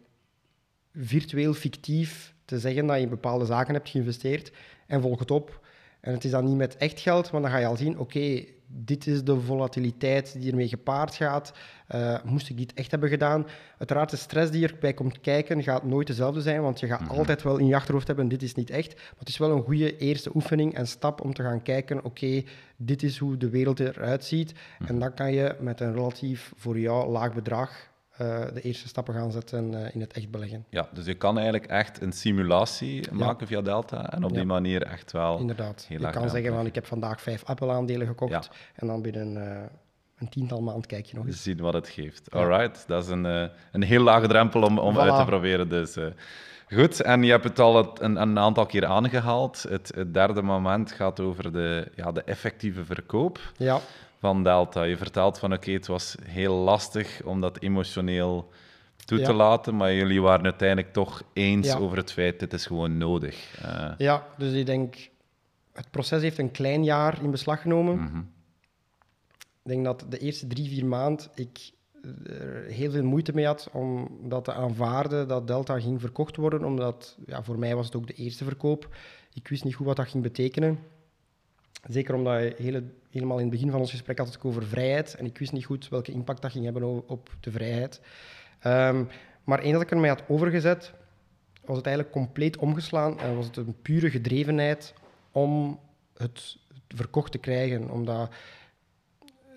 virtueel 0.92 1.54
fictief 1.54 2.34
te 2.44 2.58
zeggen 2.58 2.86
dat 2.86 2.96
je 2.96 3.02
in 3.02 3.08
bepaalde 3.08 3.44
zaken 3.44 3.74
hebt 3.74 3.88
geïnvesteerd 3.88 4.52
en 4.86 5.00
volg 5.00 5.18
het 5.18 5.30
op. 5.30 5.60
En 6.00 6.12
het 6.12 6.24
is 6.24 6.30
dan 6.30 6.44
niet 6.44 6.56
met 6.56 6.76
echt 6.76 7.00
geld, 7.00 7.32
maar 7.32 7.40
dan 7.40 7.50
ga 7.50 7.56
je 7.56 7.66
al 7.66 7.76
zien, 7.76 7.98
oké, 7.98 8.44
dit 8.74 9.06
is 9.06 9.24
de 9.24 9.40
volatiliteit 9.40 10.34
die 10.40 10.50
ermee 10.50 10.68
gepaard 10.68 11.14
gaat. 11.14 11.52
Uh, 11.94 12.22
moest 12.24 12.48
ik 12.48 12.56
dit 12.56 12.72
echt 12.74 12.90
hebben 12.90 13.08
gedaan? 13.08 13.46
Uiteraard, 13.78 14.10
de 14.10 14.16
stress 14.16 14.50
die 14.50 14.68
erbij 14.68 14.94
komt 14.94 15.20
kijken 15.20 15.62
gaat 15.62 15.84
nooit 15.84 16.06
dezelfde 16.06 16.40
zijn, 16.40 16.62
want 16.62 16.80
je 16.80 16.86
gaat 16.86 17.00
mhm. 17.00 17.10
altijd 17.10 17.42
wel 17.42 17.56
in 17.56 17.66
je 17.66 17.74
achterhoofd 17.74 18.06
hebben, 18.06 18.28
dit 18.28 18.42
is 18.42 18.54
niet 18.54 18.70
echt. 18.70 18.94
Maar 18.94 19.18
het 19.18 19.28
is 19.28 19.38
wel 19.38 19.50
een 19.50 19.62
goede 19.62 19.96
eerste 19.96 20.30
oefening 20.34 20.74
en 20.74 20.86
stap 20.86 21.20
om 21.20 21.34
te 21.34 21.42
gaan 21.42 21.62
kijken, 21.62 22.04
oké, 22.04 22.42
dit 22.76 23.02
is 23.02 23.18
hoe 23.18 23.36
de 23.36 23.48
wereld 23.48 23.80
eruit 23.80 24.24
ziet. 24.24 24.52
Mhm. 24.78 24.88
En 24.88 24.98
dan 24.98 25.14
kan 25.14 25.32
je 25.32 25.56
met 25.60 25.80
een 25.80 25.94
relatief 25.94 26.52
voor 26.56 26.78
jou 26.78 27.10
laag 27.10 27.34
bedrag 27.34 27.90
uh, 28.22 28.54
de 28.54 28.60
eerste 28.60 28.88
stappen 28.88 29.14
gaan 29.14 29.30
zetten 29.32 29.72
uh, 29.72 29.94
in 29.94 30.00
het 30.00 30.12
echt 30.12 30.30
beleggen. 30.30 30.64
Ja, 30.68 30.88
dus 30.92 31.04
je 31.04 31.14
kan 31.14 31.34
eigenlijk 31.34 31.66
echt 31.66 32.02
een 32.02 32.12
simulatie 32.12 33.12
maken 33.12 33.46
via 33.46 33.60
Delta 33.60 34.10
en 34.10 34.24
op 34.24 34.34
die 34.34 34.44
manier 34.44 34.82
echt 34.82 35.12
wel. 35.12 35.38
Inderdaad. 35.38 35.86
je 35.88 36.10
kan 36.10 36.30
zeggen 36.30 36.52
van 36.52 36.66
ik 36.66 36.74
heb 36.74 36.86
vandaag 36.86 37.20
vijf 37.22 37.44
Apple-aandelen 37.44 38.06
gekocht 38.06 38.50
en 38.74 38.86
dan 38.86 39.02
binnen 39.02 39.36
uh, 39.36 39.62
een 40.18 40.28
tiental 40.28 40.62
maand 40.62 40.86
kijk 40.86 41.06
je 41.06 41.16
nog 41.16 41.26
eens. 41.26 41.42
Zien 41.42 41.60
wat 41.60 41.74
het 41.74 41.88
geeft. 41.88 42.30
Alright, 42.30 42.84
dat 42.86 43.04
is 43.04 43.10
een, 43.10 43.24
een 43.72 43.82
heel 43.82 44.02
lage 44.02 44.26
drempel 44.26 44.62
om, 44.62 44.78
om 44.78 44.98
uit 44.98 45.16
te 45.16 45.24
proberen. 45.24 45.68
Dus. 45.68 45.96
Goed, 46.74 47.00
en 47.00 47.22
je 47.22 47.30
hebt 47.30 47.44
het 47.44 47.58
al 47.58 48.02
een, 48.02 48.20
een 48.20 48.38
aantal 48.38 48.66
keer 48.66 48.86
aangehaald. 48.86 49.62
Het, 49.68 49.92
het, 49.94 50.14
derde 50.14 50.42
moment 50.42 50.92
gaat 50.92 51.20
over 51.20 51.52
de, 51.52 51.90
ja, 51.96 52.12
de 52.12 52.22
effectieve 52.22 52.84
verkoop. 52.84 53.52
Ja 53.56 53.80
van 54.22 54.42
Delta. 54.42 54.82
Je 54.82 54.96
vertelt 54.96 55.38
van 55.38 55.52
oké, 55.52 55.70
het 55.70 55.86
was 55.86 56.16
heel 56.24 56.54
lastig 56.54 57.22
om 57.24 57.40
dat 57.40 57.60
emotioneel 57.60 58.50
toe 59.04 59.20
te 59.20 59.32
laten, 59.32 59.76
maar 59.76 59.94
jullie 59.94 60.22
waren 60.22 60.44
uiteindelijk 60.44 60.92
toch 60.92 61.22
eens 61.32 61.74
over 61.76 61.96
het 61.96 62.12
feit 62.12 62.32
dat 62.32 62.40
het 62.40 62.60
is 62.60 62.66
gewoon 62.66 62.98
nodig. 62.98 63.62
Uh, 63.64 63.92
ja, 63.98 64.26
dus 64.38 64.52
ik 64.52 64.66
denk, 64.66 64.94
het 65.72 65.90
proces 65.90 66.22
heeft 66.22 66.38
een 66.38 66.50
klein 66.50 66.84
jaar 66.84 67.22
in 67.22 67.30
beslag 67.30 67.60
genomen. 67.60 67.98
Mhm. 67.98 68.18
Ik 69.34 69.70
denk 69.70 69.84
dat 69.84 70.04
de 70.08 70.18
eerste 70.18 70.46
drie, 70.46 70.68
vier 70.68 70.86
maanden 70.86 71.28
ik 71.34 71.72
er 72.26 72.64
heel 72.64 72.90
veel 72.90 73.04
moeite 73.04 73.34
mee 73.34 73.46
had 73.46 73.68
om 73.72 74.08
dat 74.22 74.44
te 74.44 74.52
aanvaarden 74.52 75.28
dat 75.28 75.46
Delta 75.46 75.80
ging 75.80 76.00
verkocht 76.00 76.36
worden, 76.36 76.64
omdat 76.64 77.16
ja, 77.26 77.42
voor 77.42 77.58
mij 77.58 77.74
was 77.74 77.86
het 77.86 77.96
ook 77.96 78.06
de 78.06 78.14
eerste 78.14 78.44
verkoop. 78.44 78.96
Ik 79.32 79.48
wist 79.48 79.64
niet 79.64 79.74
goed 79.74 79.86
wat 79.86 79.96
dat 79.96 80.08
ging 80.08 80.22
betekenen. 80.22 80.78
Zeker 81.88 82.14
omdat 82.14 82.40
je 82.40 82.54
hele, 82.58 82.84
helemaal 83.10 83.36
in 83.36 83.42
het 83.42 83.52
begin 83.52 83.70
van 83.70 83.80
ons 83.80 83.90
gesprek 83.90 84.18
had 84.18 84.26
het 84.26 84.42
over 84.42 84.66
vrijheid. 84.66 85.14
En 85.14 85.24
ik 85.24 85.38
wist 85.38 85.52
niet 85.52 85.64
goed 85.64 85.88
welke 85.88 86.12
impact 86.12 86.42
dat 86.42 86.52
ging 86.52 86.64
hebben 86.64 87.08
op 87.08 87.30
de 87.40 87.50
vrijheid. 87.50 88.00
Um, 88.66 89.08
maar 89.44 89.58
eens 89.58 89.72
dat 89.72 89.82
ik 89.82 89.90
ermee 89.90 90.10
had 90.10 90.24
overgezet, 90.28 90.92
was 91.64 91.76
het 91.76 91.86
eigenlijk 91.86 92.14
compleet 92.16 92.56
omgeslaan. 92.56 93.18
En 93.18 93.36
was 93.36 93.46
het 93.46 93.56
een 93.56 93.76
pure 93.82 94.10
gedrevenheid 94.10 94.94
om 95.30 95.80
het 96.16 96.56
verkocht 96.88 97.32
te 97.32 97.38
krijgen. 97.38 97.90
Omdat 97.90 98.30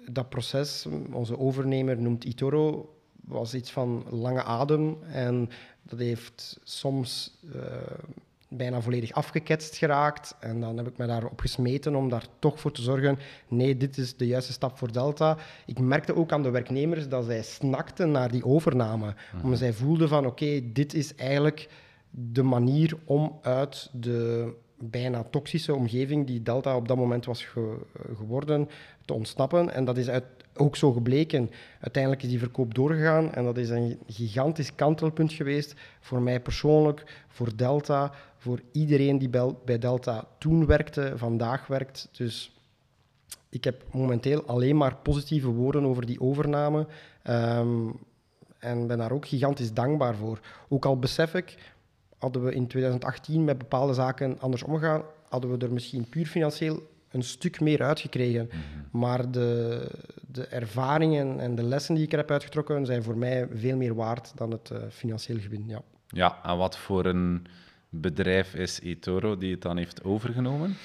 dat 0.09 0.30
proces, 0.30 0.88
onze 1.11 1.39
overnemer 1.39 2.01
noemt 2.01 2.23
Itoro, 2.23 2.95
was 3.21 3.53
iets 3.53 3.71
van 3.71 4.05
lange 4.09 4.43
adem. 4.43 4.97
En 5.03 5.49
dat 5.82 5.99
heeft 5.99 6.59
soms... 6.63 7.38
Uh, 7.55 7.61
bijna 8.58 8.82
volledig 8.82 9.12
afgeketst 9.12 9.78
geraakt. 9.78 10.36
En 10.39 10.60
dan 10.60 10.78
heb 10.78 10.88
ik 10.88 10.97
me 10.97 11.06
daarop 11.06 11.39
gesmeten 11.39 11.95
om 11.95 12.10
daar 12.10 12.26
toch 12.39 12.60
voor 12.60 12.72
te 12.72 12.82
zorgen, 12.82 13.20
nee, 13.47 13.78
dit 13.78 13.97
is 13.97 14.18
de 14.18 14.28
juiste 14.28 14.51
stap 14.51 14.78
voor 14.78 14.91
Delta. 14.91 15.38
Ik 15.66 15.80
merkte 15.80 16.16
ook 16.16 16.32
aan 16.32 16.43
de 16.43 16.49
werknemers 16.49 17.10
dat 17.10 17.26
zij 17.26 17.43
snakten 17.43 18.12
naar 18.12 18.32
die 18.32 18.45
overname. 18.45 19.14
Mhm. 19.34 19.43
Omdat 19.43 19.60
zij 19.60 19.74
voelden 19.74 20.10
van, 20.10 20.26
oké, 20.26 20.62
dit 20.74 20.93
is 20.93 21.16
eigenlijk 21.16 21.70
de 22.10 22.43
manier 22.43 22.97
om 23.06 23.39
uit 23.41 23.89
de 23.93 24.53
bijna 24.80 25.24
toxische 25.24 25.74
omgeving 25.74 26.28
die 26.28 26.41
Delta 26.41 26.76
op 26.76 26.88
dat 26.88 26.97
moment 26.97 27.26
was 27.26 27.47
geworden, 28.16 28.70
te 29.06 29.14
ontsnappen. 29.14 29.74
En 29.74 29.86
dat 29.86 29.97
is 29.97 30.10
uit, 30.10 30.24
ook 30.56 30.76
zo 30.76 30.91
gebleken. 30.91 31.49
Uiteindelijk 31.80 32.24
is 32.24 32.30
die 32.30 32.39
verkoop 32.39 32.74
doorgegaan 32.74 33.34
en 33.34 33.43
dat 33.43 33.58
is 33.58 33.70
een 33.70 33.99
gigantisch 34.08 34.76
kantelpunt 34.76 35.34
geweest 35.34 35.74
voor 35.99 36.22
mij 36.22 36.39
persoonlijk, 36.39 37.26
voor 37.28 37.56
Delta, 37.56 38.12
voor 38.46 38.62
iedereen 38.72 39.18
die 39.18 39.30
bij 39.66 39.80
Delta 39.80 40.28
toen 40.38 40.66
werkte, 40.66 41.14
vandaag 41.16 41.68
werkt. 41.68 42.10
Dus 42.12 42.52
ik 43.50 43.64
heb 43.64 43.84
momenteel 43.91 44.46
alleen 44.46 44.78
maar 44.78 44.96
positieve 44.96 45.48
woorden 45.48 45.86
over 45.86 46.06
die 46.06 46.22
overname. 46.22 46.88
Um, 47.30 48.00
en 48.60 48.88
ben 48.88 48.98
daar 48.98 49.12
ook 49.12 49.28
gigantisch 49.28 49.74
dankbaar 49.74 50.16
voor. 50.16 50.39
Ook 50.70 50.86
al 50.86 51.00
besef 51.00 51.34
ik, 51.34 51.74
hadden 52.18 52.43
we 52.43 52.54
in 52.54 52.68
2018 52.68 53.43
met 53.43 53.58
bepaalde 53.58 53.93
zaken 53.93 54.39
anders 54.39 54.64
omgegaan, 54.64 55.02
hadden 55.30 55.52
we 55.52 55.66
er 55.66 55.74
misschien 55.74 56.10
puur 56.10 56.26
financieel 56.26 56.80
een 57.12 57.24
stuk 57.24 57.60
meer 57.60 57.84
uitgekregen. 57.84 58.48
Mhm. 58.48 58.98
Maar 59.00 59.32
de, 59.32 59.89
de 60.32 60.46
ervaringen 60.46 61.39
en 61.39 61.56
de 61.56 61.64
lessen 61.64 61.96
die 61.96 62.04
ik 62.04 62.12
er 62.12 62.18
heb 62.18 62.32
uitgetrokken 62.32 62.86
zijn 62.86 63.04
voor 63.04 63.18
mij 63.18 63.48
veel 63.54 63.78
meer 63.78 63.96
waard 63.96 64.32
dan 64.36 64.52
het 64.52 64.70
uh, 64.74 64.78
financieel 64.89 65.39
gewin. 65.39 65.64
Ja. 65.68 65.82
ja, 66.08 66.39
en 66.43 66.58
wat 66.58 66.78
voor 66.78 67.06
een 67.06 67.48
bedrijf 67.90 68.54
is 68.54 68.80
eToro 68.80 69.38
die 69.38 69.52
het 69.52 69.62
dan 69.62 69.78
heeft 69.78 70.04
overgenomen? 70.04 70.76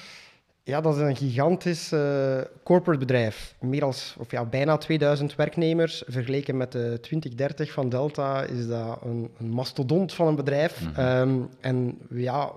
Ja, 0.63 0.81
dat 0.81 0.95
is 0.95 1.01
een 1.01 1.15
gigantisch 1.15 1.91
uh, 1.91 2.41
corporate 2.63 2.99
bedrijf. 2.99 3.55
Meer 3.59 3.83
als, 3.83 4.15
of 4.17 4.31
ja, 4.31 4.45
bijna 4.45 4.77
2000 4.77 5.35
werknemers. 5.35 6.03
Vergeleken 6.07 6.57
met 6.57 6.71
de 6.71 6.97
2030 7.01 7.71
van 7.71 7.89
Delta 7.89 8.43
is 8.43 8.67
dat 8.67 8.99
een, 9.03 9.31
een 9.37 9.49
mastodont 9.49 10.13
van 10.13 10.27
een 10.27 10.35
bedrijf. 10.35 10.81
Mhm. 10.81 10.99
Ehm, 10.99 11.39
en 11.59 11.97
ja, 12.09 12.51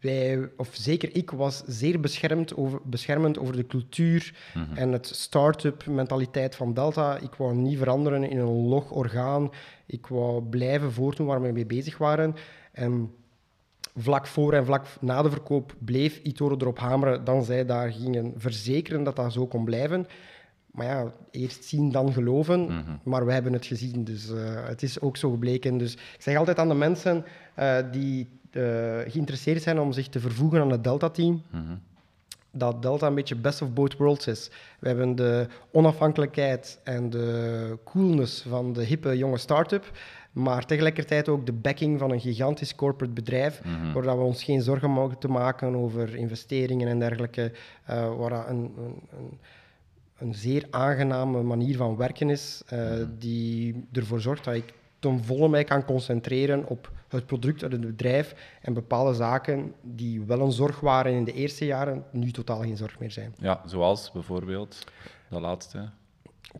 wij, 0.00 0.48
of 0.56 0.68
zeker 0.72 1.16
ik, 1.16 1.30
was 1.30 1.62
zeer 1.66 2.00
beschermd 2.00 2.56
over, 2.56 2.80
beschermend 2.84 3.38
over 3.38 3.56
de 3.56 3.66
cultuur 3.66 4.34
mhm. 4.54 4.76
en 4.76 4.92
het 4.92 5.06
start-up 5.06 5.86
mentaliteit 5.86 6.54
van 6.54 6.74
Delta. 6.74 7.18
Ik 7.18 7.34
wou 7.34 7.54
niet 7.54 7.78
veranderen 7.78 8.30
in 8.30 8.38
een 8.38 8.66
log 8.68 8.90
orgaan. 8.90 9.50
Ik 9.86 10.06
wou 10.06 10.42
blijven 10.42 10.92
voortdoen 10.92 11.26
waar 11.26 11.42
we 11.42 11.52
mee 11.52 11.66
bezig 11.66 11.98
waren. 11.98 12.34
En 12.72 13.10
vlak 13.94 14.26
voor 14.26 14.52
en 14.52 14.64
vlak 14.64 14.86
na 15.00 15.22
de 15.22 15.30
verkoop 15.30 15.74
bleef 15.78 16.20
Itoro 16.22 16.56
erop 16.56 16.78
hameren 16.78 17.24
dan 17.24 17.44
zij 17.44 17.66
daar 17.66 17.92
gingen 17.92 18.32
verzekeren 18.36 19.04
dat 19.04 19.16
dat 19.16 19.32
zo 19.32 19.46
kon 19.46 19.64
blijven. 19.64 20.06
Maar 20.74 20.86
ja, 20.86 21.12
eerst 21.30 21.64
zien, 21.64 21.90
dan 21.90 22.12
geloven. 22.12 22.60
Mhm. 22.60 22.96
Maar 23.02 23.26
we 23.26 23.32
hebben 23.32 23.52
het 23.52 23.66
gezien, 23.66 24.04
dus 24.04 24.30
uh, 24.30 24.66
het 24.66 24.82
is 24.82 25.00
ook 25.00 25.16
zo 25.16 25.30
gebleken. 25.30 25.78
Dus 25.78 25.92
ik 25.92 26.22
zeg 26.22 26.36
altijd 26.36 26.58
aan 26.58 26.68
de 26.68 26.74
mensen 26.74 27.24
uh, 27.58 27.76
die 27.90 28.28
uh, 28.52 28.62
geïnteresseerd 29.06 29.62
zijn 29.62 29.80
om 29.80 29.92
zich 29.92 30.08
te 30.08 30.20
vervoegen 30.20 30.60
aan 30.60 30.70
het 30.70 30.84
Delta-team, 30.84 31.42
mhm. 31.50 31.62
dat 32.50 32.82
Delta 32.82 33.06
een 33.06 33.14
beetje 33.14 33.36
best 33.36 33.62
of 33.62 33.72
both 33.72 33.96
worlds 33.96 34.26
is. 34.26 34.50
We 34.78 34.88
hebben 34.88 35.16
de 35.16 35.46
onafhankelijkheid 35.72 36.80
en 36.84 37.10
de 37.10 37.78
coolness 37.84 38.42
van 38.48 38.72
de 38.72 38.84
hippe 38.84 39.16
jonge 39.16 39.38
start-up. 39.38 39.90
Maar 40.34 40.66
tegelijkertijd 40.66 41.28
ook 41.28 41.46
de 41.46 41.52
backing 41.52 41.98
van 41.98 42.10
een 42.10 42.20
gigantisch 42.20 42.74
corporate 42.74 43.14
bedrijf, 43.14 43.64
mm 43.64 43.92
waar 43.92 44.18
we 44.18 44.24
ons 44.24 44.44
geen 44.44 44.62
zorgen 44.62 44.90
mogen 44.90 45.18
te 45.18 45.28
maken 45.28 45.76
over 45.76 46.14
investeringen 46.14 46.88
en 46.88 46.98
dergelijke, 46.98 47.52
uh, 47.90 48.16
waar 48.16 48.48
een, 48.48 48.74
een, 48.76 49.02
een, 49.18 49.38
een, 50.18 50.34
zeer 50.34 50.66
aangename 50.70 51.42
manier 51.42 51.76
van 51.76 51.96
werken 51.96 52.30
is, 52.30 52.62
uh, 52.72 52.92
die 53.18 53.86
ervoor 53.92 54.20
zorgt 54.20 54.44
dat 54.44 54.54
ik 54.54 54.74
ten 54.98 55.24
volle 55.24 55.48
mij 55.48 55.64
kan 55.64 55.84
concentreren 55.84 56.68
op 56.68 56.90
het 57.08 57.26
product 57.26 57.62
uit 57.62 57.72
het 57.72 57.80
bedrijf 57.80 58.58
en 58.60 58.72
bepaalde 58.72 59.14
zaken 59.14 59.74
die 59.82 60.22
wel 60.22 60.40
een 60.40 60.52
zorg 60.52 60.80
waren 60.80 61.12
in 61.12 61.24
de 61.24 61.32
eerste 61.32 61.66
jaren, 61.66 62.04
nu 62.12 62.30
totaal 62.30 62.60
geen 62.60 62.76
zorg 62.76 62.98
meer 62.98 63.10
zijn. 63.10 63.34
Ja, 63.38 63.62
zoals 63.66 64.12
bijvoorbeeld 64.12 64.84
de 65.28 65.40
laatste 65.40 65.90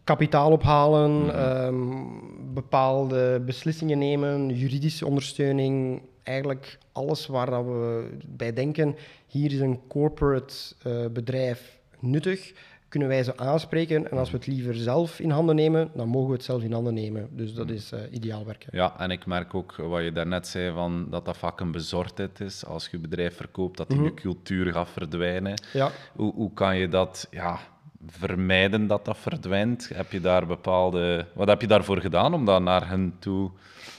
kapitaal 0.04 0.50
ophalen, 0.50 1.22
mhm. 1.22 1.28
ehm, 1.28 2.54
bepaalde 2.54 3.42
beslissingen 3.46 3.98
nemen, 3.98 4.48
juridische 4.48 5.06
ondersteuning, 5.06 6.02
eigenlijk 6.22 6.78
alles 6.92 7.26
waar 7.26 7.50
dat 7.50 7.64
we 7.64 8.10
bij 8.26 8.52
denken. 8.52 8.96
Hier 9.26 9.52
is 9.52 9.60
een 9.60 9.80
corporate 9.88 10.54
uh, 10.86 11.06
bedrijf 11.12 11.78
nuttig, 11.98 12.52
kunnen 12.88 13.08
wij 13.08 13.22
ze 13.22 13.36
aanspreken. 13.36 14.10
En 14.10 14.18
als 14.18 14.30
we 14.30 14.36
het 14.36 14.46
liever 14.46 14.74
zelf 14.74 15.20
in 15.20 15.30
handen 15.30 15.54
nemen, 15.54 15.90
dan 15.94 16.08
mogen 16.08 16.28
we 16.28 16.34
het 16.34 16.44
zelf 16.44 16.62
in 16.62 16.72
handen 16.72 16.94
nemen. 16.94 17.28
Dus 17.30 17.54
dat 17.54 17.66
mhm. 17.66 17.74
is 17.74 17.92
uh, 17.92 18.00
ideaal 18.10 18.44
werken. 18.44 18.68
Ja, 18.72 18.98
en 18.98 19.10
ik 19.10 19.26
merk 19.26 19.54
ook 19.54 19.76
wat 19.76 20.02
je 20.02 20.12
daarnet 20.12 20.46
zei, 20.46 20.72
van 20.72 21.06
dat 21.10 21.24
dat 21.24 21.36
vaak 21.36 21.60
een 21.60 21.72
bezorgdheid 21.72 22.40
is. 22.40 22.64
Als 22.66 22.88
je 22.88 22.98
bedrijf 22.98 23.36
verkoopt, 23.36 23.76
dat 23.76 23.88
die 23.88 23.98
mm 23.98 24.14
cultuur 24.14 24.72
gaat 24.72 24.88
verdwijnen. 24.88 25.54
Ja. 25.72 25.90
Hoe, 26.16 26.34
hoe 26.34 26.52
kan 26.52 26.76
je 26.76 26.88
dat... 26.88 27.28
Ja, 27.30 27.60
vermijden 28.06 28.86
dat 28.86 29.04
dat 29.04 29.16
verdwijnt? 29.18 29.90
Heb 29.94 30.12
je 30.12 30.20
daar 30.20 30.46
bepaalde... 30.46 31.26
Wat 31.32 31.48
heb 31.48 31.60
je 31.60 31.66
daarvoor 31.66 32.00
gedaan 32.00 32.34
om 32.34 32.44
dat 32.44 32.62
naar 32.62 32.88
hen 32.88 33.14
toe 33.18 33.50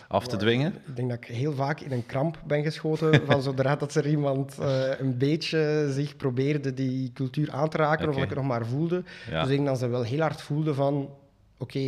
af 0.07 0.27
te 0.27 0.37
dwingen? 0.37 0.73
Ik 0.87 0.95
denk 0.95 1.09
dat 1.09 1.17
ik 1.17 1.25
heel 1.25 1.53
vaak 1.53 1.79
in 1.79 1.91
een 1.91 2.05
kramp 2.05 2.41
ben 2.47 2.63
geschoten 2.63 3.21
van 3.29 3.41
zodra 3.41 3.75
dat 3.75 3.95
er 3.95 4.07
iemand 4.07 4.57
uh, 4.59 4.99
een 4.99 5.17
beetje 5.17 5.87
zich 5.91 6.15
probeerde 6.15 6.73
die 6.73 7.11
cultuur 7.13 7.51
aan 7.51 7.69
te 7.69 7.77
raken 7.77 8.09
of 8.09 8.15
ik 8.17 8.29
het 8.29 8.35
nog 8.37 8.45
maar 8.47 8.65
voelde. 8.65 9.03
Dus 9.29 9.41
ik 9.41 9.47
denk 9.47 9.65
dat 9.65 9.79
ze 9.79 9.87
wel 9.87 10.03
heel 10.03 10.19
hard 10.21 10.41
voelden 10.41 10.75
van 10.75 11.09
oké, 11.57 11.79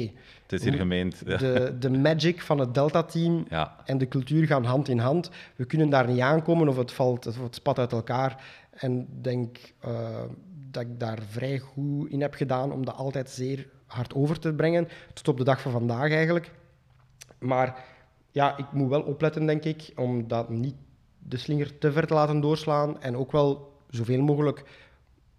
Het 0.43 0.51
is 0.53 0.61
hier 0.61 0.69
Hoe- 0.71 0.79
gemeend. 0.79 1.21
Ja. 1.25 1.37
de, 1.37 1.75
de 1.79 1.89
magic 1.89 2.41
van 2.41 2.59
het 2.59 2.73
Delta-team 2.73 3.45
en 3.85 3.97
de 3.97 4.07
cultuur 4.07 4.47
gaan 4.47 4.63
hand 4.63 4.87
in 4.87 4.99
hand. 4.99 5.29
We 5.55 5.65
kunnen 5.65 5.89
daar 5.89 6.07
niet 6.07 6.19
aankomen 6.19 6.67
of 6.67 6.77
het 6.77 6.91
valt, 6.91 7.27
of 7.27 7.41
het 7.41 7.55
spat 7.55 7.79
uit 7.79 7.91
elkaar. 7.91 8.43
En 8.71 9.07
denk 9.21 9.57
eh, 9.79 10.21
dat 10.77 10.85
ik 10.85 10.99
daar 10.99 11.19
vrij 11.29 11.59
goed 11.59 12.09
in 12.09 12.21
heb 12.21 12.33
gedaan 12.33 12.71
om 12.71 12.85
dat 12.85 12.95
altijd 12.95 13.29
zeer 13.29 13.69
hard 13.85 14.13
over 14.13 14.39
te 14.39 14.53
brengen, 14.53 14.87
tot 15.13 15.27
op 15.27 15.37
de 15.37 15.43
dag 15.43 15.61
van 15.61 15.71
vandaag 15.71 16.11
eigenlijk. 16.11 16.51
Maar 17.39 17.85
ja, 18.31 18.57
ik 18.57 18.71
moet 18.71 18.89
wel 18.89 19.01
opletten, 19.01 19.45
denk 19.45 19.63
ik, 19.63 19.91
om 19.95 20.27
dat 20.27 20.49
niet 20.49 20.75
de 21.19 21.37
slinger 21.37 21.77
te 21.77 21.91
ver 21.91 22.07
te 22.07 22.13
laten 22.13 22.39
doorslaan 22.39 23.01
en 23.01 23.17
ook 23.17 23.31
wel 23.31 23.71
zoveel 23.89 24.21
mogelijk 24.21 24.63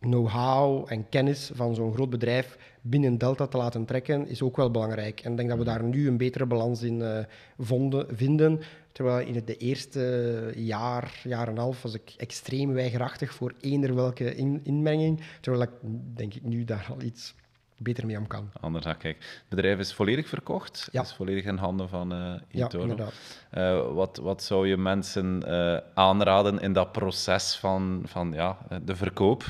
know-how 0.00 0.92
en 0.92 1.08
kennis 1.08 1.50
van 1.54 1.74
zo'n 1.74 1.94
groot 1.94 2.10
bedrijf 2.10 2.58
binnen 2.80 3.18
Delta 3.18 3.46
te 3.46 3.56
laten 3.56 3.84
trekken, 3.84 4.28
is 4.28 4.42
ook 4.42 4.56
wel 4.56 4.70
belangrijk. 4.70 5.20
En 5.20 5.30
ik 5.30 5.36
denk 5.36 5.48
dat 5.48 5.58
we 5.58 5.64
daar 5.64 5.82
nu 5.82 6.08
een 6.08 6.16
betere 6.16 6.46
balans 6.46 6.82
in 6.82 7.02
eh, 7.02 7.24
vonden, 7.58 8.06
vinden. 8.16 8.60
Terwijl 8.98 9.26
in 9.26 9.34
het 9.34 9.46
de 9.46 9.56
eerste 9.56 10.52
jaar, 10.56 11.20
jaar 11.22 11.46
en 11.46 11.52
een 11.52 11.58
half, 11.58 11.82
was 11.82 11.94
ik 11.94 12.14
extreem 12.16 12.72
weigerachtig 12.72 13.32
voor 13.34 13.54
eender 13.60 13.94
welke 13.94 14.34
in, 14.34 14.60
inmenging. 14.62 15.22
Terwijl 15.40 15.62
ik, 15.62 15.70
denk 16.14 16.34
ik, 16.34 16.42
nu 16.42 16.64
daar 16.64 16.86
al 16.90 17.02
iets 17.02 17.34
beter 17.76 18.06
mee 18.06 18.18
om 18.18 18.26
kan. 18.26 18.50
Anders 18.60 18.84
dan 18.84 18.96
kijk. 18.96 19.16
Het 19.18 19.48
bedrijf 19.48 19.78
is 19.78 19.92
volledig 19.94 20.28
verkocht. 20.28 20.88
Ja. 20.92 21.02
Is 21.02 21.12
volledig 21.14 21.44
in 21.44 21.56
handen 21.56 21.88
van 21.88 22.12
eh 22.12 22.34
Ja, 22.48 22.66
eToro. 22.66 22.82
inderdaad. 22.82 23.12
Eh, 23.50 23.92
wat, 23.92 24.16
wat 24.16 24.42
zou 24.42 24.68
je 24.68 24.76
mensen 24.76 25.42
eh, 25.42 25.78
aanraden 25.94 26.60
in 26.60 26.72
dat 26.72 26.92
proces 26.92 27.56
van, 27.56 28.02
van 28.04 28.32
ja, 28.32 28.58
de 28.84 28.96
verkoop? 28.96 29.44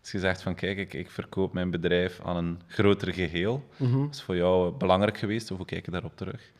Als 0.00 0.12
je 0.12 0.18
zegt 0.18 0.42
van 0.42 0.54
kijk, 0.54 0.78
ik, 0.78 0.94
ik 0.94 1.10
verkoop 1.10 1.52
mijn 1.52 1.70
bedrijf 1.70 2.20
aan 2.24 2.36
een 2.36 2.60
groter 2.66 3.12
geheel. 3.12 3.64
Mhm. 3.76 4.00
Dat 4.00 4.14
is 4.14 4.22
voor 4.22 4.36
jou 4.36 4.72
belangrijk 4.72 5.18
geweest, 5.18 5.50
of 5.50 5.56
hoe 5.56 5.66
kijk 5.66 5.84
je 5.84 5.90
daarop 5.90 6.16
terug? 6.16 6.52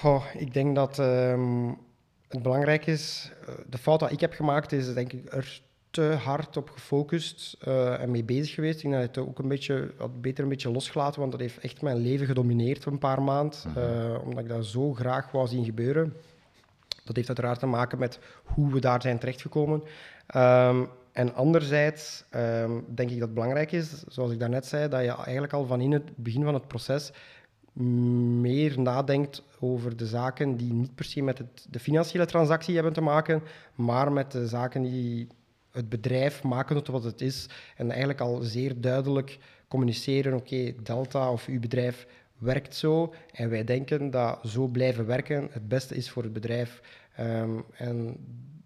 Goh, 0.00 0.24
ik 0.34 0.54
denk 0.54 0.74
dat 0.74 0.98
ehm, 0.98 1.68
het 2.28 2.42
belangrijk 2.42 2.86
is. 2.86 3.32
eh, 3.46 3.54
de 3.66 3.78
fout 3.78 4.00
dat 4.00 4.12
ik 4.12 4.20
heb 4.20 4.32
gemaakt 4.32 4.72
is, 4.72 4.94
denk 4.94 5.12
ik, 5.12 5.32
er 5.32 5.60
te 5.90 6.02
hard 6.02 6.56
op 6.56 6.70
gefocust 6.70 7.56
eh, 7.60 8.00
en 8.00 8.10
mee 8.10 8.24
bezig 8.24 8.54
geweest. 8.54 8.76
Ik 8.76 8.82
denk 8.82 8.94
dat 8.94 9.02
ik 9.04 9.14
het 9.14 9.24
ook 9.28 9.38
een 9.38 9.48
beetje, 9.48 9.94
had 9.98 10.20
beter 10.20 10.42
een 10.42 10.48
beetje 10.50 10.70
losgelaten, 10.70 11.20
want 11.20 11.32
dat 11.32 11.40
heeft 11.40 11.58
echt 11.58 11.82
mijn 11.82 11.96
leven 11.96 12.26
gedomineerd 12.26 12.84
een 12.84 12.98
paar 12.98 13.22
maanden. 13.22 13.58
eh, 13.76 14.18
omdat 14.24 14.38
ik 14.44 14.48
dat 14.48 14.66
zo 14.66 14.92
graag 14.92 15.30
wou 15.30 15.46
zien 15.48 15.64
gebeuren. 15.64 16.16
Dat 17.04 17.16
heeft 17.16 17.28
uiteraard 17.28 17.58
te 17.58 17.66
maken 17.66 17.98
met 17.98 18.18
hoe 18.44 18.72
we 18.72 18.80
daar 18.80 19.02
zijn 19.02 19.18
terechtgekomen. 19.18 19.82
Ehm, 20.26 20.84
en 21.12 21.34
anderzijds 21.34 22.24
ehm, 22.30 22.70
denk 22.94 23.10
ik 23.10 23.18
dat 23.18 23.24
het 23.26 23.34
belangrijk 23.34 23.72
is, 23.72 24.04
zoals 24.08 24.30
ik 24.32 24.38
daarnet 24.38 24.66
zei, 24.66 24.88
dat 24.88 25.02
je 25.02 25.14
eigenlijk 25.14 25.52
al 25.52 25.66
van 25.66 25.80
in 25.80 25.92
het 25.92 26.16
begin 26.16 26.44
van 26.44 26.54
het 26.54 26.68
proces 26.68 27.12
meer 27.72 28.80
nadenkt 28.80 29.42
over 29.60 29.96
de 29.96 30.06
zaken 30.06 30.56
die 30.56 30.72
niet 30.72 30.94
per 30.94 31.04
se 31.04 31.22
met 31.22 31.38
het, 31.38 31.66
de 31.70 31.78
financiële 31.78 32.26
transactie 32.26 32.74
hebben 32.74 32.92
te 32.92 33.00
maken, 33.00 33.42
maar 33.74 34.12
met 34.12 34.32
de 34.32 34.46
zaken 34.46 34.82
die 34.82 35.28
het 35.70 35.88
bedrijf 35.88 36.42
maken 36.42 36.76
tot 36.76 36.86
wat 36.86 37.04
het 37.04 37.20
is. 37.20 37.48
En 37.76 37.90
eigenlijk 37.90 38.20
al 38.20 38.40
zeer 38.42 38.80
duidelijk 38.80 39.38
communiceren, 39.68 40.34
oké, 40.34 40.74
Delta 40.82 41.32
of 41.32 41.46
uw 41.46 41.60
bedrijf 41.60 42.06
werkt 42.38 42.74
zo 42.74 43.14
en 43.32 43.50
wij 43.50 43.64
denken 43.64 44.10
dat 44.10 44.38
zo 44.44 44.66
blijven 44.66 45.06
werken 45.06 45.48
het 45.50 45.68
beste 45.68 45.94
is 45.94 46.10
voor 46.10 46.22
het 46.22 46.32
bedrijf. 46.32 46.80
Ehm, 47.16 47.60
en 47.72 48.16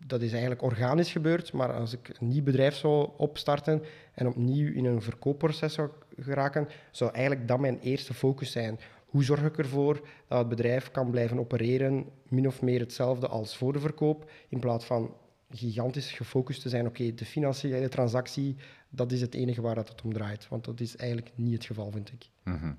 dat 0.06 0.22
is 0.22 0.30
eigenlijk 0.30 0.62
organisch 0.62 1.12
gebeurd, 1.12 1.52
maar 1.52 1.72
als 1.72 1.92
ik 1.92 2.08
een 2.08 2.28
nieuw 2.28 2.42
bedrijf 2.42 2.74
zou 2.74 3.08
opstarten 3.16 3.82
en 4.14 4.26
opnieuw 4.26 4.72
in 4.72 4.84
een 4.84 5.02
verkoopproces 5.02 5.74
zou 5.74 5.90
geraken, 6.16 6.68
zou 6.90 7.12
eigenlijk 7.12 7.48
dat 7.48 7.58
mijn 7.58 7.78
eerste 7.80 8.14
focus 8.14 8.52
zijn. 8.52 8.78
Hoe 9.06 9.24
zorg 9.24 9.42
ik 9.42 9.58
ervoor 9.58 10.00
dat 10.28 10.38
het 10.38 10.48
bedrijf 10.48 10.90
kan 10.90 11.10
blijven 11.10 11.38
opereren, 11.38 12.04
min 12.28 12.46
of 12.46 12.62
meer 12.62 12.80
hetzelfde 12.80 13.26
als 13.26 13.56
voor 13.56 13.72
de 13.72 13.80
verkoop, 13.80 14.30
in 14.48 14.60
plaats 14.60 14.84
van 14.84 15.14
gigantisch 15.50 16.10
gefocust 16.12 16.62
te 16.62 16.68
zijn, 16.68 16.86
oké, 16.86 17.14
de 17.14 17.24
financiële 17.24 17.88
transactie, 17.88 18.56
dat 18.88 19.12
is 19.12 19.20
het 19.20 19.34
enige 19.34 19.60
waar 19.60 19.74
dat 19.74 19.88
het 19.88 20.02
om 20.02 20.12
draait. 20.12 20.46
Want 20.48 20.64
dat 20.64 20.80
is 20.80 20.96
eigenlijk 20.96 21.30
niet 21.34 21.52
het 21.54 21.64
geval, 21.64 21.90
vind 21.90 22.12
ik. 22.12 22.28
Mhm. 22.44 22.72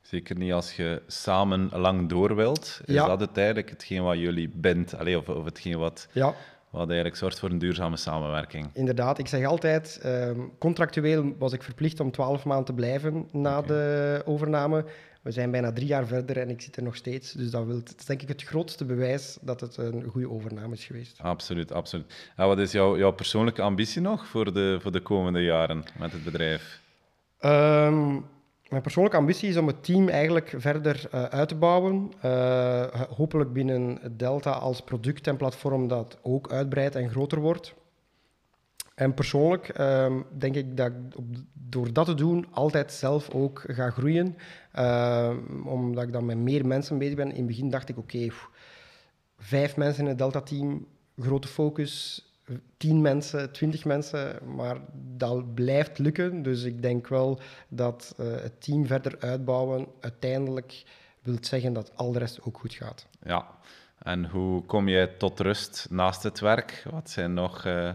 Zeker 0.00 0.36
niet 0.36 0.52
als 0.52 0.76
je 0.76 1.02
samen 1.06 1.68
lang 1.72 2.08
door 2.08 2.36
wilt. 2.36 2.80
Is 2.84 2.94
Ja. 2.94 3.06
dat 3.06 3.20
het 3.20 3.36
eigenlijk 3.36 3.70
hetgeen 3.70 4.02
wat 4.02 4.18
jullie 4.18 4.48
bindt? 4.48 4.94
Allee, 4.94 5.18
of, 5.18 5.28
of 5.28 5.44
hetgeen 5.44 5.78
wat, 5.78 6.08
Ja, 6.12 6.34
wat 6.70 6.86
eigenlijk 6.86 7.16
zorgt 7.16 7.38
voor 7.38 7.50
een 7.50 7.58
duurzame 7.58 7.96
samenwerking? 7.96 8.66
Inderdaad, 8.72 9.18
ik 9.18 9.26
zeg 9.26 9.44
altijd, 9.46 9.98
ehm, 10.02 10.40
contractueel 10.58 11.34
was 11.38 11.52
ik 11.52 11.62
verplicht 11.62 12.00
om 12.00 12.10
12 12.10 12.44
maanden 12.44 12.64
te 12.66 12.72
blijven 12.72 13.28
na 13.32 13.62
de 13.62 14.22
overname. 14.24 14.84
We 15.24 15.30
zijn 15.30 15.50
bijna 15.50 15.72
drie 15.72 15.86
jaar 15.86 16.06
verder 16.06 16.38
en 16.38 16.50
ik 16.50 16.60
zit 16.60 16.76
er 16.76 16.82
nog 16.82 16.96
steeds. 16.96 17.32
Dus 17.32 17.50
dat, 17.50 17.64
wil, 17.64 17.78
dat 17.84 17.94
is 17.98 18.04
denk 18.04 18.22
ik 18.22 18.28
het 18.28 18.42
grootste 18.42 18.84
bewijs 18.84 19.38
dat 19.40 19.60
het 19.60 19.76
een 19.76 20.04
goede 20.04 20.30
overname 20.30 20.74
is 20.74 20.84
geweest. 20.84 21.18
Absoluut, 21.20 21.72
absoluut. 21.72 22.32
En 22.36 22.46
wat 22.46 22.58
is 22.58 22.72
jouw, 22.72 22.98
jouw 22.98 23.12
persoonlijke 23.12 23.62
ambitie 23.62 24.00
nog 24.00 24.26
voor 24.26 24.52
de, 24.52 24.78
voor 24.80 24.92
de 24.92 25.00
komende 25.00 25.42
jaren 25.42 25.84
met 25.98 26.12
het 26.12 26.24
bedrijf? 26.24 26.80
Ehm, 27.38 28.12
mijn 28.68 28.82
persoonlijke 28.82 29.18
ambitie 29.18 29.48
is 29.48 29.56
om 29.56 29.66
het 29.66 29.84
team 29.84 30.08
eigenlijk 30.08 30.54
verder 30.56 31.08
eh, 31.10 31.24
uit 31.24 31.48
te 31.48 31.54
bouwen. 31.54 32.12
Eh, 32.20 32.84
hopelijk 33.16 33.52
binnen 33.52 33.98
Delta 34.16 34.50
als 34.50 34.80
product 34.80 35.26
en 35.26 35.36
platform 35.36 35.88
dat 35.88 36.18
ook 36.22 36.52
uitbreidt 36.52 36.94
en 36.94 37.10
groter 37.10 37.40
wordt. 37.40 37.74
En 38.94 39.14
persoonlijk 39.14 39.68
ehm, 39.68 40.20
denk 40.38 40.54
ik 40.54 40.76
dat 40.76 40.86
ik 40.86 40.94
door 41.52 41.92
dat 41.92 42.06
te 42.06 42.14
doen 42.14 42.46
altijd 42.50 42.92
zelf 42.92 43.30
ook 43.30 43.64
ga 43.66 43.90
groeien. 43.90 44.36
Ehm, 44.72 45.66
omdat 45.66 46.04
ik 46.04 46.12
dan 46.12 46.24
met 46.24 46.38
meer 46.38 46.66
mensen 46.66 46.98
bezig 46.98 47.14
ben. 47.14 47.30
In 47.30 47.36
het 47.36 47.46
begin 47.46 47.70
dacht 47.70 47.88
ik, 47.88 47.98
oké, 47.98 48.28
vijf 49.38 49.76
mensen 49.76 50.02
in 50.02 50.08
het 50.08 50.18
Delta-team, 50.18 50.86
grote 51.18 51.48
focus, 51.48 52.24
tien 52.76 53.00
mensen, 53.00 53.52
twintig 53.52 53.84
mensen, 53.84 54.38
maar 54.54 54.76
dat 55.16 55.54
blijft 55.54 55.98
lukken. 55.98 56.42
Dus 56.42 56.62
ik 56.62 56.82
denk 56.82 57.08
wel 57.08 57.40
dat 57.68 58.14
eh, 58.18 58.26
het 58.26 58.62
team 58.62 58.86
verder 58.86 59.16
uitbouwen 59.18 59.86
uiteindelijk 60.00 60.82
wil 61.22 61.36
zeggen 61.40 61.72
dat 61.72 61.96
al 61.96 62.12
de 62.12 62.18
rest 62.18 62.42
ook 62.42 62.58
goed 62.58 62.74
gaat. 62.74 63.06
Ja. 63.22 63.46
En 63.98 64.30
hoe 64.30 64.64
kom 64.64 64.88
jij 64.88 65.06
tot 65.06 65.40
rust 65.40 65.86
naast 65.90 66.22
het 66.22 66.40
werk? 66.40 66.86
Wat 66.90 67.10
zijn 67.10 67.34
nog 67.34 67.64
eh, 67.64 67.90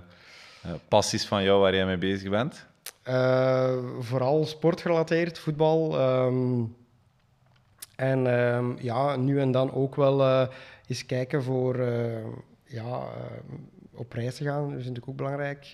passies 0.88 1.26
van 1.26 1.44
jou 1.44 1.62
waar 1.62 1.76
jij 1.76 1.86
mee 1.86 1.98
bezig 1.98 2.30
bent? 2.30 2.68
Eh, 3.04 3.78
vooral 4.00 4.46
sportgerelateerd, 4.46 5.40
voetbal. 5.40 6.00
ehm, 6.00 6.64
en 8.00 8.28
ehm, 8.28 8.72
ja, 8.82 9.16
nu 9.16 9.40
en 9.40 9.52
dan 9.52 9.74
ook 9.74 9.96
wel 9.96 10.22
eh, 10.22 10.48
eens 10.88 11.06
kijken 11.06 11.44
voor 11.44 11.80
eh, 11.80 12.26
ja, 12.64 13.00
eh, 13.00 13.56
op 13.94 14.14
reis 14.14 14.36
te 14.36 14.44
gaan. 14.44 14.62
Dat 14.62 14.70
is 14.70 14.78
natuurlijk 14.78 15.10
ook 15.10 15.16
belangrijk. 15.16 15.72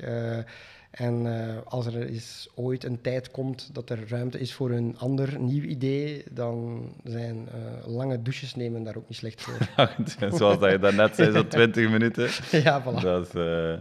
En 0.96 1.26
eh, 1.26 1.58
als 1.66 1.86
er 1.86 2.08
eens 2.08 2.50
ooit 2.54 2.84
een 2.84 3.02
tijd 3.02 3.32
komt 3.32 3.70
dat 3.74 3.90
er 3.90 4.10
ruimte 4.10 4.40
is 4.40 4.54
voor 4.54 4.72
een 4.72 4.96
ander 4.98 5.40
nieuw 5.40 5.64
idee, 5.64 6.24
dan 6.32 6.90
zijn 7.04 7.48
eh, 7.48 7.88
lange 7.88 8.22
douches 8.22 8.56
nemen 8.56 8.84
daar 8.84 8.96
ook 8.96 9.08
niet 9.08 9.18
slecht 9.18 9.42
voor. 9.42 9.58
Zoals 10.38 10.60
dat 10.60 10.72
je 10.72 10.80
daarnet 10.80 11.16
zei, 11.16 11.32
zo'n 11.32 11.48
20 11.72 11.90
minuten. 11.90 12.30
ja, 12.52 12.84
voilà. 12.84 13.02
Dat 13.02 13.28
is, 13.28 13.34
eh, 13.34 13.74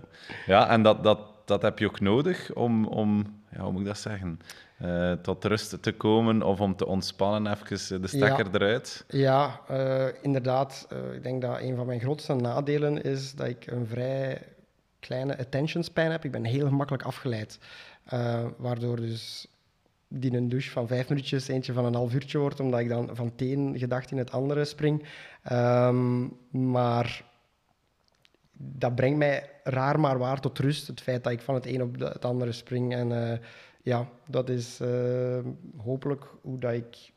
ja, 0.46 0.68
en 0.68 0.82
dat, 0.82 1.02
dat, 1.02 1.18
dat 1.44 1.62
heb 1.62 1.78
je 1.78 1.86
ook 1.86 2.00
nodig 2.00 2.54
om, 2.54 2.86
om 2.86 3.40
ja, 3.50 3.60
hoe 3.62 3.72
moet 3.72 3.80
ik 3.80 3.86
dat 3.86 3.98
zeggen, 3.98 4.38
tot 5.22 5.44
rust 5.44 5.82
te 5.82 5.92
komen 5.92 6.42
of 6.42 6.60
om 6.60 6.76
te 6.76 6.86
ontspannen, 6.86 7.52
even 7.52 8.02
de 8.02 8.08
stekker 8.08 8.46
eruit. 8.52 9.04
Ja, 9.08 9.60
inderdaad. 10.22 10.88
Ik 11.14 11.22
denk 11.22 11.42
dat 11.42 11.60
een 11.60 11.76
van 11.76 11.86
mijn 11.86 12.00
grootste 12.00 12.34
nadelen 12.34 13.02
is 13.02 13.34
dat 13.34 13.46
ik 13.46 13.66
een 13.66 13.86
vrij 13.86 14.42
kleine 15.06 15.38
attention 15.38 15.84
span 15.84 16.10
heb. 16.10 16.24
Ik 16.24 16.30
ben 16.30 16.44
heel 16.44 16.66
gemakkelijk 16.66 17.04
afgeleid. 17.04 17.58
Eh, 18.04 18.46
waardoor 18.56 18.96
dus 18.96 19.46
die 20.08 20.36
een 20.36 20.48
douche 20.48 20.70
van 20.70 20.86
vijf 20.86 21.08
minuutjes 21.08 21.48
eentje 21.48 21.72
van 21.72 21.84
een 21.84 21.94
half 21.94 22.14
uurtje 22.14 22.38
wordt, 22.38 22.60
omdat 22.60 22.80
ik 22.80 22.88
dan 22.88 23.10
van 23.12 23.26
het 23.26 23.40
een 23.40 23.78
gedacht 23.78 24.10
in 24.10 24.18
het 24.18 24.30
andere 24.30 24.64
spring. 24.64 25.04
Ehm, 25.42 26.26
maar 26.50 27.24
dat 28.52 28.94
brengt 28.94 29.18
mij 29.18 29.50
raar 29.62 30.00
maar 30.00 30.18
waar 30.18 30.40
tot 30.40 30.58
rust. 30.58 30.86
Het 30.86 31.00
feit 31.00 31.24
dat 31.24 31.32
ik 31.32 31.40
van 31.40 31.54
het 31.54 31.66
een 31.66 31.82
op 31.82 31.98
het 31.98 32.24
andere 32.24 32.52
spring. 32.52 32.94
En 32.94 33.30
eh, 33.30 33.38
ja, 33.82 34.08
dat 34.28 34.48
is 34.48 34.80
eh, 34.80 35.38
hopelijk 35.76 36.24
hoe 36.40 36.58
dat 36.58 36.72
ik 36.72 37.12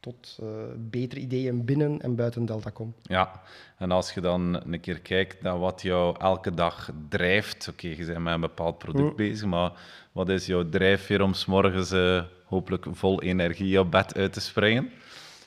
tot 0.00 0.38
eh, 0.42 0.48
betere 0.78 1.20
ideeën 1.20 1.64
binnen 1.64 2.00
en 2.00 2.14
buiten 2.14 2.44
Delta 2.46 2.70
kom. 2.70 2.94
Ja, 3.02 3.42
en 3.78 3.90
als 3.90 4.12
je 4.12 4.20
dan 4.20 4.62
een 4.72 4.80
keer 4.80 5.00
kijkt 5.00 5.42
naar 5.42 5.58
wat 5.58 5.82
jou 5.82 6.16
elke 6.20 6.54
dag 6.54 6.90
drijft, 7.08 7.68
oké, 7.68 7.88
je 7.88 8.04
bent 8.06 8.18
met 8.18 8.34
een 8.34 8.40
bepaald 8.40 8.78
product 8.78 9.10
Mm. 9.10 9.16
bezig, 9.16 9.46
maar 9.46 9.72
wat 10.12 10.28
is 10.28 10.46
jouw 10.46 10.68
drijfveer 10.68 11.22
om 11.22 11.34
's 11.34 11.46
morgens 11.46 11.90
eh, 11.92 12.22
hopelijk 12.44 12.86
vol 12.90 13.22
energie 13.22 13.80
op 13.80 13.90
bed 13.90 14.14
uit 14.16 14.32
te 14.32 14.40
springen? 14.40 14.90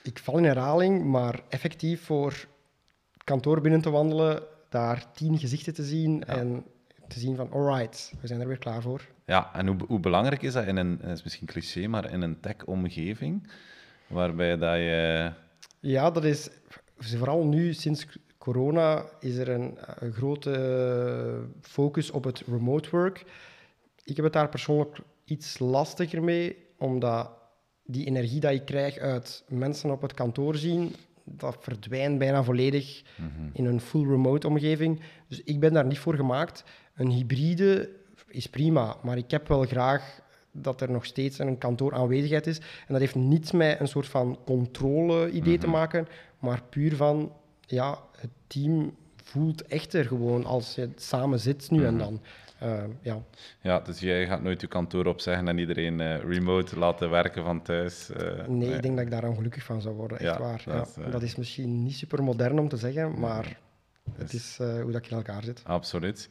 Ik 0.04 0.20
val 0.20 0.38
in 0.38 0.44
herhaling, 0.44 1.04
maar 1.04 1.40
effectief 1.50 2.04
voor 2.06 2.32
het 3.12 3.24
kantoor 3.24 3.62
binnen 3.62 3.82
te 3.82 3.90
wandelen, 3.90 4.44
daar 4.70 5.06
tien 5.14 5.38
gezichten 5.38 5.74
te 5.74 5.84
zien 5.84 6.24
en 6.26 6.64
te 7.08 7.20
zien 7.20 7.36
van, 7.36 7.52
alright, 7.52 8.14
we 8.22 8.28
zijn 8.28 8.42
er 8.42 8.48
weer 8.48 8.58
klaar 8.58 8.82
voor. 8.82 9.02
Ja, 9.26 9.50
en 9.54 9.68
hoe, 9.68 9.78
hoe 9.88 10.00
belangrijk 10.00 10.42
is 10.42 10.54
dat 10.54 10.66
in 10.66 10.78
een, 10.78 10.98
dat 11.02 11.10
is 11.10 11.24
misschien 11.24 11.48
cliché, 11.48 11.88
maar 11.88 12.12
in 12.12 12.22
een 12.22 12.40
tech-omgeving, 12.40 13.48
waarbij 14.14 14.58
dat 14.58 14.76
je... 14.76 15.32
Ja, 15.80 16.12
dat 16.12 16.24
is 16.24 16.50
vooral 16.98 17.46
nu 17.46 17.74
sinds 17.74 18.06
corona 18.38 19.06
is 19.20 19.36
er 19.36 19.50
een, 19.50 19.78
een 20.00 20.12
grote 20.12 21.48
focus 21.62 22.12
op 22.12 22.24
het 22.24 22.44
remote 22.48 22.90
work. 22.90 23.26
Ik 24.04 24.16
heb 24.16 24.26
het 24.26 24.34
daar 24.34 24.50
persoonlijk 24.50 24.98
iets 25.26 25.60
lastiger 25.60 26.24
mee, 26.24 26.58
omdat 26.78 27.30
die 27.84 28.06
energie 28.06 28.40
die 28.40 28.54
ik 28.54 28.66
krijg 28.66 28.98
uit 28.98 29.44
mensen 29.48 29.92
op 29.92 30.02
het 30.02 30.14
kantoor 30.14 30.56
zien, 30.56 30.96
dat 31.24 31.58
verdwijnt 31.60 32.18
bijna 32.18 32.44
volledig 32.44 33.04
in 33.54 33.66
een 33.66 33.80
full 33.80 34.08
remote 34.08 34.48
omgeving. 34.48 35.02
Dus 35.28 35.44
ik 35.44 35.60
ben 35.60 35.74
daar 35.74 35.86
niet 35.86 36.00
voor 36.00 36.16
gemaakt. 36.16 36.64
Een 36.96 37.10
hybride 37.10 37.90
is 38.28 38.48
prima, 38.48 38.98
maar 39.04 39.18
ik 39.18 39.32
heb 39.32 39.48
wel 39.48 39.64
graag 39.64 40.22
dat 40.54 40.82
er 40.82 40.92
nog 40.92 41.06
steeds 41.06 41.40
een 41.40 41.58
kantooraanwezigheid 41.58 42.48
is. 42.48 42.58
En 42.58 42.88
dat 42.88 43.00
heeft 43.00 43.16
niets 43.16 43.52
met 43.52 43.80
een 43.80 43.88
soort 43.88 44.08
van 44.08 44.38
controle-idee 44.46 45.58
te 45.58 45.68
maken, 45.68 46.08
maar 46.40 46.62
puur 46.70 46.96
van, 46.96 47.32
ja, 47.66 48.00
het 48.18 48.30
team 48.48 48.96
voelt 49.24 49.68
echter 49.68 50.06
gewoon 50.06 50.46
als 50.46 50.76
je 50.76 50.90
samen 50.96 51.40
zit 51.40 51.72
nu 51.72 51.86
en 51.86 51.98
dan. 51.98 52.22
Uh, 52.64 52.84
ja. 53.02 53.22
ja, 53.62 53.80
dus 53.80 54.00
jij 54.00 54.28
gaat 54.28 54.42
nooit 54.42 54.62
je 54.62 54.68
kantoor 54.68 55.06
opzeggen 55.06 55.48
en 55.48 55.58
iedereen 55.58 56.00
uh, 56.00 56.20
remote 56.20 56.80
laten 56.80 57.10
werken 57.10 57.44
van 57.44 57.62
thuis? 57.62 58.10
Uh, 58.10 58.48
nee, 58.48 58.74
ik 58.74 58.82
denk 58.82 58.96
dat 58.96 59.06
ik 59.06 59.12
daar 59.12 59.30
ongelukkig 59.30 59.64
van 59.64 59.82
zou 59.82 59.96
worden, 59.96 60.20
echt 60.20 60.38
ja, 60.38 60.40
waar. 60.40 60.64
Dat, 60.66 60.94
ja. 60.96 61.06
is, 61.06 61.12
dat 61.12 61.22
is 61.22 61.36
misschien 61.36 61.84
niet 61.84 61.96
super 61.96 62.24
modern 62.24 62.60
om 62.60 62.70
te 62.70 62.78
zeggen, 62.78 63.20
maar 63.20 63.60
het 64.18 64.34
is 64.34 64.58
hoe 64.58 64.92
dat 64.92 65.06
je 65.06 65.12
in 65.12 65.18
elkaar 65.18 65.44
zit. 65.44 65.62
Absoluut. 65.66 66.30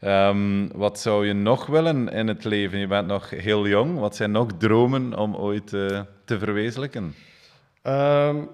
Um, 0.00 0.72
wat 0.72 1.00
zou 1.00 1.26
je 1.26 1.32
nog 1.32 1.66
willen 1.66 2.08
in 2.08 2.28
het 2.28 2.44
leven? 2.44 2.78
Je 2.78 2.86
bent 2.86 3.06
nog 3.06 3.30
heel 3.30 3.68
jong. 3.68 3.98
Wat 3.98 4.16
zijn 4.16 4.30
nog 4.30 4.52
dromen 4.58 5.18
om 5.18 5.36
ooit 5.36 5.66
te 6.24 6.38
verwezenlijken? 6.38 7.14
Um, 7.82 8.48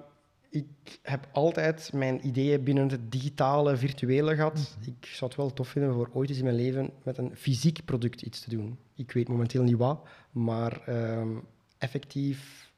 ik 0.51 0.99
heb 1.03 1.29
altijd 1.33 1.93
mijn 1.93 2.27
ideeën 2.27 2.65
binnen 2.65 2.89
het 2.89 3.13
digitale, 3.13 3.77
virtuele 3.77 4.35
gehad. 4.35 4.77
Ik 4.81 5.07
zou 5.07 5.31
het 5.31 5.41
wel 5.41 5.53
tof 5.53 5.69
vinden 5.69 5.93
voor 5.93 6.11
ooit 6.13 6.29
eens 6.29 6.39
in 6.39 6.45
mijn 6.45 6.57
leven 6.57 6.91
met 7.03 7.19
een 7.19 7.37
fysiek 7.37 7.85
product 7.85 8.23
iets 8.23 8.41
te 8.41 8.51
doen. 8.51 8.79
Ik 8.95 9.13
weet 9.13 9.29
momenteel 9.29 9.63
niet 9.63 9.77
wat, 9.77 10.09
maar 10.31 10.83
um, 10.89 11.45
effectief 11.79 12.71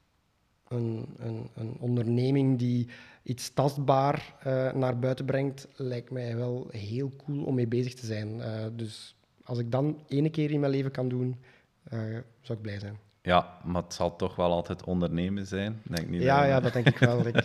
een, 0.67 1.05
een, 1.17 1.49
een, 1.55 1.75
onderneming 1.79 2.57
die 2.57 2.87
iets 3.23 3.53
tastbaar 3.53 4.35
uh, 4.47 4.71
naar 4.73 4.99
buiten 4.99 5.25
brengt, 5.25 5.67
lijkt 5.75 6.11
mij 6.11 6.35
wel 6.35 6.67
heel 6.71 7.11
cool 7.25 7.43
om 7.43 7.55
mee 7.55 7.67
bezig 7.67 7.93
te 7.93 8.05
zijn. 8.05 8.37
Uh, 8.37 8.65
dus 8.73 9.15
als 9.43 9.59
ik 9.59 9.71
dan 9.71 10.03
ene 10.07 10.29
keer 10.29 10.51
in 10.51 10.59
mijn 10.59 10.71
leven 10.71 10.91
kan 10.91 11.09
doen, 11.09 11.35
uh, 11.93 11.99
zou 12.41 12.57
ik 12.57 12.61
blij 12.61 12.79
zijn. 12.79 12.97
Ja, 13.21 13.57
maar 13.63 13.83
het 13.83 13.93
zal 13.93 14.15
toch 14.15 14.35
wel 14.35 14.51
altijd 14.51 14.83
ondernemen 14.83 15.45
zijn. 15.45 15.81
Denk 15.83 16.09
niet 16.09 16.21
ja, 16.21 16.39
dat... 16.39 16.47
ja, 16.47 16.59
dat 16.59 16.73
denk 16.73 16.87
ik 16.87 16.97
wel. 16.97 17.27
ik, 17.27 17.43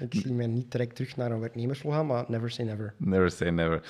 ik 0.00 0.14
zie 0.20 0.32
mij 0.32 0.46
niet 0.46 0.70
direct 0.70 0.94
terug 0.94 1.16
naar 1.16 1.30
een 1.30 1.40
werknemersrol 1.40 1.92
gaan, 1.92 2.06
maar 2.06 2.24
never 2.28 2.50
say 2.50 2.64
never. 2.64 2.94
Never 2.96 3.30
say 3.30 3.50
never. 3.50 3.82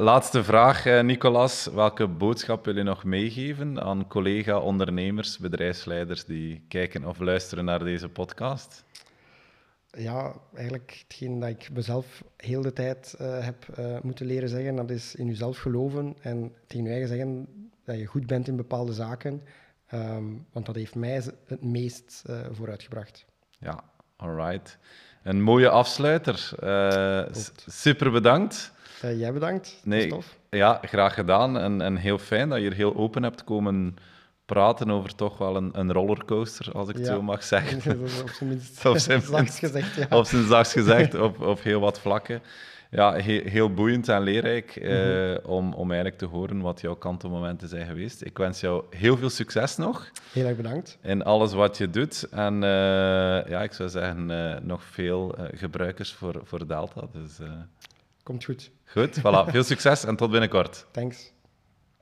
Laatste 0.00 0.44
vraag, 0.44 1.02
Nicolas. 1.02 1.66
Welke 1.66 2.06
boodschap 2.08 2.64
wil 2.64 2.76
je 2.76 2.82
nog 2.82 3.04
meegeven 3.04 3.82
aan 3.82 4.06
collega-ondernemers, 4.06 5.38
bedrijfsleiders 5.38 6.24
die 6.24 6.64
kijken 6.68 7.04
of 7.04 7.18
luisteren 7.18 7.64
naar 7.64 7.84
deze 7.84 8.08
podcast? 8.08 8.84
Ja, 9.96 10.34
eigenlijk 10.54 11.04
hetgeen 11.08 11.40
dat 11.40 11.48
ik 11.48 11.68
mezelf 11.72 12.24
heel 12.36 12.62
de 12.62 12.72
tijd 12.72 13.14
heb 13.18 13.66
moeten 14.02 14.26
leren 14.26 14.48
zeggen, 14.48 14.76
dat 14.76 14.90
is 14.90 15.14
in 15.14 15.26
jezelf 15.26 15.58
geloven 15.58 16.16
en 16.20 16.52
tegen 16.66 16.84
je 16.84 16.90
eigen 16.90 17.08
zeggen 17.08 17.46
dat 17.84 17.98
je 17.98 18.06
goed 18.06 18.26
bent 18.26 18.48
in 18.48 18.56
bepaalde 18.56 18.92
zaken 18.92 19.42
Um, 19.94 20.46
want 20.52 20.66
dat 20.66 20.74
heeft 20.74 20.94
mij 20.94 21.22
het 21.46 21.62
meest 21.62 22.22
uh, 22.30 22.40
vooruitgebracht. 22.50 23.24
Ja, 23.58 23.84
alright. 24.16 24.78
Een 25.22 25.42
mooie 25.42 25.68
afsluiter. 25.68 26.52
Super 27.66 28.10
bedankt. 28.10 28.72
Jij 29.00 29.32
bedankt. 29.32 29.80
Nee. 29.84 30.12
Ja, 30.50 30.80
graag 30.82 31.14
gedaan. 31.14 31.58
En, 31.58 31.80
en 31.80 31.96
heel 31.96 32.18
fijn 32.18 32.48
dat 32.48 32.58
je 32.58 32.64
hier 32.64 32.74
heel 32.74 32.96
open 32.96 33.22
hebt 33.22 33.44
komen 33.44 33.96
praten 34.44 34.90
over 34.90 35.14
toch 35.14 35.38
wel 35.38 35.56
een, 35.56 35.70
een 35.72 35.92
rollercoaster, 35.92 36.72
als 36.72 36.88
ik 36.88 36.96
het 36.96 37.06
zo 37.06 37.22
mag 37.22 37.44
zeggen. 37.44 38.00
op 38.22 38.28
zijn 38.28 38.48
minst 38.48 38.86
op 38.86 38.98
zijn 38.98 39.22
zachts 39.22 39.58
gezegd, 39.58 39.94
ja. 39.94 40.16
Op 40.16 40.24
zijn 40.24 40.46
zachts 40.46 40.72
gezegd, 40.72 41.14
op, 41.26 41.40
op 41.40 41.62
heel 41.62 41.80
wat 41.80 42.00
vlakken 42.00 42.42
ja, 42.94 43.12
heel, 43.12 43.42
heel 43.44 43.74
boeiend 43.74 44.08
en 44.08 44.22
leerrijk 44.22 44.76
eh, 44.76 44.92
mhm. 44.92 45.46
om, 45.46 45.72
om 45.72 45.86
eigenlijk 45.90 46.18
te 46.18 46.26
horen 46.26 46.60
wat 46.60 46.80
jouw 46.80 46.94
kantelmomenten 46.94 47.68
zijn 47.68 47.86
geweest. 47.86 48.24
Ik 48.24 48.38
wens 48.38 48.60
jou 48.60 48.84
heel 48.90 49.16
veel 49.16 49.30
succes 49.30 49.76
nog. 49.76 50.10
Heel 50.32 50.46
erg 50.46 50.56
bedankt. 50.56 50.98
In 51.02 51.24
alles 51.24 51.52
wat 51.52 51.78
je 51.78 51.90
doet. 51.90 52.26
En 52.30 52.54
uh, 52.54 52.60
ja, 53.48 53.62
ik 53.62 53.72
zou 53.72 53.88
zeggen, 53.88 54.30
uh, 54.30 54.56
nog 54.62 54.84
veel 54.84 55.34
gebruikers 55.54 56.12
voor, 56.12 56.40
voor 56.44 56.66
Delta. 56.66 57.06
Dus, 57.12 57.38
Komt 58.22 58.44
goed. 58.44 58.70
Goed, 58.84 59.18
voilà. 59.18 59.50
veel 59.50 59.64
succes 59.64 60.04
en 60.04 60.16
tot 60.16 60.30
binnenkort. 60.30 60.86
Thanks. 60.90 61.33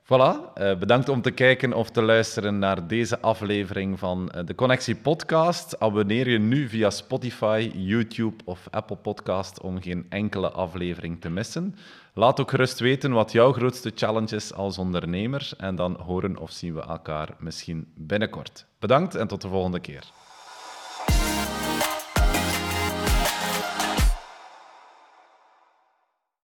Voilà, 0.03 0.51
uh, 0.57 0.77
bedankt 0.77 1.09
om 1.09 1.21
te 1.21 1.31
kijken 1.31 1.73
of 1.73 1.89
te 1.89 2.01
luisteren 2.01 2.59
naar 2.59 2.87
deze 2.87 3.19
aflevering 3.19 3.99
van 3.99 4.31
uh, 4.35 4.45
de 4.45 4.55
Connectie 4.55 4.95
Podcast. 4.95 5.79
Abonneer 5.79 6.29
je 6.29 6.39
nu 6.39 6.69
via 6.69 6.89
Spotify, 6.89 7.71
YouTube 7.73 8.43
of 8.45 8.67
Apple 8.71 8.95
Podcast 8.95 9.61
om 9.61 9.81
geen 9.81 10.05
enkele 10.09 10.51
aflevering 10.51 11.21
te 11.21 11.29
missen. 11.29 11.75
Laat 12.13 12.39
ook 12.39 12.49
gerust 12.49 12.79
weten 12.79 13.11
wat 13.11 13.31
jouw 13.31 13.53
grootste 13.53 13.91
challenge 13.95 14.35
is 14.35 14.53
als 14.53 14.77
ondernemer 14.77 15.51
en 15.57 15.75
dan 15.75 15.99
horen 15.99 16.37
of 16.37 16.51
zien 16.51 16.73
we 16.73 16.81
elkaar 16.81 17.29
misschien 17.39 17.87
binnenkort. 17.95 18.65
Bedankt 18.79 19.15
en 19.15 19.27
tot 19.27 19.41
de 19.41 19.47
volgende 19.47 19.79
keer. 19.79 20.03